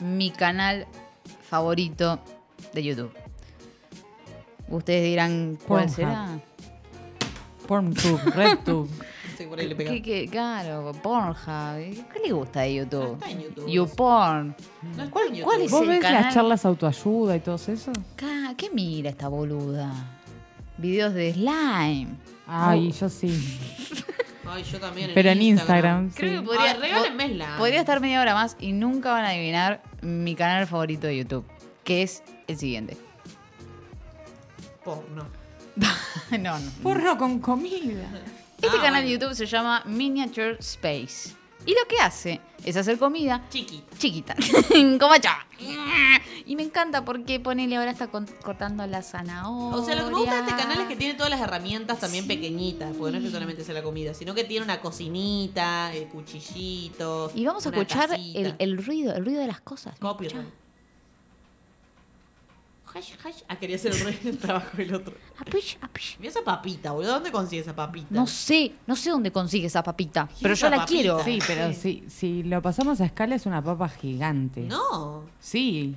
[0.01, 0.87] mi canal
[1.47, 2.19] favorito
[2.73, 3.11] de YouTube.
[4.69, 5.95] Ustedes dirán, ¿cuál Pornhub.
[5.95, 6.39] será?
[7.67, 8.89] Porntube, RedTube.
[9.37, 9.95] Sí, por ahí le pegaba.
[9.95, 11.35] ¿Qué, qué, claro, Pornhub.
[12.13, 12.99] ¿Qué le gusta de YouTube?
[13.07, 13.67] No está en YouTube.
[13.71, 14.55] YouPorn.
[14.83, 15.43] No está ¿Cuál, en YouTube.
[15.45, 16.23] cuál es ¿Vos el ves canal?
[16.25, 17.91] las charlas autoayuda y todo eso?
[18.15, 19.91] Ca- ¿Qué mira esta boluda?
[20.77, 22.09] Videos de slime.
[22.45, 23.59] Ay, yo sí.
[24.51, 25.11] Ay, yo también.
[25.13, 26.35] Pero en Instagram, Creo sí.
[26.39, 27.57] que podría, Ay, regálenme slime.
[27.57, 31.45] podría estar media hora más y nunca van a adivinar mi canal favorito de YouTube,
[31.83, 32.97] que es el siguiente.
[34.83, 35.25] Porno.
[36.31, 36.71] no, no.
[36.83, 38.09] Porno con comida.
[38.61, 39.11] Este Ah, canal de.
[39.11, 41.33] YouTube se llama Miniature Space.
[41.65, 43.83] Y lo que hace es hacer comida Chiqui.
[43.97, 44.35] chiquita,
[44.99, 45.29] como yo.
[46.45, 49.77] Y me encanta porque ponele ahora está cortando la zanahoria.
[49.77, 51.99] O sea, lo que me gusta de este canal es que tiene todas las herramientas
[51.99, 55.93] también pequeñitas, porque no es que solamente sea la comida, sino que tiene una cocinita,
[55.93, 57.31] el cuchillito.
[57.35, 59.97] Y vamos a escuchar el ruido, el ruido de las cosas.
[59.99, 60.60] Copyright.
[62.93, 63.41] Hash, hash.
[63.47, 65.13] Ah, quería hacer el rey del trabajo del otro.
[65.39, 66.17] Apish, apish.
[66.19, 67.13] Mira esa papita, boludo.
[67.13, 68.07] ¿Dónde consigue esa papita?
[68.09, 70.91] No sé, no sé dónde consigue esa papita, pero yo la papita?
[70.91, 71.23] quiero.
[71.23, 72.03] Sí, pero Sí.
[72.07, 74.61] si, si lo pasamos a escala es una papa gigante.
[74.61, 75.23] No.
[75.39, 75.95] Sí.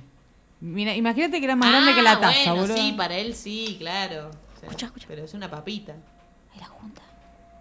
[0.61, 2.77] Mira, imagínate que era más grande que la taza, Ah, bueno, boludo.
[2.77, 4.29] Sí, para él sí, claro.
[4.29, 5.05] O sea, Escucha, escucha.
[5.09, 5.91] Pero es una papita.
[6.53, 7.01] Ahí la junta,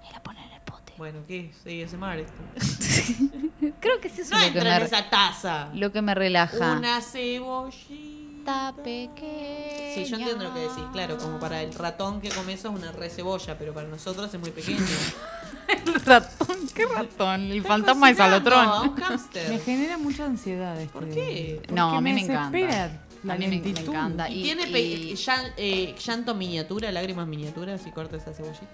[0.04, 0.92] ahí la pone en el pote.
[0.96, 1.50] Bueno, ¿qué?
[1.64, 2.40] Sí, ese mar esto.
[3.80, 5.70] Creo que es eso No lo, que entra en esa taza.
[5.74, 6.76] lo que me relaja.
[6.78, 8.13] Una cebollita.
[8.44, 9.94] Está pequeña.
[9.94, 12.74] Sí, yo entiendo lo que decís, claro, como para el ratón que come eso es
[12.78, 14.80] una re cebolla, pero para nosotros es muy pequeño.
[15.66, 17.40] El ratón, ¿qué ratón?
[17.50, 18.90] El fantasma de Salotrón.
[18.90, 19.48] un hámster.
[19.48, 21.60] Me genera mucha ansiedad este ¿Por qué?
[21.62, 22.26] Porque No, a mí me.
[22.26, 24.28] La a mí me, me encanta.
[24.28, 28.66] Y, tiene pe- llan- eh, llanto miniatura, lágrimas miniaturas, si corta esa cebollita.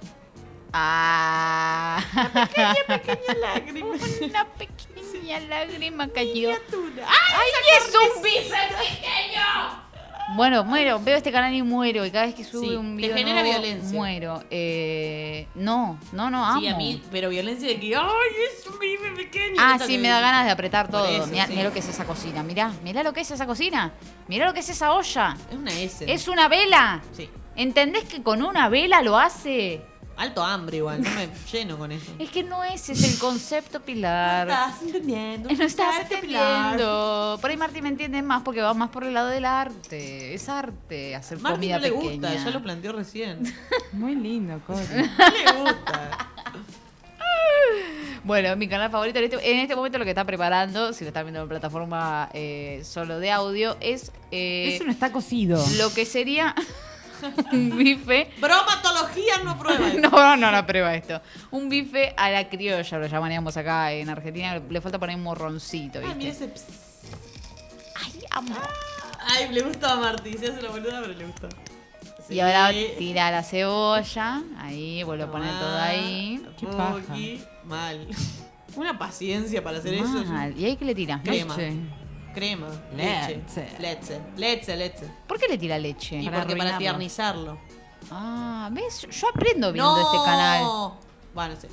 [0.73, 2.03] Ah.
[2.87, 3.87] Pequeña lágrima.
[4.23, 6.33] Una pequeña lágrima cayó.
[6.51, 7.07] Miniatura.
[7.09, 7.49] ¡Ay,
[7.79, 9.91] es un bife pequeño!
[10.37, 11.01] Bueno, muero.
[11.01, 12.07] Veo este canal y muero.
[12.07, 13.99] Y cada vez que sube Sí, un te video genera nuevo, violencia.
[13.99, 14.45] muero.
[14.49, 16.61] Eh, no, no, no, amo.
[16.61, 18.05] Sí, a mí, pero violencia de que, ay,
[18.57, 19.57] es un bife pequeño.
[19.59, 21.05] Ah, sí, me da ganas de apretar todo.
[21.07, 21.53] eso, Mirá, sí.
[21.55, 22.45] mirá lo que es esa cocina.
[22.45, 23.93] Mirá, mirá lo que es esa cocina.
[24.29, 25.37] Mirá lo que es esa olla.
[25.51, 26.05] Es una S.
[26.13, 27.03] Es una vela.
[27.13, 27.29] Sí.
[27.57, 29.83] ¿Entendés que con una vela lo hace?
[30.21, 32.13] Alto hambre igual, no me lleno con eso.
[32.19, 34.49] Es que no ese es el concepto, Pilar.
[34.51, 35.49] estás entendiendo.
[35.51, 37.39] No estás entendiendo.
[37.41, 40.35] Por ahí Martín me entiende más porque va más por el lado del arte.
[40.35, 42.29] Es arte hacer Martín comida no le pequeña.
[42.29, 43.43] gusta, ya lo planteó recién.
[43.93, 44.81] Muy lindo, Cori.
[44.95, 46.11] No le gusta.
[48.23, 51.09] Bueno, mi canal favorito en este, en este momento lo que está preparando, si lo
[51.09, 55.65] están viendo en plataforma eh, solo de audio, es eh, Eso no está cocido.
[55.79, 56.55] lo que sería
[57.53, 58.31] un bife.
[58.41, 59.89] Bromatología no prueba.
[59.93, 59.99] eso.
[60.11, 61.21] No, no, no prueba esto.
[61.51, 64.61] Un bife a la criolla, lo llamaríamos acá en Argentina.
[64.69, 66.45] Le falta poner un morroncito, Ah, mira ¿viste?
[66.45, 66.49] ese.
[66.49, 66.65] ps.
[67.97, 68.55] Ay, amo.
[69.27, 70.39] Ay, le gusta a Martín.
[70.39, 71.49] Se hace la boluda, pero le gusta.
[72.29, 74.43] Y ahora tira la cebolla.
[74.59, 76.41] Ahí, vuelve a poner todo ahí.
[76.59, 77.03] Qué paja.
[77.65, 78.07] Mal.
[78.77, 80.25] Una paciencia para hacer eso.
[80.27, 80.57] Mal.
[80.57, 81.21] ¿Y ahí qué le tira?
[81.25, 81.57] Crema.
[81.57, 81.77] Leche.
[82.35, 83.43] Crema, Leche.
[83.79, 85.05] leche, leche, leche.
[85.27, 86.17] ¿Por qué le tira leche?
[86.21, 87.59] Y Para porque para tiernizarlo.
[88.11, 89.07] Ah, ¿ves?
[89.11, 90.93] Yo aprendo viendo este canal.
[91.35, 91.69] Bueno, sí.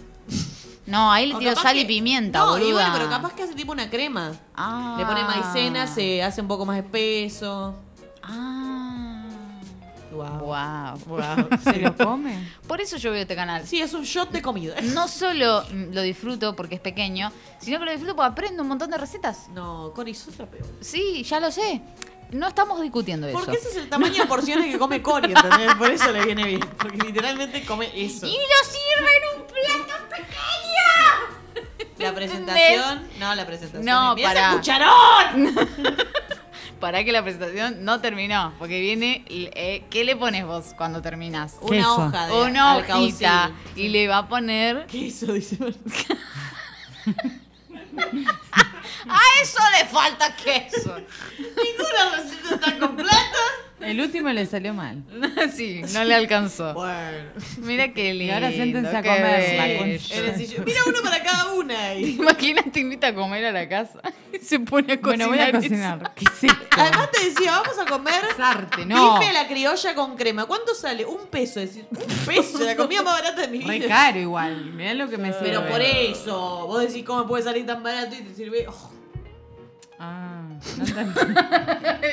[0.85, 2.69] No, ahí le tiro sal y pimienta, No, boluda.
[2.69, 4.31] y bueno, pero capaz que hace tipo una crema.
[4.55, 4.95] Ah.
[4.97, 7.75] Le pone maicena, se hace un poco más espeso.
[8.23, 8.56] Ah.
[10.17, 10.39] Wow.
[10.39, 10.97] Wow.
[11.05, 11.49] Wow.
[11.63, 12.49] ¿Se lo come?
[12.67, 13.67] Por eso yo veo este canal.
[13.67, 14.75] Sí, es un shot de comida.
[14.97, 18.89] No solo lo disfruto porque es pequeño, sino que lo disfruto porque aprendo un montón
[18.89, 19.47] de recetas.
[19.49, 20.65] No, Cori, sos la peor.
[20.81, 21.81] Sí, ya lo sé.
[22.31, 23.37] No estamos discutiendo eso.
[23.37, 25.75] Porque ese es el tamaño de porciones que come Cori, ¿entendés?
[25.75, 26.59] Por eso le viene bien.
[26.77, 28.25] Porque literalmente come eso.
[28.25, 31.87] Y lo sirve en un plato pequeño.
[31.99, 33.07] La presentación.
[33.19, 33.85] No, la presentación.
[33.85, 35.55] No, el cucharón!
[36.79, 38.53] Para que la presentación no terminó.
[38.59, 39.25] Porque viene.
[39.29, 41.55] eh, ¿Qué le pones vos cuando terminas?
[41.61, 41.95] Una Queso.
[41.95, 43.51] hoja de Una hojita.
[43.75, 44.85] Y le va a poner.
[44.87, 45.57] Queso, dice.
[49.09, 50.97] ¡A eso le falta queso!
[51.39, 53.43] Ninguna receta está completa.
[53.79, 55.03] El último le salió mal.
[55.55, 56.73] sí, no le alcanzó.
[56.73, 57.29] Bueno.
[57.59, 58.33] Mira qué lindo.
[58.33, 59.79] ahora siéntense a qué comer la bello.
[59.79, 60.15] concha.
[60.15, 60.65] En el sillón.
[60.65, 61.83] Mira uno para cada una.
[61.89, 62.15] ahí.
[62.19, 63.99] Imagínate, te invita a comer a la casa
[64.33, 65.27] y se pone a cocinar.
[65.27, 66.13] Bueno, voy a cocinar.
[66.15, 66.65] ¿Qué es esto?
[66.75, 69.19] Además te decía, vamos a comer Arte, no.
[69.19, 70.45] bife a la criolla con crema.
[70.45, 71.05] ¿Cuánto sale?
[71.05, 71.59] Un peso.
[71.59, 72.59] Es decir, un peso.
[72.63, 73.87] La comida más barata de mi Re vida.
[73.89, 74.73] caro igual.
[74.73, 75.49] Mirá lo que me sirve.
[75.49, 78.65] Pero por eso, vos decís cómo puede salir tan barato y te sirve.
[78.67, 78.91] Oh,
[79.99, 80.36] Ah.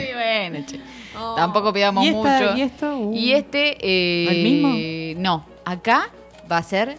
[0.00, 0.80] Y bueno, che.
[1.18, 1.34] oh.
[1.34, 2.56] Tampoco pidamos ¿Y esta- mucho.
[2.56, 2.96] y esto?
[2.96, 3.14] Uh.
[3.14, 3.76] Y este.
[3.80, 5.22] eh, ¿El mismo?
[5.22, 6.10] No, acá
[6.50, 6.96] va a ser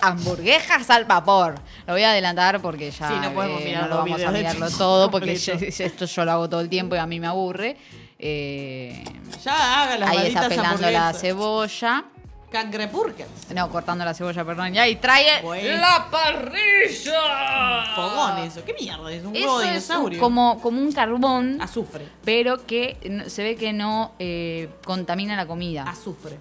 [0.00, 1.54] hamburguesas al vapor.
[1.86, 4.22] Lo voy a adelantar porque ya Sí, no podemos eh, mirar no lo los vamos
[4.24, 7.20] a mirarlo todo porque yo- esto yo lo hago todo el tiempo y a mí
[7.20, 7.76] me aburre.
[8.18, 9.02] Eh,
[9.44, 12.04] Ya haga las ahí está pelando la cebolla.
[12.50, 13.52] Cangrepurkets.
[13.54, 14.72] No, cortando la cebolla, perdón.
[14.72, 15.80] Ya, y trae Bueno.
[15.80, 17.94] la parrilla.
[17.94, 18.64] Fogón eso.
[18.64, 19.24] ¿Qué mierda es?
[19.24, 20.20] Un huevo de es un- dinosaurio.
[20.20, 22.08] como, como un carbón, Azufre.
[22.24, 25.84] pero que se ve que no eh, contamina la comida.
[25.84, 26.38] Azufre.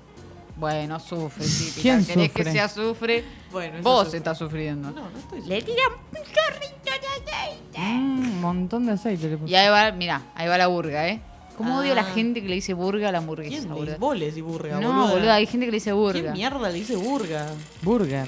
[0.55, 1.79] Bueno, azufre, sí.
[1.81, 2.43] ¿Quién ¿Querés sufre?
[2.43, 3.23] que sea azufre?
[3.51, 4.91] Bueno, es Vos estás sufriendo.
[4.91, 7.79] No, no estoy Le tiran un chorrito de aceite.
[7.79, 9.51] Mm, un montón de aceite le puse.
[9.51, 11.21] Y ahí va, mira, ahí va la burga, ¿eh?
[11.59, 12.11] ¿Cómo odio a la Ah.
[12.15, 13.91] gente que le dice burga a la hamburguesa, ¿Quién boludo?
[13.91, 15.11] le boles y burga, No, boluda?
[15.13, 16.31] boludo, hay gente que le dice ¿Quién burga.
[16.31, 17.47] mierda le dice burga?
[17.81, 18.27] Burger.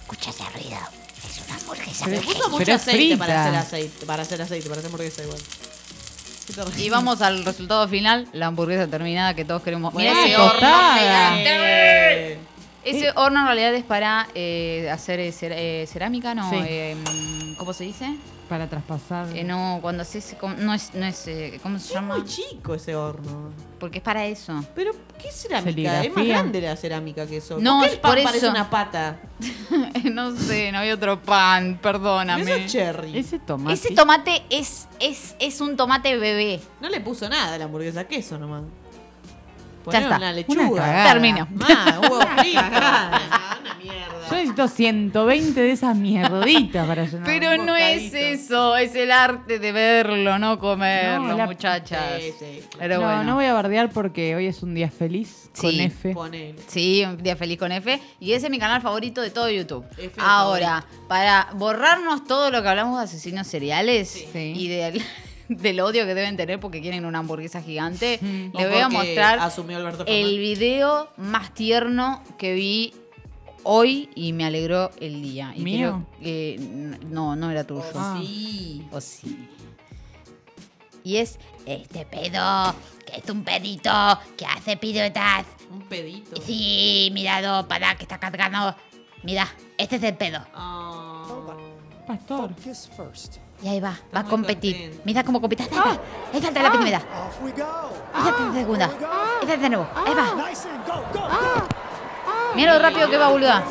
[0.00, 0.78] Escucha ese ruido.
[1.24, 2.04] Es una hamburguesa.
[2.06, 4.06] Pero- Le puso pero mucho es aceite para hacer aceite.
[4.06, 5.38] Para hacer aceite, para hacer hamburguesa igual.
[6.76, 6.82] ¿Qué?
[6.82, 9.94] Y vamos al resultado final, la hamburguesa terminada que todos queremos.
[9.94, 12.32] Mira Bueno, ese horno gigante.
[12.32, 12.38] Eh,
[12.84, 16.50] Ese horno en realidad es para eh, hacer eh, cer- eh, cerámica, ¿no?
[16.50, 16.56] Sí.
[16.60, 18.14] Eh, mm, ¿Cómo se dice?
[18.48, 19.34] Para traspasar.
[19.34, 20.36] Eh, no, cuando haces...
[20.58, 20.94] No es...
[20.94, 22.16] No es eh, ¿Cómo se Es llama?
[22.18, 23.50] muy chico ese horno.
[23.80, 24.62] Porque es para eso.
[24.74, 26.04] Pero, ¿qué cerámica?
[26.04, 27.58] Es más grande la cerámica que eso.
[27.58, 28.50] No, ¿Por qué es el pan por parece eso.
[28.50, 29.16] una pata?
[30.12, 32.64] no sé, no había otro pan, Eso perdóname.
[32.64, 33.18] es cherry.
[33.18, 33.74] Ese tomate.
[33.74, 36.60] Ese tomate es, es, es un tomate bebé.
[36.80, 38.62] No le puso nada a la hamburguesa, queso nomás.
[38.62, 40.16] Ya Poner está.
[40.16, 41.04] una lechuga.
[41.12, 41.48] Termino.
[41.50, 42.60] Más, huevo frito.
[43.84, 44.28] Mierda.
[44.30, 47.24] Yo necesito 120 de esas mierditas para llenar.
[47.24, 52.20] Pero un no es eso, es el arte de verlo, no comerlo, No, la- muchachas.
[52.20, 52.60] Sí, sí.
[52.78, 53.24] Pero no, bueno.
[53.24, 55.78] no voy a bardear porque hoy es un día feliz con.
[55.78, 56.12] F.
[56.14, 56.54] Ponele.
[56.66, 58.00] Sí, un día feliz con F.
[58.20, 59.84] Y ese es mi canal favorito de todo YouTube.
[59.98, 64.52] F Ahora, para borrarnos todo lo que hablamos de asesinos seriales Sí.
[64.56, 65.02] y de
[65.48, 68.18] del odio que deben tener porque quieren una hamburguesa gigante,
[68.54, 69.38] O le voy a mostrar
[70.06, 72.94] el video más tierno que vi
[73.64, 75.52] hoy y me alegró el día.
[75.56, 76.04] Y ¿Mío?
[76.16, 77.82] creo que- n- no, no era tuyo.
[77.94, 78.18] Ah.
[78.20, 78.86] Sí.
[78.92, 79.48] O sí.
[81.02, 82.74] Y es Este pedo,
[83.06, 83.90] que es un pedito
[84.36, 85.46] que hace piruetas.
[85.70, 86.40] Un pedito.
[86.42, 88.74] Sí, mirado, para que está cargando.
[89.22, 90.44] Mira, este es el pedo.
[90.54, 91.24] Ah.
[92.06, 92.50] Pastor.
[93.62, 94.76] Y ahí va, va a competir.
[94.76, 95.02] contento.
[95.06, 95.62] Mira cómo compite.
[95.62, 95.98] Ahí va,
[96.34, 96.98] ahí falta la primera.
[96.98, 97.64] Off we go.
[98.12, 98.84] Ahí falta la segunda.
[98.86, 99.88] Ahí falta de nuevo.
[99.94, 101.68] Ahí va.
[102.54, 103.62] Mira lo rápido que va, boluda.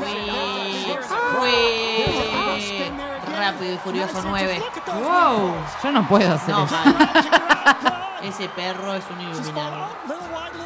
[3.37, 4.59] Rápido y Furioso 9.
[4.59, 6.75] Look at those Wow, yo no puedo hacer No, eso.
[6.75, 8.09] mal.
[8.23, 9.87] Ese perro es un iluminado.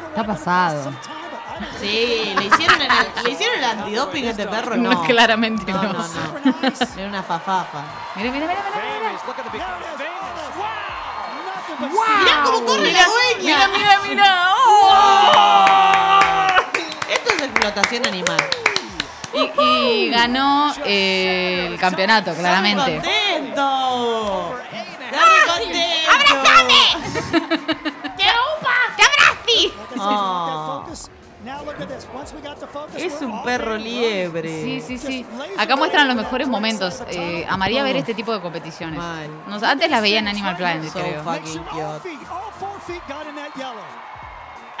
[0.08, 0.92] Está pasado.
[1.80, 2.88] Sí, le hicieron el,
[3.24, 4.76] le hicieron el antidoping a este perro.
[4.76, 5.82] No, No, claramente no.
[5.82, 5.92] no.
[5.92, 7.00] No, no, Super nice.
[7.00, 7.80] Era una fafafa.
[8.14, 8.60] Mira, mira, mira,
[9.52, 9.78] mira.
[12.20, 13.42] Mirá cómo corre la dueña.
[13.42, 14.48] Mira, mira, mira.
[14.54, 15.97] ¡Oh!
[17.58, 18.38] Explotación animal.
[19.34, 23.00] Y, y ganó eh, el campeonato, claramente.
[23.00, 24.54] ¡Contento!
[30.00, 30.84] Oh.
[32.42, 34.62] got the focus, Es un perro liebre.
[34.62, 35.26] Sí, sí, sí.
[35.56, 37.02] Acá muestran los mejores momentos.
[37.10, 39.00] Eh, amaría ver este tipo de competiciones.
[39.62, 41.24] Antes las veía en Animal Planet, So creo.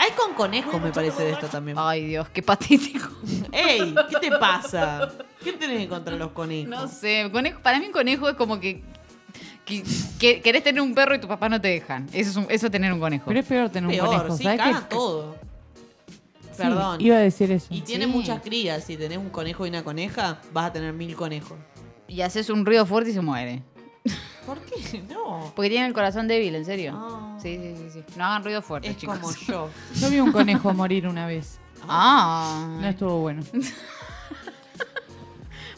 [0.00, 1.76] Hay con conejos, me parece, de esto también.
[1.78, 3.08] Ay, Dios, qué patético.
[3.52, 3.94] ¡Ey!
[4.08, 5.10] ¿Qué te pasa?
[5.42, 6.68] ¿Qué tenés contra los conejos?
[6.70, 8.82] No sé, conejo, para mí un conejo es como que,
[9.64, 9.82] que-
[10.20, 12.06] que querés tener un perro y tus papás no te dejan.
[12.12, 13.24] Eso es, un- eso es tener un conejo.
[13.26, 15.36] Pero es peor tener un conejo, sí, ¿sabes cagan todo.
[16.52, 17.00] Sí, Perdón.
[17.00, 17.66] iba a decir eso.
[17.70, 18.10] Y tiene Sí.
[18.10, 18.82] muchas crías.
[18.84, 21.56] Si tenés un conejo y una coneja, vas a tener mil conejos.
[22.08, 23.62] Y haces un ruido fuerte y se muere.
[24.46, 25.02] ¿Por qué?
[25.08, 25.52] No.
[25.54, 26.92] Porque tiene el corazón débil, en serio.
[26.96, 27.38] Ah.
[27.42, 28.04] Sí, sí, sí, sí.
[28.16, 29.18] No hagan ruido fuerte, Es chicos.
[29.18, 29.68] como yo.
[30.00, 31.58] Yo vi un conejo morir una vez.
[31.88, 32.78] Ah.
[32.80, 33.42] No estuvo bueno.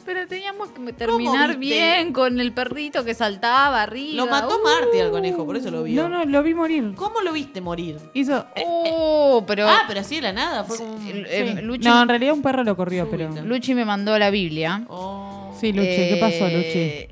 [0.06, 4.24] Pero teníamos que terminar bien con el perrito que saltaba arriba.
[4.24, 4.64] Lo mató Uh.
[4.64, 6.02] Marty al conejo, por eso lo vio.
[6.02, 6.94] No, no, lo vi morir.
[6.96, 7.96] ¿Cómo lo viste morir?
[8.14, 8.44] Hizo.
[8.66, 9.68] Uh, pero.
[9.68, 10.64] Ah, pero así de la nada.
[10.64, 11.06] Fue como un...
[11.06, 11.62] el- eh, Sí.
[11.62, 13.28] Luchi, No, en realidad un perro lo corrió, pero.
[13.28, 13.46] Súbito.
[13.46, 14.82] Luchi me mandó la Biblia.
[14.88, 15.54] Oh.
[15.60, 16.78] Sí, Luchi, ¿qué pasó, Luchi?
[16.78, 17.08] Eh,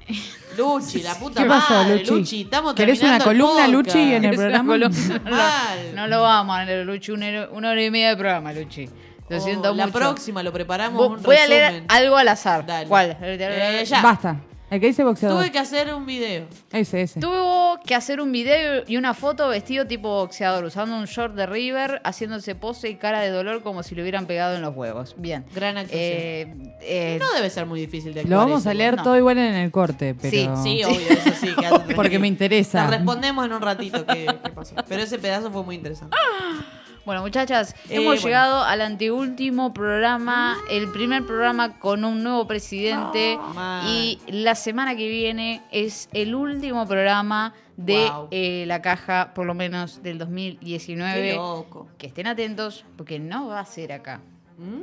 [0.58, 2.04] Luchi, la puta ¿Qué pasó, madre.
[2.04, 2.42] Luchi?
[2.42, 3.96] estamos ¿Querés una terminando el columna, podcast.
[3.96, 4.72] Luchi, en el una programa?
[4.72, 5.20] columna.
[5.24, 5.94] No, lo- Mal.
[5.94, 7.12] no lo vamos a leer, Luchi.
[7.12, 8.88] Una, hora- una hora y media de programa, Luchi.
[9.28, 9.98] Lo Oh, siento la mucho.
[9.98, 12.64] próxima lo preparamos Vo- un Voy a leer algo al azar.
[12.66, 12.86] Dale.
[12.88, 13.16] ¿Cuál?
[13.20, 14.00] Eh, ya.
[14.02, 14.36] Basta.
[14.70, 15.38] El que dice boxeador.
[15.38, 16.46] Tuve que hacer un video.
[16.72, 17.20] Ese, ese.
[17.20, 21.46] Tuvo que hacer un video y una foto vestido tipo boxeador, usando un short de
[21.46, 25.14] River, haciéndose pose y cara de dolor como si le hubieran pegado en los huevos.
[25.16, 25.46] Bien.
[25.54, 26.02] Gran actuación.
[26.02, 28.38] Eh, eh, no debe ser muy difícil de actuar.
[28.38, 29.02] Lo vamos eso, a leer no.
[29.02, 30.56] todo igual en el corte, pero.
[30.62, 31.48] Sí, obvio, eso sí.
[31.96, 32.84] Porque me interesa.
[32.84, 34.74] Te respondemos en un ratito qué, qué pasó.
[34.86, 36.16] Pero ese pedazo fue muy interesante.
[37.08, 38.20] Bueno, muchachas, Eh, hemos bueno.
[38.20, 43.38] llegado al anteúltimo programa, el primer programa con un nuevo presidente.
[43.54, 43.88] Mal.
[43.88, 48.28] y la semana que viene es el último programa de Wow.
[48.30, 51.30] eh, la caja, por lo menos del 2019.
[51.30, 51.88] Qué loco.
[51.96, 54.20] Que estén atentos, porque no va a ser acá.
[54.58, 54.82] ¿Mm?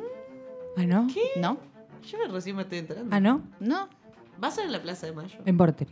[0.78, 1.08] ¿Ah, no?
[1.36, 1.60] ¿No?
[2.10, 3.16] Yo recién me estoy enterando.
[3.16, 3.44] ¿Ah, no?
[3.60, 3.88] ¿No?
[4.44, 5.38] ¿Va a ser en la Plaza de Mayo?
[5.46, 5.92] En Vortex.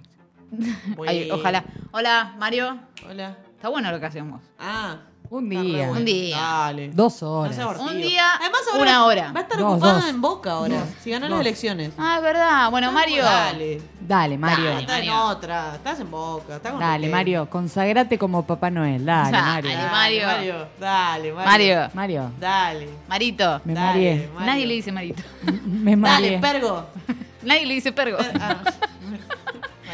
[1.08, 1.64] Ay, ojalá.
[1.92, 2.80] Hola, Mario.
[3.08, 3.38] Hola.
[3.56, 4.42] Está bueno lo que hacemos.
[4.58, 4.98] Ah.
[5.34, 5.90] Un día.
[5.90, 6.38] Un día.
[6.38, 6.90] Dale.
[6.90, 7.58] Dos horas.
[7.80, 9.32] Un día, Además, ahora una hora.
[9.32, 10.10] Va a estar Dos, ocupada dos.
[10.10, 10.86] en Boca ahora.
[11.04, 11.42] Si ganó las Dos.
[11.42, 11.92] elecciones.
[11.98, 12.70] Ah, es verdad.
[12.70, 13.24] Bueno, Mario.
[13.24, 13.82] Dale.
[14.00, 14.66] Dale, Mario.
[14.66, 14.82] Dale.
[14.82, 15.26] Estás en Mario.
[15.26, 15.76] otra.
[15.76, 16.56] Estás en Boca.
[16.58, 17.10] Estás con Dale.
[17.10, 17.50] Mario.
[17.50, 19.04] Consagrate como Papá Noel.
[19.04, 19.42] Dale, Dale.
[19.42, 19.72] Mario.
[19.72, 20.28] Dale, Mario.
[20.28, 20.68] Mario.
[20.80, 21.46] Dale, Mario.
[21.50, 21.90] Mario.
[21.96, 22.32] Mario.
[22.40, 22.90] Dale.
[23.08, 23.62] Marito.
[23.66, 24.30] Me Dale, mareé.
[24.36, 24.46] Mario.
[24.46, 25.24] Nadie le dice Marito.
[25.66, 26.40] Me mareé.
[26.40, 26.86] Dale, pergo.
[27.42, 28.20] Nadie le dice pergo.
[28.40, 28.58] Ah.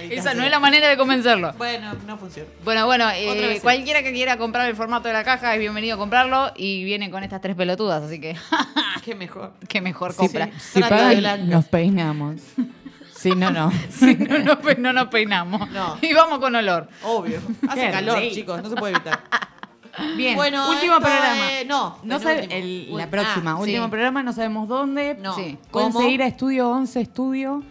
[0.10, 1.54] Esa no es la manera de convencerlo.
[1.58, 2.50] Bueno, no funciona.
[2.64, 3.62] Bueno, bueno, Otra eh, vez.
[3.62, 7.12] cualquiera que quiera comprar el formato de la caja es bienvenido a comprarlo y vienen
[7.12, 8.36] con estas tres pelotudas, así que
[9.06, 9.54] Qué mejor.
[9.68, 10.48] qué mejor compra.
[10.60, 10.82] sí.
[10.82, 11.40] Si blancas.
[11.42, 12.42] nos peinamos.
[13.20, 13.70] Si no, no.
[13.90, 15.70] Si no, nos pe- no nos peinamos.
[15.72, 15.98] No.
[16.02, 16.88] Y vamos con olor.
[17.04, 17.42] Obvio.
[17.68, 18.64] Hace Qué calor, chicos.
[18.64, 19.20] No se puede evitar.
[20.16, 20.38] Bien.
[20.38, 21.36] Bueno, último programa.
[21.68, 23.52] no, No sabe- el- la próxima.
[23.52, 23.90] ah, último sí.
[23.92, 25.16] programa, no sabemos dónde.
[25.16, 25.36] No.
[25.36, 25.58] Sí.
[25.70, 26.00] Pueden ¿Cómo?
[26.06, 27.62] seguir a Estudio 11 Estudio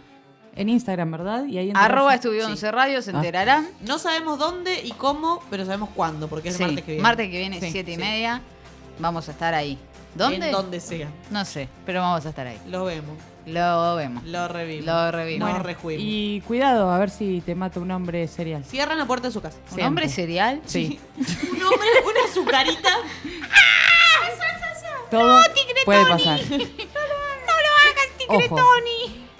[0.59, 1.45] en Instagram, ¿verdad?
[1.45, 2.13] Y ahí Arroba.
[2.15, 2.51] Estudio Sí.
[2.51, 3.15] 11 Radio, se Ah.
[3.15, 3.67] enterarán.
[3.81, 7.03] No sabemos dónde y cómo, pero sabemos cuándo, porque es Sí, el martes que viene.
[7.03, 7.99] Martes que viene, Sí, 7 y sí.
[8.01, 8.41] media.
[8.99, 9.77] Vamos a estar ahí.
[10.15, 10.47] ¿Dónde?
[10.47, 11.07] En donde sea.
[11.29, 12.57] No sé, pero vamos a estar ahí.
[12.67, 13.15] Lo vemos.
[13.45, 14.23] Lo vemos.
[14.25, 14.85] Lo revivimos.
[14.85, 15.49] Lo revivimos.
[15.53, 16.03] Nos rejuimos.
[16.05, 18.63] Y cuidado, a ver si te mata un hombre serial.
[18.65, 19.57] Cierran la puerta de su casa.
[19.57, 19.85] ¿Un Siempre.
[19.87, 20.61] hombre serial?
[20.65, 20.99] Sí.
[21.17, 22.89] Un hombre, una azucarita.
[25.09, 25.41] Todo
[25.85, 26.39] puede pasar.
[28.27, 28.59] Ojo.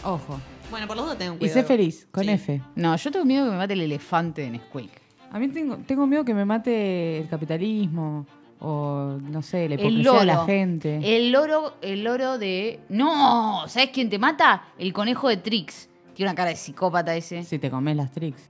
[0.04, 0.40] Ojo.
[0.70, 1.60] Bueno, por los dos tengan Y cuidado.
[1.62, 2.30] sé feliz, con Sí.
[2.32, 2.62] F.
[2.76, 4.92] No, yo tengo miedo que me mate el elefante de Nesquik.
[5.32, 8.26] A mí tengo, tengo miedo que me mate el capitalismo
[8.60, 10.20] o, no sé, la El hipocresía loro.
[10.20, 11.18] de la gente.
[11.18, 12.80] El loro, el loro de.
[12.90, 13.68] ¡No!
[13.68, 14.64] ¿Sabes quién te mata?
[14.78, 15.90] El conejo de Trix.
[16.14, 17.44] Tiene una cara de psicópata ese.
[17.44, 18.50] Si te comes las tricks.